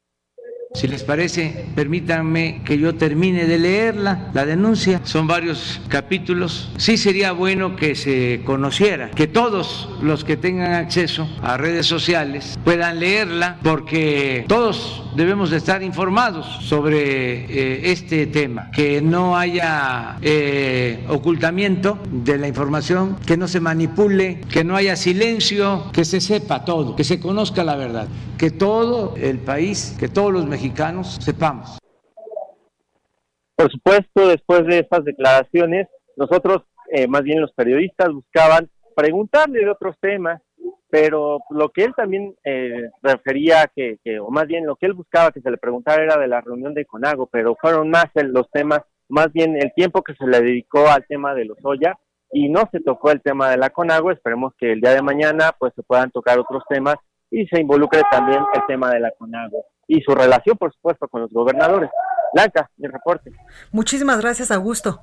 Si 0.73 0.87
les 0.87 1.03
parece, 1.03 1.65
permítanme 1.75 2.61
que 2.65 2.77
yo 2.77 2.93
termine 2.95 3.45
de 3.45 3.57
leerla, 3.57 4.29
la 4.33 4.45
denuncia. 4.45 5.01
Son 5.05 5.25
varios 5.25 5.81
capítulos. 5.87 6.71
Sí 6.77 6.97
sería 6.97 7.31
bueno 7.31 7.75
que 7.75 7.95
se 7.95 8.41
conociera, 8.45 9.09
que 9.11 9.27
todos 9.27 9.89
los 10.01 10.23
que 10.23 10.35
tengan 10.35 10.73
acceso 10.73 11.27
a 11.41 11.57
redes 11.57 11.85
sociales 11.85 12.59
puedan 12.63 12.99
leerla, 12.99 13.57
porque 13.63 14.45
todos 14.47 15.03
debemos 15.15 15.49
de 15.49 15.57
estar 15.57 15.81
informados 15.81 16.45
sobre 16.65 17.45
eh, 17.45 17.91
este 17.91 18.27
tema, 18.27 18.69
que 18.71 19.01
no 19.01 19.37
haya 19.37 20.17
eh, 20.21 21.05
ocultamiento 21.09 21.97
de 22.11 22.37
la 22.37 22.47
información, 22.47 23.15
que 23.25 23.37
no 23.37 23.47
se 23.47 23.61
manipule, 23.61 24.41
que 24.51 24.63
no 24.63 24.75
haya 24.75 24.95
silencio, 24.95 25.85
que 25.91 26.05
se 26.05 26.21
sepa 26.21 26.65
todo, 26.65 26.95
que 26.95 27.03
se 27.03 27.19
conozca 27.19 27.63
la 27.63 27.75
verdad, 27.75 28.07
que 28.37 28.51
todo 28.51 29.15
el 29.19 29.39
país, 29.39 29.95
que 29.97 30.07
todos 30.07 30.31
los 30.31 30.45
mexicanos 30.45 30.56
sepamos. 31.21 31.77
Por 33.55 33.71
supuesto, 33.71 34.27
después 34.27 34.65
de 34.67 34.79
estas 34.79 35.03
declaraciones, 35.03 35.87
nosotros, 36.15 36.63
eh, 36.91 37.07
más 37.07 37.23
bien 37.23 37.41
los 37.41 37.51
periodistas, 37.53 38.11
buscaban 38.11 38.69
preguntarle 38.95 39.59
de 39.59 39.69
otros 39.69 39.95
temas, 39.99 40.41
pero 40.89 41.39
lo 41.49 41.69
que 41.69 41.83
él 41.83 41.93
también 41.95 42.35
eh, 42.43 42.89
refería, 43.01 43.69
que, 43.75 43.99
o 44.19 44.29
más 44.29 44.47
bien 44.47 44.65
lo 44.65 44.75
que 44.75 44.85
él 44.85 44.93
buscaba 44.93 45.31
que 45.31 45.41
se 45.41 45.51
le 45.51 45.57
preguntara 45.57 46.03
era 46.03 46.17
de 46.17 46.27
la 46.27 46.41
reunión 46.41 46.73
de 46.73 46.85
Conago, 46.85 47.27
pero 47.27 47.55
fueron 47.59 47.89
más 47.89 48.05
los 48.15 48.49
temas, 48.51 48.81
más 49.09 49.31
bien 49.33 49.55
el 49.55 49.73
tiempo 49.75 50.03
que 50.03 50.13
se 50.15 50.25
le 50.25 50.41
dedicó 50.41 50.87
al 50.87 51.05
tema 51.07 51.33
de 51.33 51.45
los 51.45 51.57
Oya 51.63 51.97
y 52.31 52.49
no 52.49 52.63
se 52.71 52.79
tocó 52.79 53.11
el 53.11 53.21
tema 53.21 53.49
de 53.49 53.57
la 53.57 53.69
Conago, 53.69 54.11
esperemos 54.11 54.53
que 54.57 54.71
el 54.71 54.81
día 54.81 54.91
de 54.91 55.01
mañana 55.01 55.51
pues 55.57 55.73
se 55.75 55.83
puedan 55.83 56.11
tocar 56.11 56.39
otros 56.39 56.63
temas 56.69 56.95
y 57.29 57.45
se 57.47 57.59
involucre 57.59 58.01
también 58.09 58.39
el 58.53 58.61
tema 58.67 58.91
de 58.91 58.99
la 58.99 59.11
CONAGO 59.17 59.65
y 59.87 60.01
su 60.01 60.13
relación, 60.13 60.57
por 60.57 60.73
supuesto, 60.73 61.07
con 61.07 61.21
los 61.21 61.31
gobernadores. 61.31 61.89
Blanca, 62.33 62.69
mi 62.77 62.87
reporte. 62.87 63.31
Muchísimas 63.71 64.19
gracias, 64.19 64.51
Augusto. 64.51 65.01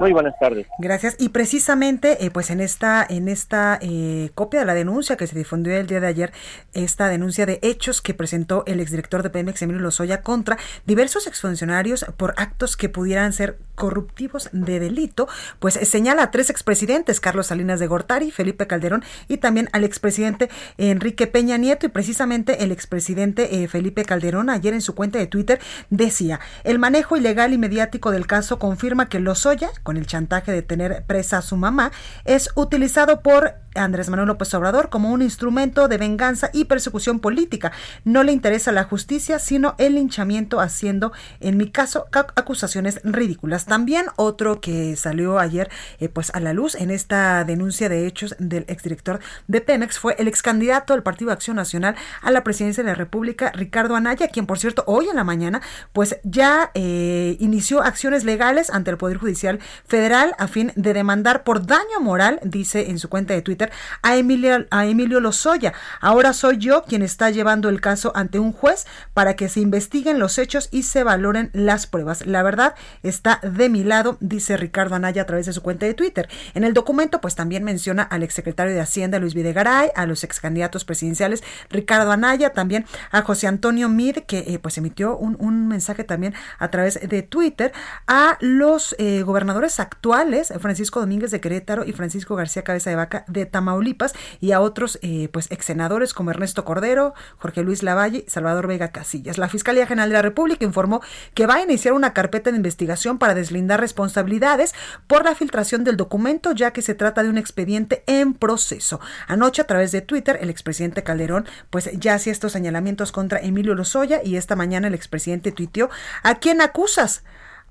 Muy 0.00 0.12
buenas 0.14 0.34
tardes. 0.38 0.66
Gracias. 0.78 1.14
Y 1.18 1.28
precisamente, 1.28 2.24
eh, 2.24 2.30
pues 2.30 2.48
en 2.48 2.60
esta, 2.60 3.06
en 3.06 3.28
esta 3.28 3.78
eh, 3.82 4.30
copia 4.34 4.60
de 4.60 4.66
la 4.66 4.72
denuncia 4.72 5.18
que 5.18 5.26
se 5.26 5.36
difundió 5.36 5.76
el 5.76 5.86
día 5.86 6.00
de 6.00 6.06
ayer, 6.06 6.32
esta 6.72 7.08
denuncia 7.08 7.44
de 7.44 7.58
hechos 7.60 8.00
que 8.00 8.14
presentó 8.14 8.64
el 8.66 8.80
exdirector 8.80 9.22
de 9.22 9.28
Pemex, 9.28 9.60
Emilio 9.60 9.82
Lozoya, 9.82 10.22
contra 10.22 10.56
diversos 10.86 11.26
exfuncionarios 11.26 12.06
por 12.16 12.32
actos 12.38 12.78
que 12.78 12.88
pudieran 12.88 13.34
ser 13.34 13.58
corruptivos 13.74 14.50
de 14.52 14.78
delito, 14.78 15.26
pues 15.58 15.74
señala 15.74 16.24
a 16.24 16.30
tres 16.30 16.50
expresidentes, 16.50 17.18
Carlos 17.18 17.46
Salinas 17.46 17.80
de 17.80 17.86
Gortari, 17.86 18.30
Felipe 18.30 18.66
Calderón 18.66 19.02
y 19.26 19.38
también 19.38 19.70
al 19.72 19.84
expresidente 19.84 20.50
Enrique 20.76 21.26
Peña 21.26 21.56
Nieto. 21.56 21.86
Y 21.86 21.88
precisamente 21.88 22.62
el 22.62 22.72
expresidente 22.72 23.62
eh, 23.62 23.68
Felipe 23.68 24.04
Calderón 24.04 24.50
ayer 24.50 24.74
en 24.74 24.82
su 24.82 24.94
cuenta 24.94 25.18
de 25.18 25.26
Twitter 25.26 25.60
decía, 25.88 26.40
el 26.64 26.78
manejo 26.78 27.16
ilegal 27.16 27.52
y 27.52 27.58
mediático 27.58 28.10
del 28.10 28.26
caso 28.26 28.58
confirma 28.58 29.08
que 29.08 29.18
Lozoya, 29.18 29.70
con 29.90 29.96
el 29.96 30.06
chantaje 30.06 30.52
de 30.52 30.62
tener 30.62 31.02
presa 31.04 31.38
a 31.38 31.42
su 31.42 31.56
mamá, 31.56 31.90
es 32.24 32.50
utilizado 32.54 33.22
por 33.22 33.56
Andrés 33.74 34.08
Manuel 34.08 34.28
López 34.28 34.52
Obrador 34.54 34.88
como 34.88 35.10
un 35.10 35.22
instrumento 35.22 35.88
de 35.88 35.98
venganza 35.98 36.50
y 36.52 36.64
persecución 36.64 37.20
política. 37.20 37.72
No 38.04 38.22
le 38.22 38.32
interesa 38.32 38.72
la 38.72 38.84
justicia, 38.84 39.38
sino 39.38 39.74
el 39.78 39.94
linchamiento 39.94 40.60
haciendo, 40.60 41.12
en 41.40 41.56
mi 41.56 41.70
caso, 41.70 42.06
acusaciones 42.12 43.00
ridículas. 43.04 43.66
También 43.66 44.06
otro 44.16 44.60
que 44.60 44.96
salió 44.96 45.38
ayer 45.38 45.70
eh, 45.98 46.08
pues 46.08 46.30
a 46.34 46.40
la 46.40 46.52
luz 46.52 46.74
en 46.74 46.90
esta 46.90 47.44
denuncia 47.44 47.88
de 47.88 48.06
hechos 48.06 48.34
del 48.38 48.64
exdirector 48.68 49.20
de 49.46 49.60
Pemex 49.60 49.98
fue 49.98 50.16
el 50.18 50.28
ex 50.28 50.42
candidato 50.42 50.94
del 50.94 51.02
Partido 51.02 51.32
Acción 51.32 51.56
Nacional 51.56 51.94
a 52.22 52.30
la 52.30 52.42
presidencia 52.42 52.82
de 52.82 52.90
la 52.90 52.94
República, 52.94 53.52
Ricardo 53.54 53.96
Anaya, 53.96 54.28
quien 54.28 54.46
por 54.46 54.58
cierto 54.58 54.84
hoy 54.86 55.08
en 55.08 55.16
la 55.16 55.24
mañana 55.24 55.60
pues 55.92 56.18
ya 56.24 56.70
eh, 56.74 57.36
inició 57.40 57.82
acciones 57.82 58.24
legales 58.24 58.70
ante 58.70 58.90
el 58.90 58.96
Poder 58.96 59.18
Judicial 59.18 59.60
federal 59.86 60.34
a 60.38 60.48
fin 60.48 60.72
de 60.76 60.94
demandar 60.94 61.44
por 61.44 61.66
daño 61.66 62.00
moral, 62.00 62.40
dice 62.42 62.90
en 62.90 62.98
su 62.98 63.08
cuenta 63.08 63.34
de 63.34 63.42
Twitter, 63.42 63.70
a 64.02 64.16
Emilio, 64.16 64.66
a 64.70 64.86
Emilio 64.86 65.20
Lozoya. 65.20 65.72
Ahora 66.00 66.32
soy 66.32 66.58
yo 66.58 66.84
quien 66.84 67.02
está 67.02 67.30
llevando 67.30 67.68
el 67.68 67.80
caso 67.80 68.12
ante 68.14 68.38
un 68.38 68.52
juez 68.52 68.86
para 69.14 69.36
que 69.36 69.48
se 69.48 69.60
investiguen 69.60 70.18
los 70.18 70.38
hechos 70.38 70.68
y 70.70 70.82
se 70.84 71.04
valoren 71.04 71.50
las 71.52 71.86
pruebas. 71.86 72.26
La 72.26 72.42
verdad 72.42 72.74
está 73.02 73.40
de 73.42 73.68
mi 73.68 73.84
lado, 73.84 74.16
dice 74.20 74.56
Ricardo 74.56 74.94
Anaya 74.94 75.22
a 75.22 75.26
través 75.26 75.46
de 75.46 75.52
su 75.52 75.62
cuenta 75.62 75.86
de 75.86 75.94
Twitter. 75.94 76.28
En 76.54 76.64
el 76.64 76.74
documento, 76.74 77.20
pues 77.20 77.34
también 77.34 77.64
menciona 77.64 78.02
al 78.02 78.22
exsecretario 78.22 78.74
de 78.74 78.80
Hacienda 78.80 79.18
Luis 79.18 79.34
Videgaray, 79.34 79.90
a 79.94 80.06
los 80.06 80.24
ex 80.24 80.40
candidatos 80.40 80.84
presidenciales 80.84 81.42
Ricardo 81.68 82.10
Anaya, 82.10 82.52
también 82.52 82.86
a 83.10 83.22
José 83.22 83.46
Antonio 83.46 83.88
Mid, 83.88 84.18
que 84.26 84.38
eh, 84.38 84.58
pues 84.58 84.78
emitió 84.78 85.16
un, 85.16 85.36
un, 85.38 85.68
mensaje 85.68 86.04
también 86.04 86.34
a 86.58 86.70
través 86.70 86.98
de 87.06 87.22
Twitter, 87.22 87.72
a 88.06 88.38
los 88.40 88.94
eh, 88.98 89.22
gobernadores 89.22 89.59
actuales, 89.78 90.52
Francisco 90.58 91.00
Domínguez 91.00 91.30
de 91.30 91.40
Querétaro 91.40 91.84
y 91.84 91.92
Francisco 91.92 92.36
García 92.36 92.64
Cabeza 92.64 92.90
de 92.90 92.96
Vaca 92.96 93.24
de 93.28 93.46
Tamaulipas, 93.46 94.14
y 94.40 94.52
a 94.52 94.60
otros 94.60 94.98
eh, 95.02 95.28
pues 95.32 95.50
ex 95.50 95.66
senadores 95.66 96.14
como 96.14 96.30
Ernesto 96.30 96.64
Cordero, 96.64 97.14
Jorge 97.38 97.62
Luis 97.62 97.82
Lavalle 97.82 98.24
Salvador 98.28 98.66
Vega 98.66 98.88
Casillas. 98.88 99.38
La 99.38 99.48
Fiscalía 99.48 99.86
General 99.86 100.08
de 100.08 100.14
la 100.14 100.22
República 100.22 100.64
informó 100.64 101.02
que 101.34 101.46
va 101.46 101.56
a 101.56 101.62
iniciar 101.62 101.94
una 101.94 102.14
carpeta 102.14 102.50
de 102.50 102.56
investigación 102.56 103.18
para 103.18 103.34
deslindar 103.34 103.80
responsabilidades 103.80 104.74
por 105.06 105.24
la 105.24 105.34
filtración 105.34 105.84
del 105.84 105.96
documento, 105.96 106.52
ya 106.52 106.72
que 106.72 106.82
se 106.82 106.94
trata 106.94 107.22
de 107.22 107.28
un 107.28 107.38
expediente 107.38 108.02
en 108.06 108.34
proceso. 108.34 109.00
Anoche, 109.26 109.62
a 109.62 109.66
través 109.66 109.92
de 109.92 110.00
Twitter, 110.00 110.38
el 110.40 110.50
expresidente 110.50 111.02
Calderón 111.02 111.46
pues 111.70 111.90
ya 111.92 112.14
hacía 112.14 112.32
estos 112.32 112.52
señalamientos 112.52 113.12
contra 113.12 113.40
Emilio 113.40 113.74
Lozoya 113.74 114.20
y 114.24 114.36
esta 114.36 114.56
mañana 114.56 114.88
el 114.88 114.94
expresidente 114.94 115.52
tuiteó 115.52 115.90
¿A 116.22 116.36
quién 116.36 116.60
acusas? 116.60 117.22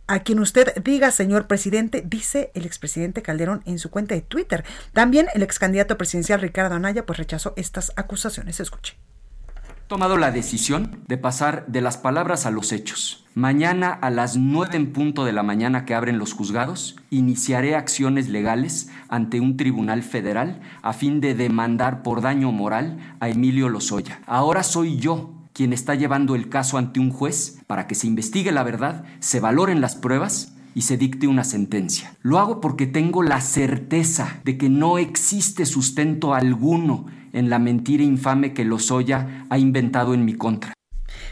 A 0.09 0.19
quien 0.19 0.39
usted 0.39 0.73
diga, 0.83 1.11
señor 1.11 1.47
presidente, 1.47 2.03
dice 2.05 2.51
el 2.55 2.65
expresidente 2.65 3.21
Calderón 3.21 3.61
en 3.65 3.77
su 3.79 3.89
cuenta 3.89 4.15
de 4.15 4.21
Twitter. 4.21 4.65
También 4.91 5.27
el 5.35 5.43
ex 5.43 5.59
candidato 5.59 5.97
presidencial 5.97 6.41
Ricardo 6.41 6.75
Anaya 6.75 7.05
pues 7.05 7.19
rechazó 7.19 7.53
estas 7.55 7.93
acusaciones. 7.95 8.59
Escuche. 8.59 8.97
Tomado 9.87 10.17
la 10.17 10.31
decisión 10.31 11.03
de 11.07 11.17
pasar 11.17 11.65
de 11.67 11.81
las 11.81 11.97
palabras 11.97 12.45
a 12.45 12.51
los 12.51 12.71
hechos. 12.71 13.25
Mañana 13.33 13.91
a 13.91 14.09
las 14.09 14.35
nueve 14.35 14.75
en 14.77 14.93
punto 14.93 15.25
de 15.25 15.33
la 15.33 15.43
mañana 15.43 15.85
que 15.85 15.95
abren 15.95 16.19
los 16.19 16.33
juzgados, 16.33 16.95
iniciaré 17.09 17.75
acciones 17.75 18.29
legales 18.29 18.89
ante 19.07 19.39
un 19.39 19.57
tribunal 19.57 20.03
federal 20.03 20.61
a 20.81 20.93
fin 20.93 21.21
de 21.21 21.33
demandar 21.35 22.03
por 22.03 22.21
daño 22.21 22.51
moral 22.51 23.15
a 23.19 23.29
Emilio 23.29 23.69
Lozoya. 23.69 24.21
Ahora 24.27 24.61
soy 24.63 24.97
yo 24.97 25.38
quien 25.59 25.73
está 25.73 25.93
llevando 25.93 26.35
el 26.35 26.47
caso 26.47 26.77
ante 26.77 27.01
un 27.01 27.11
juez 27.11 27.57
para 27.67 27.85
que 27.85 27.93
se 27.93 28.07
investigue 28.07 28.53
la 28.53 28.63
verdad, 28.63 29.03
se 29.19 29.41
valoren 29.41 29.81
las 29.81 29.93
pruebas 29.93 30.53
y 30.73 30.83
se 30.83 30.95
dicte 30.95 31.27
una 31.27 31.43
sentencia. 31.43 32.15
Lo 32.21 32.39
hago 32.39 32.61
porque 32.61 32.87
tengo 32.87 33.23
la 33.23 33.41
certeza 33.41 34.39
de 34.45 34.57
que 34.57 34.69
no 34.69 34.97
existe 34.97 35.65
sustento 35.65 36.33
alguno 36.33 37.07
en 37.33 37.49
la 37.49 37.59
mentira 37.59 38.05
infame 38.05 38.53
que 38.53 38.63
Lozoya 38.63 39.47
ha 39.49 39.57
inventado 39.57 40.13
en 40.13 40.23
mi 40.23 40.33
contra 40.35 40.78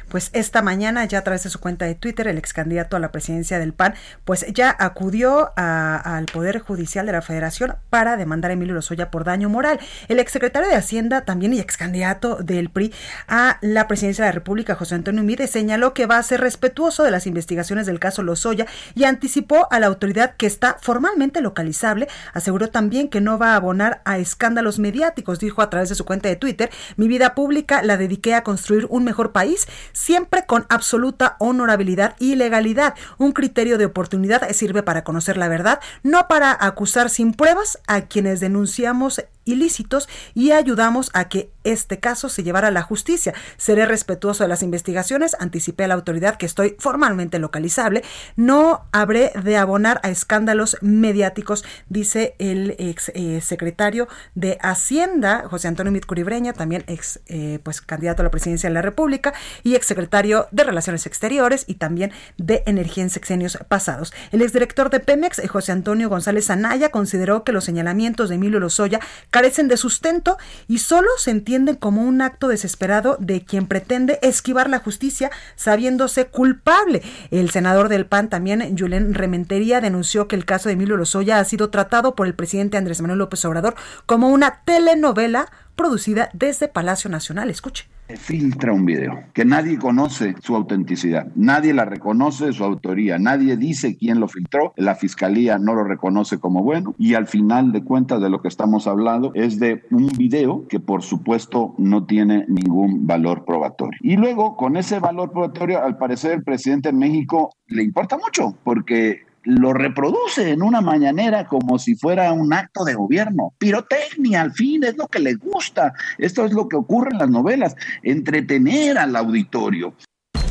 pues 0.09 0.29
esta 0.33 0.61
mañana 0.61 1.05
ya 1.05 1.19
a 1.19 1.23
través 1.23 1.43
de 1.43 1.49
su 1.49 1.59
cuenta 1.59 1.85
de 1.85 1.95
Twitter 1.95 2.27
el 2.27 2.37
ex 2.37 2.53
candidato 2.53 2.95
a 2.95 2.99
la 2.99 3.11
presidencia 3.11 3.59
del 3.59 3.73
PAN 3.73 3.95
pues 4.25 4.45
ya 4.53 4.75
acudió 4.77 5.51
al 5.55 6.25
Poder 6.25 6.59
Judicial 6.59 7.05
de 7.05 7.11
la 7.11 7.21
Federación 7.21 7.75
para 7.89 8.17
demandar 8.17 8.51
a 8.51 8.53
Emilio 8.53 8.73
Lozoya 8.73 9.11
por 9.11 9.23
daño 9.23 9.49
moral. 9.49 9.79
El 10.07 10.19
exsecretario 10.19 10.69
de 10.69 10.75
Hacienda 10.75 11.21
también 11.21 11.53
y 11.53 11.59
ex 11.59 11.77
candidato 11.77 12.35
del 12.35 12.69
PRI 12.69 12.93
a 13.27 13.57
la 13.61 13.87
presidencia 13.87 14.23
de 14.23 14.29
la 14.29 14.33
República, 14.33 14.75
José 14.75 14.95
Antonio 14.95 15.23
Mide, 15.23 15.47
señaló 15.47 15.93
que 15.93 16.05
va 16.05 16.17
a 16.17 16.23
ser 16.23 16.41
respetuoso 16.41 17.03
de 17.03 17.11
las 17.11 17.27
investigaciones 17.27 17.85
del 17.85 17.99
caso 17.99 18.23
Lozoya 18.23 18.65
y 18.95 19.03
anticipó 19.03 19.67
a 19.71 19.79
la 19.79 19.87
autoridad 19.87 20.35
que 20.35 20.45
está 20.45 20.77
formalmente 20.81 21.41
localizable. 21.41 22.07
Aseguró 22.33 22.69
también 22.69 23.09
que 23.09 23.21
no 23.21 23.37
va 23.37 23.53
a 23.53 23.55
abonar 23.55 24.01
a 24.05 24.17
escándalos 24.17 24.79
mediáticos, 24.79 25.39
dijo 25.39 25.61
a 25.61 25.69
través 25.69 25.89
de 25.89 25.95
su 25.95 26.05
cuenta 26.05 26.29
de 26.29 26.35
Twitter, 26.35 26.69
mi 26.95 27.07
vida 27.07 27.35
pública 27.35 27.81
la 27.83 27.97
dediqué 27.97 28.35
a 28.35 28.43
construir 28.43 28.87
un 28.89 29.03
mejor 29.03 29.31
país 29.31 29.67
siempre 29.97 30.45
con 30.45 30.67
absoluta 30.69 31.35
honorabilidad 31.39 32.15
y 32.19 32.35
legalidad. 32.35 32.93
Un 33.17 33.31
criterio 33.31 33.79
de 33.79 33.85
oportunidad 33.85 34.47
sirve 34.51 34.83
para 34.83 35.03
conocer 35.03 35.37
la 35.37 35.47
verdad, 35.47 35.79
no 36.03 36.27
para 36.27 36.55
acusar 36.59 37.09
sin 37.09 37.33
pruebas 37.33 37.79
a 37.87 38.01
quienes 38.01 38.39
denunciamos 38.39 39.25
ilícitos 39.47 40.09
y 40.33 40.51
ayudamos 40.51 41.09
a 41.13 41.29
que 41.29 41.51
este 41.63 41.99
caso 41.99 42.29
se 42.29 42.43
llevara 42.43 42.69
a 42.69 42.71
la 42.71 42.81
justicia. 42.81 43.33
Seré 43.57 43.85
respetuoso 43.85 44.43
de 44.43 44.47
las 44.47 44.63
investigaciones, 44.63 45.35
anticipé 45.39 45.83
a 45.83 45.87
la 45.87 45.93
autoridad 45.95 46.37
que 46.37 46.45
estoy 46.45 46.75
formalmente 46.79 47.39
localizable, 47.39 48.03
no 48.35 48.85
habré 48.91 49.31
de 49.43 49.57
abonar 49.57 49.99
a 50.03 50.09
escándalos 50.09 50.77
mediáticos, 50.81 51.65
dice 51.89 52.35
el 52.39 52.75
ex 52.79 53.11
eh, 53.13 53.41
secretario 53.41 54.07
de 54.35 54.57
Hacienda, 54.61 55.47
José 55.49 55.67
Antonio 55.67 55.91
Mitcuribreña, 55.91 56.53
también 56.53 56.83
ex 56.87 57.19
eh, 57.27 57.59
pues 57.63 57.81
candidato 57.81 58.21
a 58.21 58.25
la 58.25 58.31
presidencia 58.31 58.69
de 58.69 58.73
la 58.73 58.81
República 58.81 59.33
y 59.63 59.75
ex 59.75 59.85
secretario 59.85 60.47
de 60.51 60.63
Relaciones 60.63 61.05
Exteriores 61.05 61.65
y 61.67 61.75
también 61.75 62.11
de 62.37 62.63
Energía 62.65 63.03
en 63.03 63.09
sexenios 63.09 63.57
pasados. 63.67 64.13
El 64.31 64.41
exdirector 64.41 64.89
de 64.89 64.99
Pemex, 64.99 65.41
José 65.49 65.71
Antonio 65.71 66.09
González 66.09 66.49
Anaya, 66.49 66.89
consideró 66.89 67.43
que 67.43 67.51
los 67.51 67.63
señalamientos 67.63 68.29
de 68.29 68.35
Emilio 68.35 68.59
Lozoya 68.59 68.99
carecen 69.37 69.67
de 69.67 69.77
sustento 69.77 70.39
y 70.67 70.79
solo 70.79 71.07
se 71.19 71.29
entienden 71.29 71.75
como 71.75 72.01
un 72.01 72.23
acto 72.23 72.47
desesperado 72.47 73.17
de 73.19 73.45
quien 73.45 73.67
pretende 73.67 74.17
esquivar 74.23 74.67
la 74.67 74.79
justicia 74.79 75.29
sabiéndose 75.55 76.25
culpable. 76.25 77.03
El 77.29 77.51
senador 77.51 77.87
del 77.87 78.07
PAN 78.07 78.29
también, 78.29 78.75
Julen 78.75 79.13
Rementería, 79.13 79.79
denunció 79.79 80.27
que 80.27 80.35
el 80.35 80.43
caso 80.43 80.69
de 80.69 80.73
Emilio 80.73 80.97
Lozoya 80.97 81.37
ha 81.37 81.45
sido 81.45 81.69
tratado 81.69 82.15
por 82.15 82.25
el 82.25 82.33
presidente 82.33 82.77
Andrés 82.77 82.99
Manuel 82.99 83.19
López 83.19 83.45
Obrador 83.45 83.75
como 84.07 84.29
una 84.29 84.63
telenovela 84.65 85.51
producida 85.77 86.29
desde 86.33 86.67
Palacio 86.67 87.09
Nacional. 87.09 87.49
Escuche 87.49 87.85
filtra 88.15 88.71
un 88.71 88.85
video, 88.85 89.23
que 89.33 89.43
nadie 89.43 89.77
conoce 89.77 90.35
su 90.41 90.55
autenticidad, 90.55 91.27
nadie 91.35 91.73
la 91.73 91.83
reconoce 91.83 92.53
su 92.53 92.63
autoría, 92.63 93.19
nadie 93.19 93.57
dice 93.57 93.97
quién 93.97 94.19
lo 94.19 94.27
filtró, 94.27 94.73
la 94.77 94.95
fiscalía 94.95 95.57
no 95.57 95.73
lo 95.73 95.83
reconoce 95.83 96.39
como 96.39 96.63
bueno 96.63 96.95
y 96.97 97.15
al 97.15 97.27
final 97.27 97.71
de 97.71 97.83
cuentas 97.83 98.21
de 98.21 98.29
lo 98.29 98.41
que 98.41 98.47
estamos 98.47 98.87
hablando 98.87 99.31
es 99.33 99.59
de 99.59 99.83
un 99.91 100.07
video 100.17 100.65
que 100.67 100.79
por 100.79 101.03
supuesto 101.03 101.75
no 101.77 102.05
tiene 102.05 102.45
ningún 102.47 103.05
valor 103.05 103.43
probatorio. 103.43 103.99
Y 104.01 104.15
luego 104.15 104.55
con 104.55 104.77
ese 104.77 104.99
valor 104.99 105.31
probatorio 105.31 105.83
al 105.83 105.97
parecer 105.97 106.31
el 106.31 106.43
presidente 106.43 106.89
de 106.89 106.97
México 106.97 107.51
le 107.67 107.83
importa 107.83 108.17
mucho 108.17 108.55
porque 108.63 109.26
lo 109.47 109.71
reproduce 109.71 110.51
en 110.51 110.61
una 110.61 110.81
mañanera 110.81 111.47
como 111.47 111.79
si 111.79 111.95
fuera 111.95 112.33
un 112.33 112.51
acto 112.51 112.83
de 112.83 112.95
gobierno. 112.95 113.53
Pirotecnia, 113.57 114.41
al 114.41 114.51
fin, 114.51 114.83
es 114.83 114.97
lo 114.97 115.07
que 115.07 115.19
le 115.19 115.35
gusta. 115.35 115.93
Esto 116.17 116.45
es 116.45 116.51
lo 116.51 116.67
que 116.67 116.75
ocurre 116.75 117.11
en 117.11 117.19
las 117.19 117.29
novelas, 117.29 117.75
entretener 118.03 118.97
al 118.97 119.15
auditorio. 119.15 119.93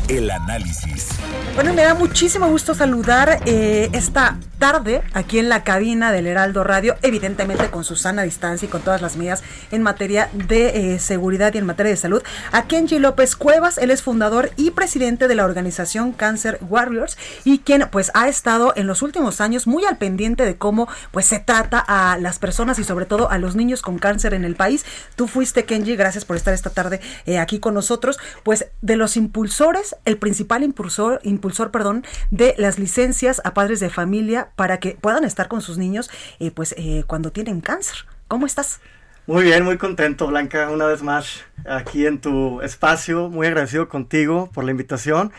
El 0.09 0.31
análisis. 0.31 1.09
Bueno, 1.57 1.75
me 1.75 1.83
da 1.83 1.95
muchísimo 1.95 2.49
gusto 2.49 2.75
saludar 2.75 3.41
eh, 3.45 3.89
esta 3.93 4.39
tarde 4.59 5.03
aquí 5.13 5.39
en 5.39 5.49
la 5.49 5.65
cabina 5.65 6.13
del 6.13 6.27
Heraldo 6.27 6.65
Radio, 6.65 6.97
evidentemente 7.03 7.71
con 7.71 7.83
su 7.83 7.97
sana 7.97 8.23
distancia 8.23 8.67
y 8.67 8.69
con 8.69 8.83
todas 8.83 9.03
las 9.03 9.17
medidas 9.17 9.43
en 9.71 9.83
materia 9.83 10.31
de 10.33 10.95
eh, 10.95 10.99
seguridad 10.99 11.53
y 11.55 11.59
en 11.59 11.67
materia 11.67 11.91
de 11.91 11.97
salud, 11.97 12.23
a 12.53 12.67
Kenji 12.67 12.99
López 12.99 13.35
Cuevas. 13.37 13.79
Él 13.79 13.91
es 13.91 14.03
fundador 14.03 14.51
y 14.57 14.71
presidente 14.71 15.29
de 15.29 15.35
la 15.35 15.45
organización 15.45 16.13
Cancer 16.13 16.59
Warriors 16.69 17.19
y 17.45 17.59
quien 17.59 17.89
pues 17.91 18.13
ha 18.15 18.29
estado 18.29 18.73
en 18.77 18.87
los 18.87 19.03
últimos 19.03 19.41
años 19.41 19.67
muy 19.67 19.85
al 19.85 19.99
pendiente 19.99 20.45
de 20.45 20.57
cómo 20.57 20.89
pues 21.11 21.27
se 21.27 21.41
trata 21.41 21.85
a 21.87 22.17
las 22.19 22.39
personas 22.39 22.79
y 22.79 22.85
sobre 22.85 23.07
todo 23.07 23.31
a 23.31 23.39
los 23.39 23.57
niños 23.57 23.83
con 23.83 23.99
cáncer 23.99 24.35
en 24.35 24.45
el 24.45 24.55
país. 24.55 24.85
Tú 25.17 25.27
fuiste, 25.27 25.65
Kenji, 25.65 25.97
gracias 25.97 26.25
por 26.25 26.37
estar 26.37 26.55
esta 26.55 26.71
tarde 26.71 27.01
eh, 27.27 27.39
aquí 27.39 27.59
con 27.59 27.75
nosotros, 27.75 28.19
pues 28.45 28.67
de 28.83 28.97
los 28.97 29.17
impulsores 29.17 29.96
el 30.05 30.19
principal 30.19 30.63
impulsor, 30.63 31.21
impulsor 31.23 31.71
perdón, 31.71 32.05
de 32.31 32.55
las 32.59 32.79
licencias 32.79 33.41
a 33.45 33.55
padres 33.55 33.81
de 33.81 33.91
familia 33.91 34.51
para 34.57 34.79
que 34.79 34.97
puedan 35.01 35.25
estar 35.25 35.49
con 35.49 35.61
sus 35.61 35.79
niños 35.79 36.11
eh, 36.39 36.51
pues 36.51 36.75
eh, 36.79 37.05
cuando 37.07 37.33
tienen 37.33 37.61
cáncer. 37.61 38.07
¿Cómo 38.29 38.47
estás? 38.47 38.81
Muy 39.27 39.43
bien, 39.43 39.65
muy 39.65 39.77
contento, 39.77 40.29
Blanca, 40.29 40.71
una 40.71 40.87
vez 40.87 41.03
más 41.03 41.45
aquí 41.69 42.07
en 42.07 42.21
tu 42.21 42.61
espacio. 42.63 43.29
Muy 43.29 43.49
agradecido 43.49 43.89
contigo 43.89 44.51
por 44.53 44.65
la 44.65 44.71
invitación 44.71 45.33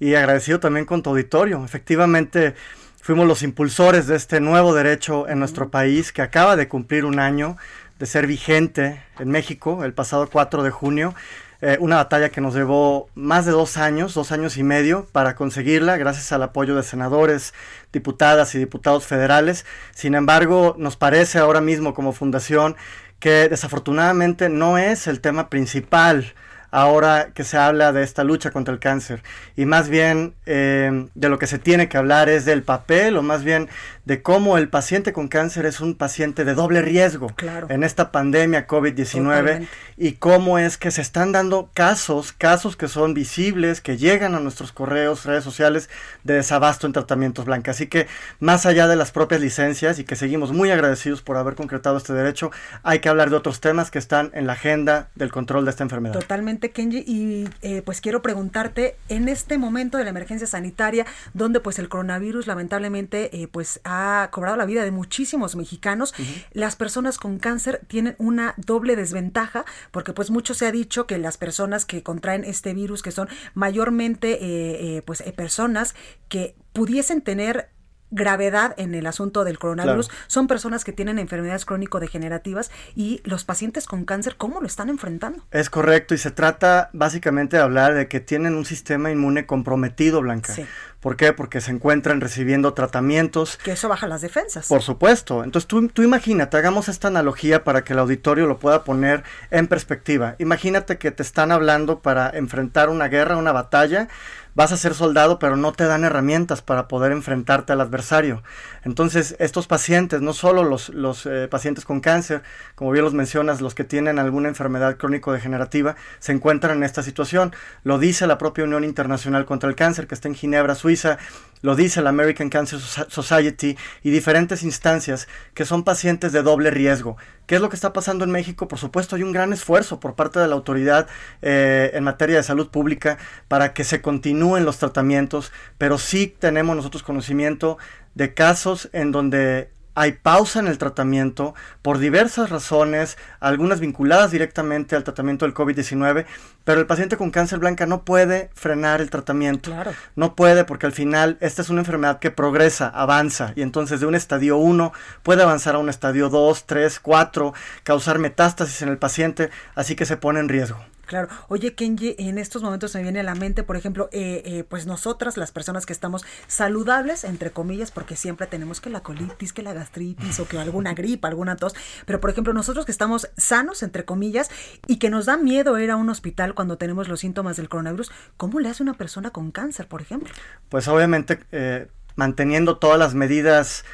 y 0.00 0.14
agradecido 0.14 0.60
también 0.60 0.86
con 0.86 1.02
tu 1.02 1.10
auditorio. 1.10 1.62
Efectivamente, 1.62 2.54
fuimos 3.02 3.26
los 3.26 3.42
impulsores 3.42 4.06
de 4.06 4.16
este 4.16 4.40
nuevo 4.40 4.74
derecho 4.74 5.28
en 5.28 5.38
nuestro 5.38 5.68
país 5.70 6.10
que 6.10 6.22
acaba 6.22 6.56
de 6.56 6.68
cumplir 6.68 7.04
un 7.04 7.18
año 7.18 7.58
de 7.98 8.06
ser 8.06 8.26
vigente 8.26 9.02
en 9.18 9.28
México 9.28 9.84
el 9.84 9.92
pasado 9.92 10.28
4 10.30 10.62
de 10.62 10.70
junio 10.70 11.14
eh, 11.60 11.76
una 11.80 11.96
batalla 11.96 12.28
que 12.28 12.40
nos 12.40 12.54
llevó 12.54 13.08
más 13.14 13.46
de 13.46 13.52
dos 13.52 13.76
años, 13.76 14.14
dos 14.14 14.32
años 14.32 14.56
y 14.56 14.62
medio 14.62 15.06
para 15.12 15.34
conseguirla, 15.34 15.96
gracias 15.96 16.32
al 16.32 16.42
apoyo 16.42 16.74
de 16.76 16.82
senadores, 16.82 17.54
diputadas 17.92 18.54
y 18.54 18.58
diputados 18.58 19.06
federales. 19.06 19.64
Sin 19.94 20.14
embargo, 20.14 20.74
nos 20.78 20.96
parece 20.96 21.38
ahora 21.38 21.60
mismo 21.60 21.94
como 21.94 22.12
fundación 22.12 22.76
que 23.18 23.48
desafortunadamente 23.48 24.48
no 24.48 24.76
es 24.78 25.06
el 25.06 25.20
tema 25.20 25.48
principal 25.48 26.34
ahora 26.74 27.28
que 27.32 27.44
se 27.44 27.56
habla 27.56 27.92
de 27.92 28.02
esta 28.02 28.24
lucha 28.24 28.50
contra 28.50 28.74
el 28.74 28.80
cáncer. 28.80 29.22
Y 29.56 29.64
más 29.64 29.88
bien 29.88 30.34
eh, 30.44 31.08
de 31.14 31.28
lo 31.28 31.38
que 31.38 31.46
se 31.46 31.60
tiene 31.60 31.88
que 31.88 31.96
hablar 31.96 32.28
es 32.28 32.44
del 32.44 32.64
papel 32.64 33.16
o 33.16 33.22
más 33.22 33.44
bien 33.44 33.68
de 34.04 34.22
cómo 34.22 34.58
el 34.58 34.68
paciente 34.68 35.12
con 35.12 35.28
cáncer 35.28 35.64
es 35.66 35.80
un 35.80 35.94
paciente 35.94 36.44
de 36.44 36.54
doble 36.54 36.82
riesgo 36.82 37.28
en 37.68 37.84
esta 37.84 38.12
pandemia 38.12 38.66
COVID-19 38.66 39.66
y 39.96 40.12
cómo 40.12 40.58
es 40.58 40.76
que 40.76 40.90
se 40.90 41.00
están 41.00 41.32
dando 41.32 41.70
casos, 41.72 42.32
casos 42.32 42.76
que 42.76 42.88
son 42.88 43.14
visibles, 43.14 43.80
que 43.80 43.96
llegan 43.96 44.34
a 44.34 44.40
nuestros 44.40 44.72
correos, 44.72 45.24
redes 45.24 45.44
sociales 45.44 45.88
de 46.22 46.34
desabasto 46.34 46.86
en 46.86 46.92
tratamientos 46.92 47.46
blancos. 47.46 47.70
Así 47.70 47.86
que 47.86 48.06
más 48.40 48.66
allá 48.66 48.88
de 48.88 48.96
las 48.96 49.10
propias 49.10 49.40
licencias 49.40 49.98
y 49.98 50.04
que 50.04 50.16
seguimos 50.16 50.52
muy 50.52 50.70
agradecidos 50.70 51.22
por 51.22 51.36
haber 51.36 51.54
concretado 51.54 51.96
este 51.96 52.12
derecho, 52.12 52.50
hay 52.82 52.98
que 52.98 53.08
hablar 53.08 53.30
de 53.30 53.36
otros 53.36 53.60
temas 53.60 53.90
que 53.90 53.98
están 53.98 54.30
en 54.34 54.46
la 54.46 54.52
agenda 54.52 55.08
del 55.14 55.30
control 55.30 55.64
de 55.64 55.70
esta 55.70 55.82
enfermedad. 55.82 56.14
Totalmente, 56.14 56.70
Kenji. 56.70 57.04
Y 57.06 57.48
eh, 57.62 57.82
pues 57.82 58.00
quiero 58.00 58.20
preguntarte, 58.20 58.96
en 59.08 59.28
este 59.28 59.56
momento 59.56 59.96
de 59.96 60.04
la 60.04 60.10
emergencia 60.10 60.46
sanitaria, 60.46 61.06
donde 61.32 61.60
pues 61.60 61.78
el 61.78 61.88
coronavirus 61.88 62.46
lamentablemente 62.46 63.34
eh, 63.40 63.48
pues 63.48 63.80
ha 63.84 63.93
ha 63.94 64.30
cobrado 64.30 64.56
la 64.56 64.66
vida 64.66 64.84
de 64.84 64.90
muchísimos 64.90 65.56
mexicanos. 65.56 66.14
Las 66.52 66.76
personas 66.76 67.18
con 67.18 67.38
cáncer 67.38 67.80
tienen 67.86 68.14
una 68.18 68.54
doble 68.56 68.96
desventaja 68.96 69.64
porque 69.90 70.12
pues 70.12 70.30
mucho 70.30 70.54
se 70.54 70.66
ha 70.66 70.72
dicho 70.72 71.06
que 71.06 71.18
las 71.18 71.36
personas 71.36 71.84
que 71.84 72.02
contraen 72.02 72.44
este 72.44 72.74
virus, 72.74 73.02
que 73.02 73.10
son 73.10 73.28
mayormente 73.54 74.32
eh, 74.32 74.96
eh, 74.96 75.02
pues 75.02 75.20
eh, 75.20 75.32
personas 75.32 75.94
que 76.28 76.54
pudiesen 76.72 77.22
tener 77.22 77.70
gravedad 78.14 78.74
en 78.78 78.94
el 78.94 79.06
asunto 79.06 79.44
del 79.44 79.58
coronavirus 79.58 80.10
son 80.28 80.46
personas 80.46 80.84
que 80.84 80.92
tienen 80.92 81.18
enfermedades 81.18 81.64
crónico-degenerativas 81.64 82.70
y 82.94 83.20
los 83.24 83.44
pacientes 83.44 83.86
con 83.86 84.04
cáncer, 84.04 84.36
¿cómo 84.36 84.60
lo 84.60 84.66
están 84.66 84.88
enfrentando? 84.88 85.44
Es 85.50 85.68
correcto 85.68 86.14
y 86.14 86.18
se 86.18 86.30
trata 86.30 86.90
básicamente 86.92 87.56
de 87.56 87.62
hablar 87.62 87.94
de 87.94 88.08
que 88.08 88.20
tienen 88.20 88.54
un 88.54 88.64
sistema 88.64 89.10
inmune 89.10 89.46
comprometido, 89.46 90.20
Blanca. 90.20 90.54
¿Por 91.00 91.16
qué? 91.16 91.34
Porque 91.34 91.60
se 91.60 91.70
encuentran 91.70 92.22
recibiendo 92.22 92.72
tratamientos. 92.72 93.58
Que 93.62 93.72
eso 93.72 93.90
baja 93.90 94.06
las 94.06 94.22
defensas. 94.22 94.68
Por 94.68 94.80
supuesto. 94.80 95.44
Entonces 95.44 95.68
tú, 95.68 95.86
tú 95.88 96.02
imagínate, 96.02 96.56
hagamos 96.56 96.88
esta 96.88 97.08
analogía 97.08 97.62
para 97.62 97.84
que 97.84 97.92
el 97.92 97.98
auditorio 97.98 98.46
lo 98.46 98.58
pueda 98.58 98.84
poner 98.84 99.22
en 99.50 99.66
perspectiva. 99.66 100.34
Imagínate 100.38 100.96
que 100.96 101.10
te 101.10 101.22
están 101.22 101.52
hablando 101.52 102.00
para 102.00 102.30
enfrentar 102.30 102.88
una 102.88 103.08
guerra, 103.08 103.36
una 103.36 103.52
batalla 103.52 104.08
vas 104.54 104.72
a 104.72 104.76
ser 104.76 104.94
soldado, 104.94 105.38
pero 105.38 105.56
no 105.56 105.72
te 105.72 105.84
dan 105.84 106.04
herramientas 106.04 106.62
para 106.62 106.88
poder 106.88 107.12
enfrentarte 107.12 107.72
al 107.72 107.80
adversario. 107.80 108.42
Entonces, 108.84 109.36
estos 109.38 109.66
pacientes, 109.66 110.20
no 110.20 110.32
solo 110.32 110.64
los, 110.64 110.88
los 110.90 111.26
eh, 111.26 111.48
pacientes 111.50 111.84
con 111.84 112.00
cáncer, 112.00 112.42
como 112.74 112.90
bien 112.90 113.04
los 113.04 113.14
mencionas, 113.14 113.60
los 113.60 113.74
que 113.74 113.84
tienen 113.84 114.18
alguna 114.18 114.48
enfermedad 114.48 114.96
crónico-degenerativa, 114.96 115.96
se 116.18 116.32
encuentran 116.32 116.78
en 116.78 116.84
esta 116.84 117.02
situación. 117.02 117.54
Lo 117.82 117.98
dice 117.98 118.26
la 118.26 118.38
propia 118.38 118.64
Unión 118.64 118.84
Internacional 118.84 119.44
contra 119.44 119.68
el 119.68 119.76
Cáncer, 119.76 120.06
que 120.06 120.14
está 120.14 120.28
en 120.28 120.34
Ginebra, 120.34 120.74
Suiza, 120.74 121.18
lo 121.64 121.74
dice 121.74 122.02
la 122.02 122.10
American 122.10 122.50
Cancer 122.50 122.78
Society 122.78 123.74
y 124.02 124.10
diferentes 124.10 124.62
instancias 124.62 125.28
que 125.54 125.64
son 125.64 125.82
pacientes 125.82 126.30
de 126.30 126.42
doble 126.42 126.70
riesgo. 126.70 127.16
¿Qué 127.46 127.54
es 127.54 127.62
lo 127.62 127.70
que 127.70 127.76
está 127.76 127.94
pasando 127.94 128.22
en 128.22 128.30
México? 128.30 128.68
Por 128.68 128.78
supuesto, 128.78 129.16
hay 129.16 129.22
un 129.22 129.32
gran 129.32 129.50
esfuerzo 129.50 129.98
por 129.98 130.14
parte 130.14 130.38
de 130.40 130.46
la 130.46 130.56
autoridad 130.56 131.08
eh, 131.40 131.90
en 131.94 132.04
materia 132.04 132.36
de 132.36 132.42
salud 132.42 132.68
pública 132.68 133.16
para 133.48 133.72
que 133.72 133.82
se 133.82 134.02
continúen 134.02 134.66
los 134.66 134.76
tratamientos, 134.76 135.52
pero 135.78 135.96
sí 135.96 136.26
tenemos 136.38 136.76
nosotros 136.76 137.02
conocimiento 137.02 137.78
de 138.14 138.34
casos 138.34 138.90
en 138.92 139.10
donde 139.10 139.70
hay 139.94 140.12
pausa 140.12 140.60
en 140.60 140.66
el 140.66 140.78
tratamiento 140.78 141.54
por 141.82 141.98
diversas 141.98 142.50
razones, 142.50 143.16
algunas 143.40 143.80
vinculadas 143.80 144.30
directamente 144.30 144.96
al 144.96 145.04
tratamiento 145.04 145.44
del 145.44 145.54
COVID-19, 145.54 146.26
pero 146.64 146.80
el 146.80 146.86
paciente 146.86 147.16
con 147.16 147.30
cáncer 147.30 147.58
blanca 147.58 147.86
no 147.86 148.04
puede 148.04 148.50
frenar 148.54 149.00
el 149.00 149.10
tratamiento. 149.10 149.70
Claro. 149.70 149.92
No 150.16 150.34
puede 150.34 150.64
porque 150.64 150.86
al 150.86 150.92
final 150.92 151.36
esta 151.40 151.62
es 151.62 151.70
una 151.70 151.80
enfermedad 151.80 152.18
que 152.18 152.30
progresa, 152.30 152.88
avanza 152.88 153.52
y 153.54 153.62
entonces 153.62 154.00
de 154.00 154.06
un 154.06 154.14
estadio 154.14 154.56
1 154.56 154.92
puede 155.22 155.42
avanzar 155.42 155.74
a 155.74 155.78
un 155.78 155.88
estadio 155.88 156.28
2, 156.28 156.66
3, 156.66 157.00
4, 157.00 157.54
causar 157.82 158.18
metástasis 158.18 158.82
en 158.82 158.88
el 158.88 158.98
paciente, 158.98 159.50
así 159.74 159.94
que 159.94 160.06
se 160.06 160.16
pone 160.16 160.40
en 160.40 160.48
riesgo. 160.48 160.93
Claro. 161.06 161.28
Oye, 161.48 161.74
Kenji, 161.74 162.14
en 162.18 162.38
estos 162.38 162.62
momentos 162.62 162.94
me 162.94 163.02
viene 163.02 163.20
a 163.20 163.22
la 163.22 163.34
mente, 163.34 163.62
por 163.62 163.76
ejemplo, 163.76 164.08
eh, 164.12 164.42
eh, 164.44 164.64
pues 164.68 164.86
nosotras, 164.86 165.36
las 165.36 165.52
personas 165.52 165.86
que 165.86 165.92
estamos 165.92 166.24
saludables, 166.46 167.24
entre 167.24 167.50
comillas, 167.50 167.90
porque 167.90 168.16
siempre 168.16 168.46
tenemos 168.46 168.80
que 168.80 168.90
la 168.90 169.02
colitis, 169.02 169.52
que 169.52 169.62
la 169.62 169.72
gastritis 169.72 170.40
o 170.40 170.48
que 170.48 170.58
alguna 170.58 170.94
gripa, 170.94 171.28
alguna 171.28 171.56
tos, 171.56 171.74
pero 172.06 172.20
por 172.20 172.30
ejemplo, 172.30 172.52
nosotros 172.52 172.86
que 172.86 172.92
estamos 172.92 173.30
sanos, 173.36 173.82
entre 173.82 174.04
comillas, 174.04 174.50
y 174.86 174.98
que 174.98 175.10
nos 175.10 175.26
da 175.26 175.36
miedo 175.36 175.78
ir 175.78 175.90
a 175.90 175.96
un 175.96 176.08
hospital 176.08 176.54
cuando 176.54 176.78
tenemos 176.78 177.08
los 177.08 177.20
síntomas 177.20 177.56
del 177.56 177.68
coronavirus, 177.68 178.10
¿cómo 178.36 178.60
le 178.60 178.68
hace 178.68 178.82
una 178.82 178.94
persona 178.94 179.30
con 179.30 179.50
cáncer, 179.50 179.88
por 179.88 180.02
ejemplo? 180.02 180.32
Pues 180.68 180.88
obviamente 180.88 181.40
eh, 181.52 181.88
manteniendo 182.16 182.78
todas 182.78 182.98
las 182.98 183.14
medidas 183.14 183.84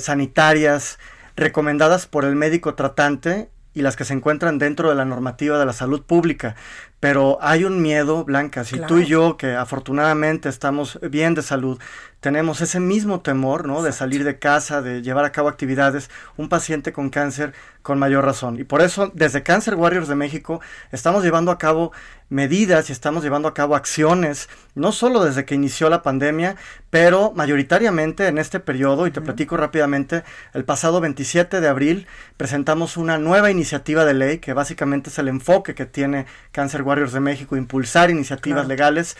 sanitarias 0.00 0.98
recomendadas 1.36 2.06
por 2.06 2.24
el 2.24 2.34
médico 2.34 2.74
tratante 2.74 3.50
y 3.80 3.82
las 3.82 3.96
que 3.96 4.04
se 4.04 4.12
encuentran 4.12 4.58
dentro 4.58 4.90
de 4.90 4.94
la 4.94 5.06
normativa 5.06 5.58
de 5.58 5.64
la 5.66 5.72
salud 5.72 6.02
pública. 6.02 6.54
Pero 7.00 7.38
hay 7.40 7.64
un 7.64 7.80
miedo, 7.80 8.24
Blanca, 8.24 8.62
si 8.64 8.78
tú 8.78 8.98
y 8.98 9.06
yo, 9.06 9.38
que 9.38 9.54
afortunadamente 9.54 10.50
estamos 10.50 10.98
bien 11.00 11.34
de 11.34 11.42
salud, 11.42 11.80
tenemos 12.20 12.60
ese 12.60 12.78
mismo 12.78 13.20
temor, 13.20 13.66
¿no? 13.66 13.82
De 13.82 13.92
salir 13.92 14.24
de 14.24 14.38
casa, 14.38 14.82
de 14.82 15.00
llevar 15.00 15.24
a 15.24 15.32
cabo 15.32 15.48
actividades, 15.48 16.10
un 16.36 16.50
paciente 16.50 16.92
con 16.92 17.08
cáncer 17.08 17.54
con 17.80 17.98
mayor 17.98 18.26
razón. 18.26 18.60
Y 18.60 18.64
por 18.64 18.82
eso, 18.82 19.10
desde 19.14 19.42
Cancer 19.42 19.74
Warriors 19.74 20.08
de 20.08 20.14
México, 20.14 20.60
estamos 20.92 21.24
llevando 21.24 21.50
a 21.50 21.56
cabo 21.56 21.92
medidas 22.28 22.88
y 22.88 22.92
estamos 22.92 23.24
llevando 23.24 23.48
a 23.48 23.54
cabo 23.54 23.74
acciones, 23.74 24.48
no 24.74 24.92
solo 24.92 25.24
desde 25.24 25.44
que 25.44 25.54
inició 25.54 25.88
la 25.90 26.02
pandemia, 26.02 26.56
pero 26.90 27.32
mayoritariamente 27.34 28.28
en 28.28 28.38
este 28.38 28.60
periodo, 28.60 29.06
y 29.06 29.10
te 29.10 29.20
platico 29.20 29.56
rápidamente, 29.56 30.22
el 30.52 30.64
pasado 30.64 31.00
27 31.00 31.60
de 31.60 31.68
abril 31.68 32.06
presentamos 32.36 32.96
una 32.96 33.18
nueva 33.18 33.50
iniciativa 33.50 34.04
de 34.04 34.14
ley 34.14 34.38
que 34.38 34.52
básicamente 34.52 35.10
es 35.10 35.18
el 35.18 35.28
enfoque 35.28 35.74
que 35.74 35.86
tiene 35.86 36.26
Cancer 36.52 36.82
Warriors 36.82 36.89
de 36.90 37.20
México, 37.20 37.56
impulsar 37.56 38.10
iniciativas 38.10 38.66
legales 38.66 39.16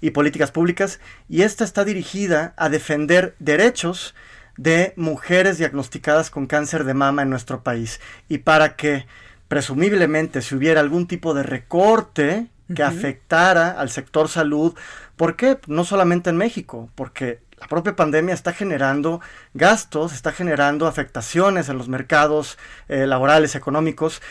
y 0.00 0.10
políticas 0.10 0.52
públicas, 0.52 1.00
y 1.28 1.42
esta 1.42 1.64
está 1.64 1.84
dirigida 1.84 2.54
a 2.56 2.68
defender 2.68 3.34
derechos 3.40 4.14
de 4.56 4.92
mujeres 4.96 5.58
diagnosticadas 5.58 6.30
con 6.30 6.46
cáncer 6.46 6.84
de 6.84 6.94
mama 6.94 7.22
en 7.22 7.30
nuestro 7.30 7.62
país. 7.62 8.00
Y 8.28 8.38
para 8.38 8.76
que 8.76 9.06
presumiblemente 9.48 10.42
si 10.42 10.54
hubiera 10.54 10.80
algún 10.80 11.06
tipo 11.06 11.34
de 11.34 11.42
recorte 11.42 12.46
que 12.74 12.82
afectara 12.82 13.70
al 13.70 13.90
sector 13.90 14.28
salud, 14.28 14.74
¿por 15.16 15.36
qué? 15.36 15.58
No 15.66 15.84
solamente 15.84 16.30
en 16.30 16.36
México, 16.36 16.90
porque 16.94 17.40
la 17.58 17.66
propia 17.66 17.96
pandemia 17.96 18.34
está 18.34 18.52
generando 18.52 19.20
gastos, 19.54 20.12
está 20.12 20.32
generando 20.32 20.86
afectaciones 20.86 21.68
en 21.68 21.78
los 21.78 21.88
mercados 21.88 22.58
eh, 22.88 23.06
laborales, 23.06 23.54
económicos, 23.54 24.22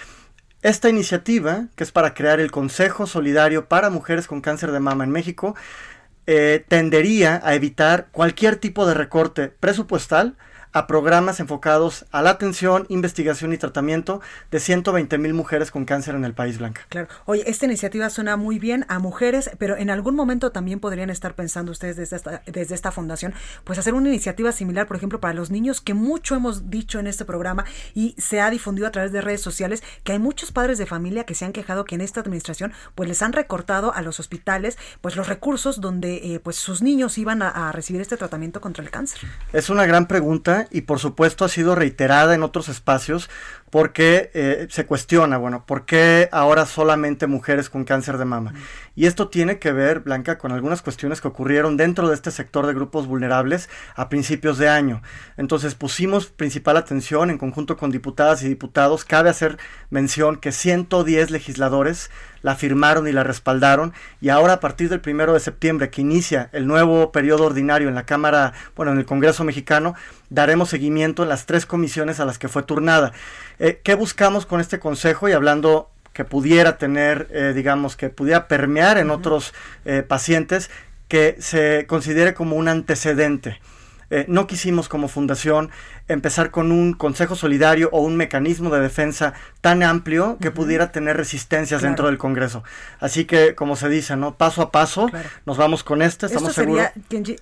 Esta 0.63 0.89
iniciativa, 0.89 1.67
que 1.75 1.83
es 1.83 1.91
para 1.91 2.15
crear 2.15 2.39
el 2.39 2.49
Consejo 2.49 3.05
Solidario 3.05 3.67
para 3.67 3.91
Mujeres 3.91 4.27
con 4.27 4.41
Cáncer 4.41 4.71
de 4.71 4.79
Mama 4.79 5.03
en 5.03 5.11
México, 5.11 5.55
eh, 6.25 6.65
tendería 6.67 7.39
a 7.43 7.53
evitar 7.53 8.07
cualquier 8.11 8.55
tipo 8.55 8.87
de 8.87 8.95
recorte 8.95 9.49
presupuestal 9.49 10.35
a 10.78 10.86
programas 10.86 11.39
enfocados 11.39 12.05
a 12.11 12.21
la 12.21 12.30
atención, 12.30 12.86
investigación 12.89 13.51
y 13.51 13.57
tratamiento 13.57 14.21
de 14.51 14.59
120 14.59 15.17
mil 15.17 15.34
mujeres 15.34 15.71
con 15.71 15.86
cáncer 15.86 16.13
en 16.13 16.23
el 16.23 16.36
país, 16.36 16.59
Blanca. 16.59 16.82
Claro. 16.89 17.07
Oye, 17.25 17.43
esta 17.47 17.65
iniciativa 17.65 18.11
suena 18.11 18.38
muy 18.38 18.59
bien 18.59 18.86
a 18.88 18.99
mujeres, 18.99 19.49
pero 19.57 19.75
en 19.75 19.89
algún 19.89 20.15
momento 20.15 20.51
también 20.51 20.80
podrían 20.80 21.09
estar 21.09 21.34
pensando 21.34 21.71
ustedes 21.71 21.95
desde 21.95 22.15
esta, 22.15 22.43
desde 22.45 22.75
esta 22.75 22.91
fundación, 22.91 23.34
pues 23.63 23.80
hacer 23.80 23.95
una 23.95 24.09
iniciativa 24.09 24.51
similar, 24.51 24.86
por 24.86 24.97
ejemplo, 24.97 25.19
para 25.19 25.34
los 25.34 25.49
niños, 25.49 25.82
que 25.82 25.95
mucho 25.95 26.36
hemos 26.36 26.69
dicho 26.69 26.99
en 26.99 27.07
este 27.07 27.25
programa 27.25 27.65
y 27.95 28.13
se 28.19 28.39
ha 28.39 28.51
difundido 28.51 28.88
a 28.88 28.91
través 28.91 29.11
de 29.11 29.21
redes 29.21 29.41
sociales, 29.41 29.82
que 30.03 30.11
hay 30.11 30.19
muchos 30.19 30.51
padres 30.51 30.78
de 30.78 30.86
familia 30.86 31.23
que 31.23 31.34
se 31.34 31.45
han 31.45 31.53
quejado 31.53 31.86
que 31.86 31.95
en 31.95 32.01
esta 32.01 32.19
administración, 32.19 32.71
pues 32.93 33.09
les 33.09 33.23
han 33.23 33.34
recortado 33.34 33.95
a 33.95 34.03
los 34.03 34.19
hospitales, 34.19 34.78
pues 35.01 35.15
los 35.15 35.28
recursos 35.28 35.82
donde 35.82 36.36
eh, 36.36 36.39
pues 36.39 36.57
sus 36.57 36.84
niños 36.84 37.17
iban 37.17 37.41
a, 37.41 37.69
a 37.69 37.71
recibir 37.71 37.99
este 37.99 38.15
tratamiento 38.15 38.61
contra 38.61 38.84
el 38.84 38.91
cáncer. 38.91 39.21
Es 39.53 39.71
una 39.71 39.88
gran 39.88 40.07
pregunta 40.07 40.66
y 40.72 40.82
por 40.82 40.99
supuesto 40.99 41.45
ha 41.45 41.49
sido 41.49 41.76
reiterada 41.76 42.36
en 42.36 42.43
otros 42.43 42.70
espacios 42.70 43.30
porque 43.70 44.32
eh, 44.34 44.68
se 44.70 44.86
cuestiona, 44.86 45.38
bueno, 45.38 45.65
¿por 45.65 45.86
qué 45.86 46.30
ahora 46.32 46.65
solamente 46.65 47.28
mujeres 47.28 47.70
con 47.70 47.84
cáncer 47.84 48.18
de 48.18 48.26
mama? 48.26 48.53
Y 48.95 49.05
esto 49.05 49.28
tiene 49.28 49.59
que 49.59 49.72
ver, 49.72 49.99
Blanca, 49.99 50.38
con 50.38 50.51
algunas 50.51 50.82
cuestiones 50.82 51.22
que 51.22 51.28
ocurrieron 51.28 51.78
dentro 51.78 52.07
de 52.07 52.15
este 52.15 52.32
sector 52.32 52.65
de 52.65 52.74
grupos 52.74 53.07
vulnerables 53.07 53.70
a 53.95 54.09
principios 54.09 54.57
de 54.57 54.70
año. 54.70 55.01
Entonces 55.36 55.76
pusimos 55.76 56.28
principal 56.28 56.78
atención 56.78 57.30
en 57.30 57.38
conjunto 57.38 57.78
con 57.78 57.91
diputadas 57.91 58.41
y 58.41 58.47
diputados. 58.47 59.05
Cabe 59.05 59.30
hacer 59.30 59.57
mención 59.89 60.38
que 60.38 60.51
110 60.51 61.30
legisladores 61.32 62.09
la 62.41 62.55
firmaron 62.55 63.07
y 63.07 63.11
la 63.11 63.24
respaldaron 63.24 63.93
y 64.22 64.30
ahora 64.30 64.53
a 64.53 64.59
partir 64.59 64.89
del 64.89 65.01
primero 65.01 65.34
de 65.34 65.39
septiembre 65.39 65.89
que 65.89 66.01
inicia 66.01 66.49
el 66.53 66.68
nuevo 66.68 67.11
periodo 67.11 67.45
ordinario 67.45 67.89
en 67.89 67.95
la 67.95 68.05
Cámara, 68.05 68.53
bueno, 68.76 68.93
en 68.93 68.99
el 68.99 69.05
Congreso 69.05 69.43
mexicano, 69.43 69.95
daremos 70.30 70.70
seguimiento 70.70 71.24
en 71.24 71.30
las 71.30 71.45
tres 71.45 71.65
comisiones 71.65 72.20
a 72.20 72.26
las 72.26 72.38
que 72.38 72.47
fue 72.47 72.63
turnada. 72.63 73.11
Eh, 73.59 73.79
¿Qué 73.83 73.95
buscamos 73.95 74.45
con 74.45 74.61
este 74.61 74.79
consejo? 74.79 75.27
Y 75.27 75.31
hablando 75.31 75.89
que 76.13 76.25
pudiera 76.25 76.77
tener, 76.77 77.27
eh, 77.31 77.53
digamos, 77.55 77.95
que 77.95 78.09
pudiera 78.09 78.47
permear 78.47 78.97
en 78.97 79.09
otros 79.09 79.53
eh, 79.85 80.03
pacientes, 80.07 80.69
que 81.07 81.37
se 81.39 81.85
considere 81.87 82.33
como 82.33 82.55
un 82.55 82.67
antecedente. 82.67 83.59
Eh, 84.09 84.25
no 84.27 84.47
quisimos 84.47 84.87
como 84.87 85.07
fundación 85.07 85.69
empezar 86.07 86.51
con 86.51 86.71
un 86.71 86.93
consejo 86.93 87.35
solidario 87.35 87.89
o 87.91 88.01
un 88.01 88.15
mecanismo 88.15 88.69
de 88.69 88.79
defensa 88.79 89.33
tan 89.61 89.83
amplio 89.83 90.37
que 90.39 90.51
pudiera 90.51 90.91
tener 90.91 91.17
resistencias 91.17 91.81
dentro 91.81 92.07
del 92.07 92.17
Congreso. 92.17 92.63
Así 92.99 93.25
que, 93.25 93.55
como 93.55 93.75
se 93.75 93.89
dice, 93.89 94.15
¿no? 94.15 94.35
Paso 94.35 94.61
a 94.61 94.71
paso, 94.71 95.09
nos 95.45 95.57
vamos 95.57 95.83
con 95.83 96.01
este, 96.01 96.27
estamos 96.27 96.49
¿Esto 96.49 96.61
sería, 96.61 96.93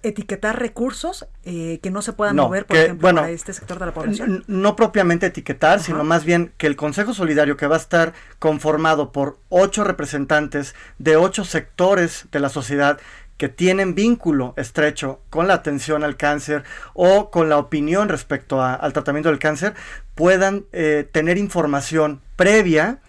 etiquetar 0.02 0.60
recursos 0.60 1.28
eh, 1.44 1.80
que 1.84 1.92
no 1.92 2.02
se 2.02 2.14
puedan 2.14 2.36
mover, 2.36 2.66
por 2.66 2.78
ejemplo, 2.78 3.14
para 3.14 3.30
este 3.30 3.54
sector 3.54 3.78
de 3.78 3.86
la 3.86 3.94
población? 3.94 4.44
No 4.48 4.76
propiamente 4.76 5.28
etiquetar, 5.28 5.80
sino 5.80 6.04
más 6.04 6.26
bien 6.26 6.52
que 6.58 6.68
el 6.68 6.76
Consejo 6.76 7.14
Solidario, 7.14 7.58
que 7.58 7.68
va 7.68 7.76
a 7.76 7.80
estar 7.80 8.14
conformado 8.40 9.12
por 9.12 9.38
ocho 9.50 9.84
representantes 9.84 10.76
de 10.98 11.16
ocho 11.18 11.46
sectores 11.46 12.26
de 12.32 12.40
la 12.40 12.50
sociedad, 12.50 13.00
que 13.38 13.50
tienen 13.50 13.96
vínculo 13.96 14.54
estrecho 14.58 15.22
con 15.30 15.48
la 15.48 15.56
atención 15.56 16.04
al 16.04 16.18
cáncer 16.18 16.64
o 16.94 17.32
con 17.32 17.50
la 17.50 17.58
opinión 17.58 18.10
respecto 18.10 18.62
al 18.62 18.94
tratamiento 18.94 19.30
del 19.30 19.40
cáncer 19.40 19.74
puedan 20.16 20.66
eh, 20.72 21.08
tener 21.12 21.38
información 21.38 22.22
previa 22.36 23.00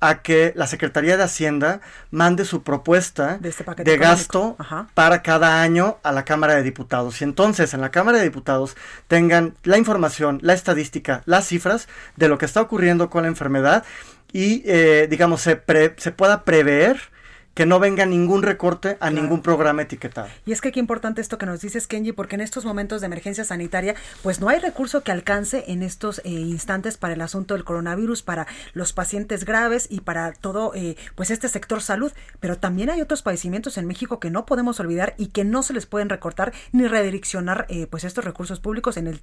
a 0.00 0.20
que 0.20 0.52
la 0.54 0.66
Secretaría 0.66 1.16
de 1.16 1.22
Hacienda 1.22 1.80
mande 2.10 2.44
su 2.44 2.62
propuesta 2.62 3.38
de, 3.38 3.48
este 3.48 3.96
gasto 3.96 4.56
para 4.92 5.22
cada 5.22 5.62
año 5.62 5.98
a 6.02 6.12
la 6.12 6.26
Cámara 6.26 6.54
de 6.54 6.62
Diputados. 6.62 7.20
Y 7.20 7.24
entonces 7.24 7.72
en 7.72 7.80
la 7.80 7.90
Cámara 7.90 8.18
de 8.18 8.24
Diputados 8.24 8.76
tengan 9.08 9.54
la 9.62 9.78
información, 9.78 10.40
la 10.42 10.52
estadística, 10.52 11.22
las 11.24 11.46
cifras 11.46 11.88
de 12.16 12.28
lo 12.28 12.36
que 12.36 12.44
está 12.44 12.60
ocurriendo 12.60 13.08
con 13.08 13.22
la 13.22 13.28
enfermedad 13.28 13.84
y, 14.30 14.62
eh, 14.66 15.06
digamos, 15.08 15.40
se, 15.40 15.62
se 15.96 16.12
pueda 16.12 16.44
prever 16.44 17.13
que 17.54 17.66
no 17.66 17.78
venga 17.78 18.04
ningún 18.04 18.42
recorte 18.42 18.96
a 19.00 19.10
ningún 19.10 19.40
programa 19.40 19.82
etiquetado. 19.82 20.28
Y 20.44 20.52
es 20.52 20.60
que 20.60 20.72
qué 20.72 20.80
importante 20.80 21.20
esto 21.20 21.38
que 21.38 21.46
nos 21.46 21.60
dices, 21.60 21.86
Kenji, 21.86 22.12
porque 22.12 22.34
en 22.34 22.40
estos 22.40 22.64
momentos 22.64 23.00
de 23.00 23.06
emergencia 23.06 23.44
sanitaria, 23.44 23.94
pues 24.22 24.40
no 24.40 24.48
hay 24.48 24.58
recurso 24.58 25.02
que 25.02 25.12
alcance 25.12 25.64
en 25.68 25.82
estos 25.82 26.20
eh, 26.24 26.30
instantes 26.30 26.96
para 26.96 27.14
el 27.14 27.20
asunto 27.20 27.54
del 27.54 27.64
coronavirus, 27.64 28.22
para 28.22 28.46
los 28.72 28.92
pacientes 28.92 29.44
graves 29.44 29.86
y 29.88 30.00
para 30.00 30.32
todo, 30.32 30.72
eh, 30.74 30.96
pues 31.14 31.30
este 31.30 31.48
sector 31.48 31.80
salud. 31.80 32.12
Pero 32.40 32.58
también 32.58 32.90
hay 32.90 33.00
otros 33.00 33.22
padecimientos 33.22 33.78
en 33.78 33.86
México 33.86 34.18
que 34.18 34.30
no 34.30 34.46
podemos 34.46 34.80
olvidar 34.80 35.14
y 35.16 35.28
que 35.28 35.44
no 35.44 35.62
se 35.62 35.74
les 35.74 35.86
pueden 35.86 36.08
recortar 36.08 36.52
ni 36.72 36.88
redireccionar, 36.88 37.66
eh, 37.68 37.86
pues 37.86 38.02
estos 38.04 38.24
recursos 38.24 38.58
públicos 38.58 38.96
en 38.96 39.06
el, 39.06 39.20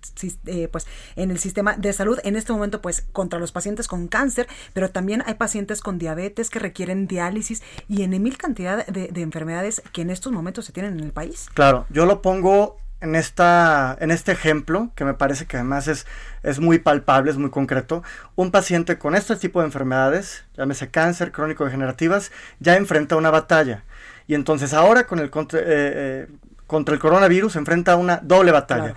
pues 0.71 0.88
en 1.15 1.32
el 1.32 1.39
sistema 1.39 1.75
de 1.75 1.91
salud. 1.91 2.19
En 2.23 2.38
este 2.38 2.53
momento, 2.53 2.82
pues 2.82 3.05
contra 3.11 3.39
los 3.39 3.51
pacientes 3.51 3.89
con 3.89 4.07
cáncer, 4.07 4.47
pero 4.73 4.89
también 4.89 5.21
hay 5.25 5.34
pacientes 5.34 5.82
con 5.82 5.97
diabetes 5.97 6.49
que 6.49 6.59
requieren 6.59 7.07
diálisis 7.07 7.61
y 7.89 8.03
en 8.03 8.13
mil 8.22 8.38
cantidad 8.38 8.86
de, 8.86 9.22
enfermedades 9.22 9.82
que 9.91 10.01
en 10.01 10.09
estos 10.09 10.32
momentos 10.32 10.65
se 10.65 10.72
tienen 10.72 10.99
en 10.99 11.05
el 11.05 11.11
país. 11.11 11.49
Claro, 11.53 11.86
yo 11.89 12.05
lo 12.05 12.22
pongo 12.22 12.78
en, 13.01 13.15
esta, 13.15 13.97
en 13.99 14.11
este 14.11 14.32
ejemplo, 14.32 14.91
que 14.95 15.05
me 15.05 15.13
parece 15.13 15.45
que 15.45 15.57
además 15.57 15.88
es, 15.88 16.05
es 16.43 16.59
muy 16.59 16.80
palpable, 16.80 17.32
es 17.32 17.38
muy 17.38 17.49
concreto, 17.49 18.03
un 18.36 18.51
paciente 18.51 18.97
con 18.97 19.15
este 19.15 19.36
tipo 19.36 19.59
de 19.59 19.65
enfermedades, 19.65 20.45
llámese 20.55 20.89
cáncer, 20.89 21.32
crónico 21.32 21.65
degenerativas, 21.65 22.32
ya 22.59 22.76
enfrenta 22.76 23.15
una 23.15 23.32
batalla. 23.32 23.84
Y 24.28 24.36
entonces 24.36 24.74
ahora 24.74 25.07
con 25.07 25.19
el 25.19 25.30
contra, 25.30 25.59
eh, 25.59 25.65
eh, 25.67 26.28
contra 26.67 26.93
el 26.93 26.99
coronavirus 26.99 27.55
enfrenta 27.57 27.95
una 27.95 28.17
doble 28.24 28.51
batalla. 28.51 28.93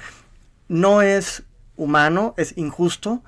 No 0.68 1.02
es 1.02 1.42
humano, 1.76 2.34
es 2.36 2.56
injusto 2.56 3.22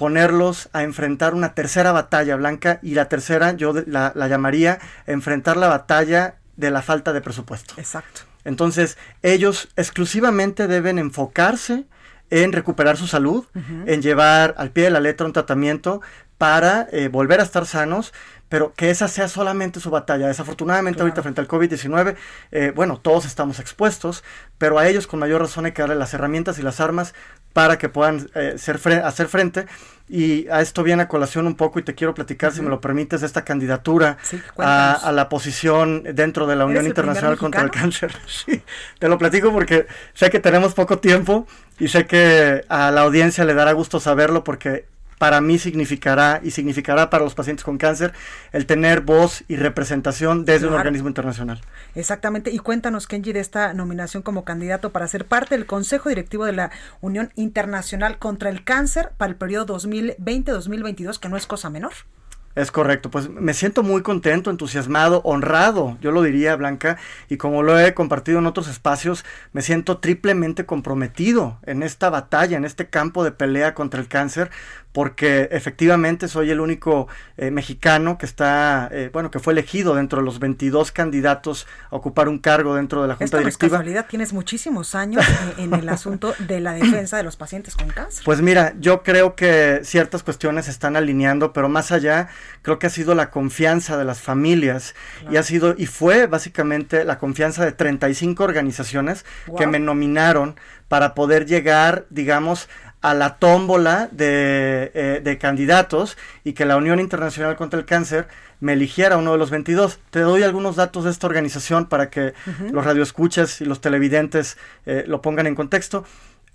ponerlos 0.00 0.70
a 0.72 0.82
enfrentar 0.82 1.34
una 1.34 1.52
tercera 1.52 1.92
batalla 1.92 2.34
blanca 2.34 2.78
y 2.82 2.94
la 2.94 3.10
tercera 3.10 3.52
yo 3.52 3.74
la, 3.86 4.14
llamaría 4.28 4.78
enfrentar 5.06 5.58
la 5.58 5.68
batalla 5.68 6.36
de 6.56 6.70
la 6.70 6.80
falta 6.80 7.12
de 7.12 7.20
presupuesto. 7.20 7.74
Exacto. 7.76 8.22
Entonces, 8.46 8.96
ellos 9.20 9.68
exclusivamente 9.76 10.68
deben 10.68 10.98
enfocarse 10.98 11.84
en 12.30 12.52
recuperar 12.52 12.96
su 12.96 13.06
salud, 13.06 13.44
en 13.84 14.00
llevar 14.00 14.54
al 14.56 14.70
pie 14.70 14.84
de 14.84 14.90
la 14.90 15.00
letra 15.00 15.26
un 15.26 15.34
tratamiento 15.34 16.00
para 16.38 16.88
eh, 16.92 17.08
volver 17.08 17.40
a 17.40 17.42
estar 17.42 17.66
sanos, 17.66 18.14
pero 18.50 18.74
que 18.74 18.90
esa 18.90 19.08
sea 19.08 19.28
solamente 19.28 19.80
su 19.80 19.90
batalla. 19.90 20.26
Desafortunadamente 20.26 21.00
ahorita 21.00 21.22
frente 21.22 21.40
al 21.40 21.48
COVID-19, 21.48 22.16
eh, 22.50 22.72
bueno, 22.74 22.98
todos 22.98 23.24
estamos 23.24 23.60
expuestos, 23.60 24.22
pero 24.58 24.78
a 24.78 24.88
ellos 24.88 25.06
con 25.06 25.20
mayor 25.20 25.40
razón 25.40 25.64
hay 25.64 25.72
que 25.72 25.80
darle 25.80 25.94
las 25.94 26.12
herramientas 26.12 26.58
y 26.58 26.62
las 26.62 26.80
armas 26.80 27.14
para 27.52 27.78
que 27.78 27.88
puedan 27.88 28.28
eh, 28.34 28.56
hacer 29.04 29.28
frente. 29.28 29.66
Y 30.08 30.48
a 30.48 30.60
esto 30.60 30.82
viene 30.82 31.04
a 31.04 31.08
colación 31.08 31.46
un 31.46 31.54
poco 31.54 31.78
y 31.78 31.84
te 31.84 31.94
quiero 31.94 32.12
platicar, 32.12 32.50
si 32.52 32.60
me 32.60 32.68
lo 32.68 32.80
permites, 32.80 33.20
de 33.20 33.28
esta 33.28 33.44
candidatura 33.44 34.18
a, 34.58 35.12
la 35.12 35.28
posición 35.28 36.02
dentro 36.02 36.48
de 36.48 36.56
la 36.56 36.64
Unión 36.64 36.86
Internacional 36.86 37.38
contra 37.38 37.62
el 37.62 37.70
Cáncer. 37.70 38.12
Sí, 38.26 38.62
te 38.98 39.08
lo 39.08 39.18
platico 39.18 39.52
porque 39.52 39.86
sé 40.14 40.30
que 40.30 40.40
tenemos 40.40 40.74
poco 40.74 40.98
tiempo 40.98 41.46
y 41.78 41.86
sé 41.86 42.06
que 42.06 42.64
a 42.68 42.90
la 42.90 43.02
audiencia 43.02 43.44
le 43.44 43.54
dará 43.54 43.72
gusto 43.72 44.00
saberlo 44.00 44.42
porque 44.42 44.86
para 45.20 45.42
mí 45.42 45.58
significará 45.58 46.40
y 46.42 46.50
significará 46.50 47.10
para 47.10 47.22
los 47.22 47.34
pacientes 47.34 47.62
con 47.62 47.76
cáncer 47.76 48.14
el 48.52 48.64
tener 48.64 49.02
voz 49.02 49.44
y 49.48 49.56
representación 49.56 50.46
desde 50.46 50.66
un 50.66 50.72
organismo 50.72 51.08
internacional. 51.08 51.60
Exactamente. 51.94 52.50
Y 52.50 52.58
cuéntanos, 52.58 53.06
Kenji, 53.06 53.34
de 53.34 53.40
esta 53.40 53.74
nominación 53.74 54.22
como 54.22 54.46
candidato 54.46 54.92
para 54.92 55.06
ser 55.08 55.26
parte 55.26 55.58
del 55.58 55.66
Consejo 55.66 56.08
Directivo 56.08 56.46
de 56.46 56.54
la 56.54 56.70
Unión 57.02 57.32
Internacional 57.36 58.16
contra 58.16 58.48
el 58.48 58.64
Cáncer 58.64 59.10
para 59.18 59.28
el 59.28 59.36
periodo 59.36 59.76
2020-2022, 59.78 61.18
que 61.18 61.28
no 61.28 61.36
es 61.36 61.46
cosa 61.46 61.68
menor. 61.68 61.92
Es 62.56 62.72
correcto, 62.72 63.12
pues 63.12 63.28
me 63.28 63.54
siento 63.54 63.84
muy 63.84 64.02
contento, 64.02 64.50
entusiasmado, 64.50 65.22
honrado, 65.22 65.96
yo 66.00 66.10
lo 66.10 66.20
diría 66.22 66.56
Blanca, 66.56 66.98
y 67.28 67.36
como 67.36 67.62
lo 67.62 67.78
he 67.78 67.94
compartido 67.94 68.40
en 68.40 68.46
otros 68.46 68.66
espacios, 68.66 69.24
me 69.52 69.62
siento 69.62 69.98
triplemente 69.98 70.66
comprometido 70.66 71.58
en 71.64 71.84
esta 71.84 72.10
batalla, 72.10 72.56
en 72.56 72.64
este 72.64 72.88
campo 72.88 73.22
de 73.22 73.30
pelea 73.30 73.72
contra 73.72 74.00
el 74.00 74.08
cáncer, 74.08 74.50
porque 74.92 75.48
efectivamente 75.52 76.26
soy 76.26 76.50
el 76.50 76.60
único 76.60 77.06
eh, 77.36 77.50
mexicano 77.50 78.18
que 78.18 78.26
está, 78.26 78.88
eh, 78.90 79.10
bueno, 79.12 79.30
que 79.30 79.38
fue 79.38 79.52
elegido 79.52 79.94
dentro 79.94 80.18
de 80.18 80.24
los 80.24 80.40
22 80.40 80.90
candidatos 80.90 81.66
a 81.90 81.96
ocupar 81.96 82.28
un 82.28 82.38
cargo 82.38 82.74
dentro 82.74 83.02
de 83.02 83.08
la 83.08 83.14
Junta 83.14 83.24
Esto 83.24 83.38
Directiva. 83.38 83.68
No 83.68 83.74
es 83.74 83.78
casualidad, 83.78 84.06
tienes 84.08 84.32
muchísimos 84.32 84.94
años 84.94 85.24
eh, 85.28 85.54
en 85.58 85.74
el 85.74 85.88
asunto 85.88 86.34
de 86.40 86.60
la 86.60 86.72
defensa 86.72 87.16
de 87.16 87.22
los 87.22 87.36
pacientes 87.36 87.76
con 87.76 87.88
cáncer. 87.88 88.24
Pues 88.24 88.40
mira, 88.40 88.74
yo 88.80 89.02
creo 89.02 89.36
que 89.36 89.80
ciertas 89.84 90.24
cuestiones 90.24 90.64
se 90.64 90.72
están 90.72 90.96
alineando, 90.96 91.52
pero 91.52 91.68
más 91.68 91.92
allá, 91.92 92.28
creo 92.62 92.78
que 92.78 92.86
ha 92.86 92.90
sido 92.90 93.14
la 93.14 93.30
confianza 93.30 93.96
de 93.96 94.04
las 94.04 94.20
familias 94.20 94.94
y 95.30 95.36
ha 95.36 95.42
sido, 95.42 95.74
y 95.76 95.86
fue 95.86 96.26
básicamente 96.26 97.04
la 97.04 97.18
confianza 97.18 97.64
de 97.64 97.72
35 97.72 98.42
organizaciones 98.44 99.24
que 99.56 99.66
me 99.66 99.78
nominaron 99.78 100.56
para 100.88 101.14
poder 101.14 101.46
llegar, 101.46 102.06
digamos, 102.10 102.68
a 103.00 103.14
la 103.14 103.36
tómbola 103.36 104.08
de, 104.12 104.90
eh, 104.94 105.20
de, 105.24 105.38
candidatos 105.38 106.18
y 106.44 106.52
que 106.52 106.66
la 106.66 106.76
Unión 106.76 107.00
Internacional 107.00 107.56
contra 107.56 107.78
el 107.78 107.86
Cáncer 107.86 108.28
me 108.60 108.74
eligiera 108.74 109.16
uno 109.16 109.32
de 109.32 109.38
los 109.38 109.50
22. 109.50 109.98
Te 110.10 110.20
doy 110.20 110.42
algunos 110.42 110.76
datos 110.76 111.04
de 111.04 111.10
esta 111.10 111.26
organización 111.26 111.86
para 111.86 112.10
que 112.10 112.34
los 112.72 112.84
radioescuchas 112.84 113.60
y 113.62 113.64
los 113.64 113.80
televidentes 113.80 114.58
eh, 114.84 115.04
lo 115.06 115.22
pongan 115.22 115.46
en 115.46 115.54
contexto. 115.54 116.04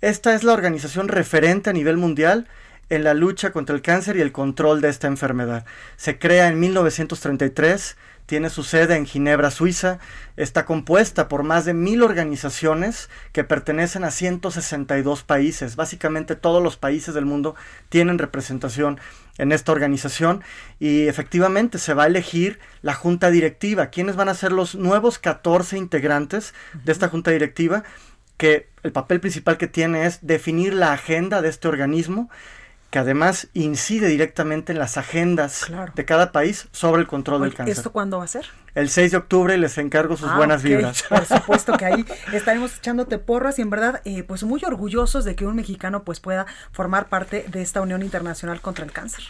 Esta 0.00 0.34
es 0.34 0.44
la 0.44 0.52
organización 0.52 1.08
referente 1.08 1.70
a 1.70 1.72
nivel 1.72 1.96
mundial 1.96 2.46
en 2.88 3.04
la 3.04 3.14
lucha 3.14 3.52
contra 3.52 3.74
el 3.74 3.82
cáncer 3.82 4.16
y 4.16 4.20
el 4.20 4.32
control 4.32 4.80
de 4.80 4.88
esta 4.88 5.06
enfermedad. 5.06 5.64
Se 5.96 6.18
crea 6.18 6.48
en 6.48 6.60
1933 6.60 7.96
tiene 8.26 8.50
su 8.50 8.64
sede 8.64 8.96
en 8.96 9.06
Ginebra, 9.06 9.52
Suiza, 9.52 10.00
está 10.36 10.64
compuesta 10.64 11.28
por 11.28 11.44
más 11.44 11.64
de 11.64 11.74
mil 11.74 12.02
organizaciones 12.02 13.08
que 13.32 13.44
pertenecen 13.44 14.02
a 14.02 14.10
162 14.10 15.22
países. 15.22 15.76
Básicamente 15.76 16.34
todos 16.34 16.60
los 16.60 16.76
países 16.76 17.14
del 17.14 17.24
mundo 17.24 17.54
tienen 17.88 18.18
representación 18.18 18.98
en 19.38 19.52
esta 19.52 19.70
organización 19.70 20.42
y 20.80 21.06
efectivamente 21.06 21.78
se 21.78 21.94
va 21.94 22.04
a 22.04 22.08
elegir 22.08 22.58
la 22.82 22.94
junta 22.94 23.30
directiva. 23.30 23.90
¿Quiénes 23.90 24.16
van 24.16 24.28
a 24.28 24.34
ser 24.34 24.50
los 24.50 24.74
nuevos 24.74 25.20
14 25.20 25.78
integrantes 25.78 26.52
de 26.84 26.90
esta 26.90 27.08
junta 27.08 27.30
directiva? 27.30 27.84
Que 28.36 28.68
el 28.82 28.90
papel 28.90 29.20
principal 29.20 29.56
que 29.56 29.68
tiene 29.68 30.04
es 30.04 30.18
definir 30.26 30.74
la 30.74 30.92
agenda 30.92 31.42
de 31.42 31.48
este 31.48 31.68
organismo 31.68 32.28
que 32.90 32.98
además 33.00 33.48
incide 33.52 34.08
directamente 34.08 34.72
en 34.72 34.78
las 34.78 34.96
agendas 34.96 35.66
de 35.94 36.04
cada 36.04 36.32
país 36.32 36.68
sobre 36.72 37.02
el 37.02 37.08
control 37.08 37.42
del 37.42 37.54
cáncer. 37.54 37.76
¿Esto 37.76 37.92
cuándo 37.92 38.18
va 38.18 38.24
a 38.24 38.28
ser? 38.28 38.46
El 38.74 38.90
6 38.90 39.10
de 39.10 39.16
octubre 39.16 39.58
les 39.58 39.76
encargo 39.78 40.16
sus 40.16 40.30
ah, 40.30 40.36
buenas 40.36 40.62
vibras. 40.62 41.02
Por 41.02 41.24
supuesto 41.26 41.76
que 41.76 41.84
ahí 41.84 42.04
estaremos 42.32 42.76
echándote 42.76 43.18
porras 43.18 43.58
y 43.58 43.62
en 43.62 43.70
verdad 43.70 44.02
eh, 44.04 44.22
pues 44.22 44.44
muy 44.44 44.62
orgullosos 44.64 45.24
de 45.24 45.34
que 45.34 45.46
un 45.46 45.56
mexicano 45.56 46.04
pues 46.04 46.20
pueda 46.20 46.46
formar 46.72 47.08
parte 47.08 47.44
de 47.48 47.62
esta 47.62 47.80
Unión 47.80 48.02
Internacional 48.02 48.60
contra 48.60 48.84
el 48.84 48.92
Cáncer. 48.92 49.24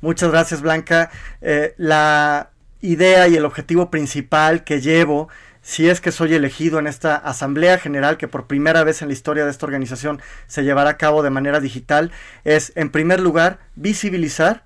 Muchas 0.00 0.30
gracias 0.30 0.60
Blanca. 0.60 1.10
Eh, 1.40 1.74
la 1.78 2.50
idea 2.80 3.28
y 3.28 3.36
el 3.36 3.44
objetivo 3.44 3.90
principal 3.90 4.64
que 4.64 4.80
llevo 4.80 5.28
si 5.62 5.88
es 5.88 6.00
que 6.00 6.12
soy 6.12 6.34
elegido 6.34 6.78
en 6.78 6.86
esta 6.86 7.16
Asamblea 7.16 7.78
General 7.78 8.16
que 8.16 8.28
por 8.28 8.46
primera 8.46 8.84
vez 8.84 9.00
en 9.00 9.08
la 9.08 9.14
historia 9.14 9.44
de 9.44 9.50
esta 9.50 9.66
organización 9.66 10.20
se 10.46 10.64
llevará 10.64 10.90
a 10.90 10.96
cabo 10.98 11.22
de 11.22 11.30
manera 11.30 11.60
digital, 11.60 12.10
es 12.44 12.72
en 12.74 12.90
primer 12.90 13.20
lugar 13.20 13.58
visibilizar 13.76 14.64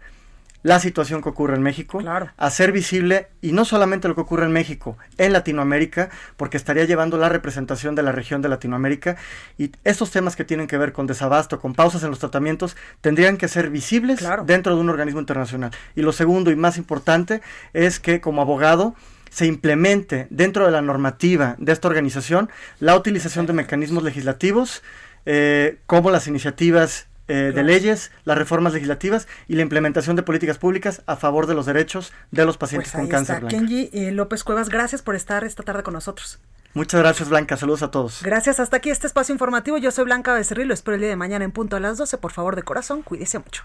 la 0.67 0.81
situación 0.81 1.23
que 1.23 1.29
ocurre 1.29 1.55
en 1.55 1.63
México, 1.63 2.01
hacer 2.37 2.73
visible 2.73 3.29
y 3.41 3.53
no 3.53 3.65
solamente 3.65 4.09
lo 4.09 4.17
que 4.17 4.23
ocurre 4.23 4.47
en 4.47 4.53
México, 4.53 4.99
en 5.17 5.33
Latinoamérica, 5.33 6.11
porque 6.37 6.57
estaría 6.57 6.83
llevando 6.83 7.19
la 7.19 7.29
representación 7.29 7.95
de 7.95 8.03
la 8.03 8.11
región 8.11 8.43
de 8.43 8.49
Latinoamérica 8.49 9.17
y 9.59 9.71
estos 9.85 10.11
temas 10.11 10.35
que 10.35 10.45
tienen 10.45 10.67
que 10.67 10.77
ver 10.77 10.93
con 10.93 11.07
desabasto, 11.07 11.61
con 11.61 11.75
pausas 11.75 12.03
en 12.03 12.11
los 12.11 12.19
tratamientos, 12.19 12.77
tendrían 13.01 13.37
que 13.37 13.47
ser 13.47 13.71
visibles 13.71 14.27
dentro 14.45 14.75
de 14.75 14.81
un 14.81 14.91
organismo 14.91 15.21
internacional. 15.21 15.71
Y 15.95 16.03
lo 16.03 16.11
segundo 16.11 16.51
y 16.51 16.57
más 16.57 16.79
importante 16.79 17.43
es 17.73 18.01
que 18.01 18.21
como 18.21 18.43
abogado, 18.43 18.97
se 19.37 19.45
implemente 19.45 20.29
dentro 20.31 20.65
de 20.65 20.71
la 20.71 20.81
normativa 20.81 21.57
de 21.59 21.71
esta 21.73 21.89
organización 21.89 22.49
la 22.81 22.97
utilización 22.97 23.45
de 23.45 23.53
mecanismos 23.53 24.03
legislativos 24.03 24.83
eh, 25.27 25.77
como 25.85 26.11
las 26.11 26.27
iniciativas 26.27 27.07
eh, 27.29 27.53
de 27.55 27.63
leyes, 27.63 28.13
las 28.25 28.39
reformas 28.39 28.73
legislativas 28.73 29.29
y 29.47 29.57
la 29.57 29.61
implementación 29.61 30.17
de 30.17 30.23
políticas 30.23 30.57
públicas 30.57 31.03
a 31.05 31.17
favor 31.17 31.47
de 31.47 31.53
los 31.53 31.67
derechos 31.67 32.15
de 32.31 32.47
los 32.47 32.57
pacientes 32.57 32.93
pues 32.93 33.03
con 33.03 33.11
cáncer. 33.11 33.41
Blanca. 33.41 33.59
Kenji 33.59 33.91
eh, 33.93 34.11
López 34.11 34.43
Cuevas, 34.43 34.71
gracias 34.71 35.03
por 35.03 35.15
estar 35.15 35.45
esta 35.45 35.63
tarde 35.63 35.83
con 35.83 35.93
nosotros. 35.93 36.39
Muchas 36.73 36.99
gracias, 37.03 37.29
Blanca. 37.29 37.59
Saludos 37.59 37.83
a 37.83 37.91
todos. 37.91 38.23
Gracias. 38.23 38.59
Hasta 38.59 38.79
aquí 38.79 38.89
este 38.89 39.07
espacio 39.07 39.35
informativo. 39.35 39.77
Yo 39.77 39.91
soy 39.91 40.07
Blanca 40.07 40.33
Becerril. 40.33 40.69
Lo 40.69 40.75
espero 40.75 40.95
el 40.95 41.01
día 41.01 41.11
de 41.11 41.17
mañana 41.17 41.45
en 41.45 41.53
punto 41.53 41.77
a 41.77 41.81
las 41.81 41.99
12. 41.99 42.17
Por 42.17 42.33
favor, 42.33 42.57
de 42.57 42.63
corazón, 42.63 43.03
cuídese 43.03 43.39
mucho. 43.39 43.65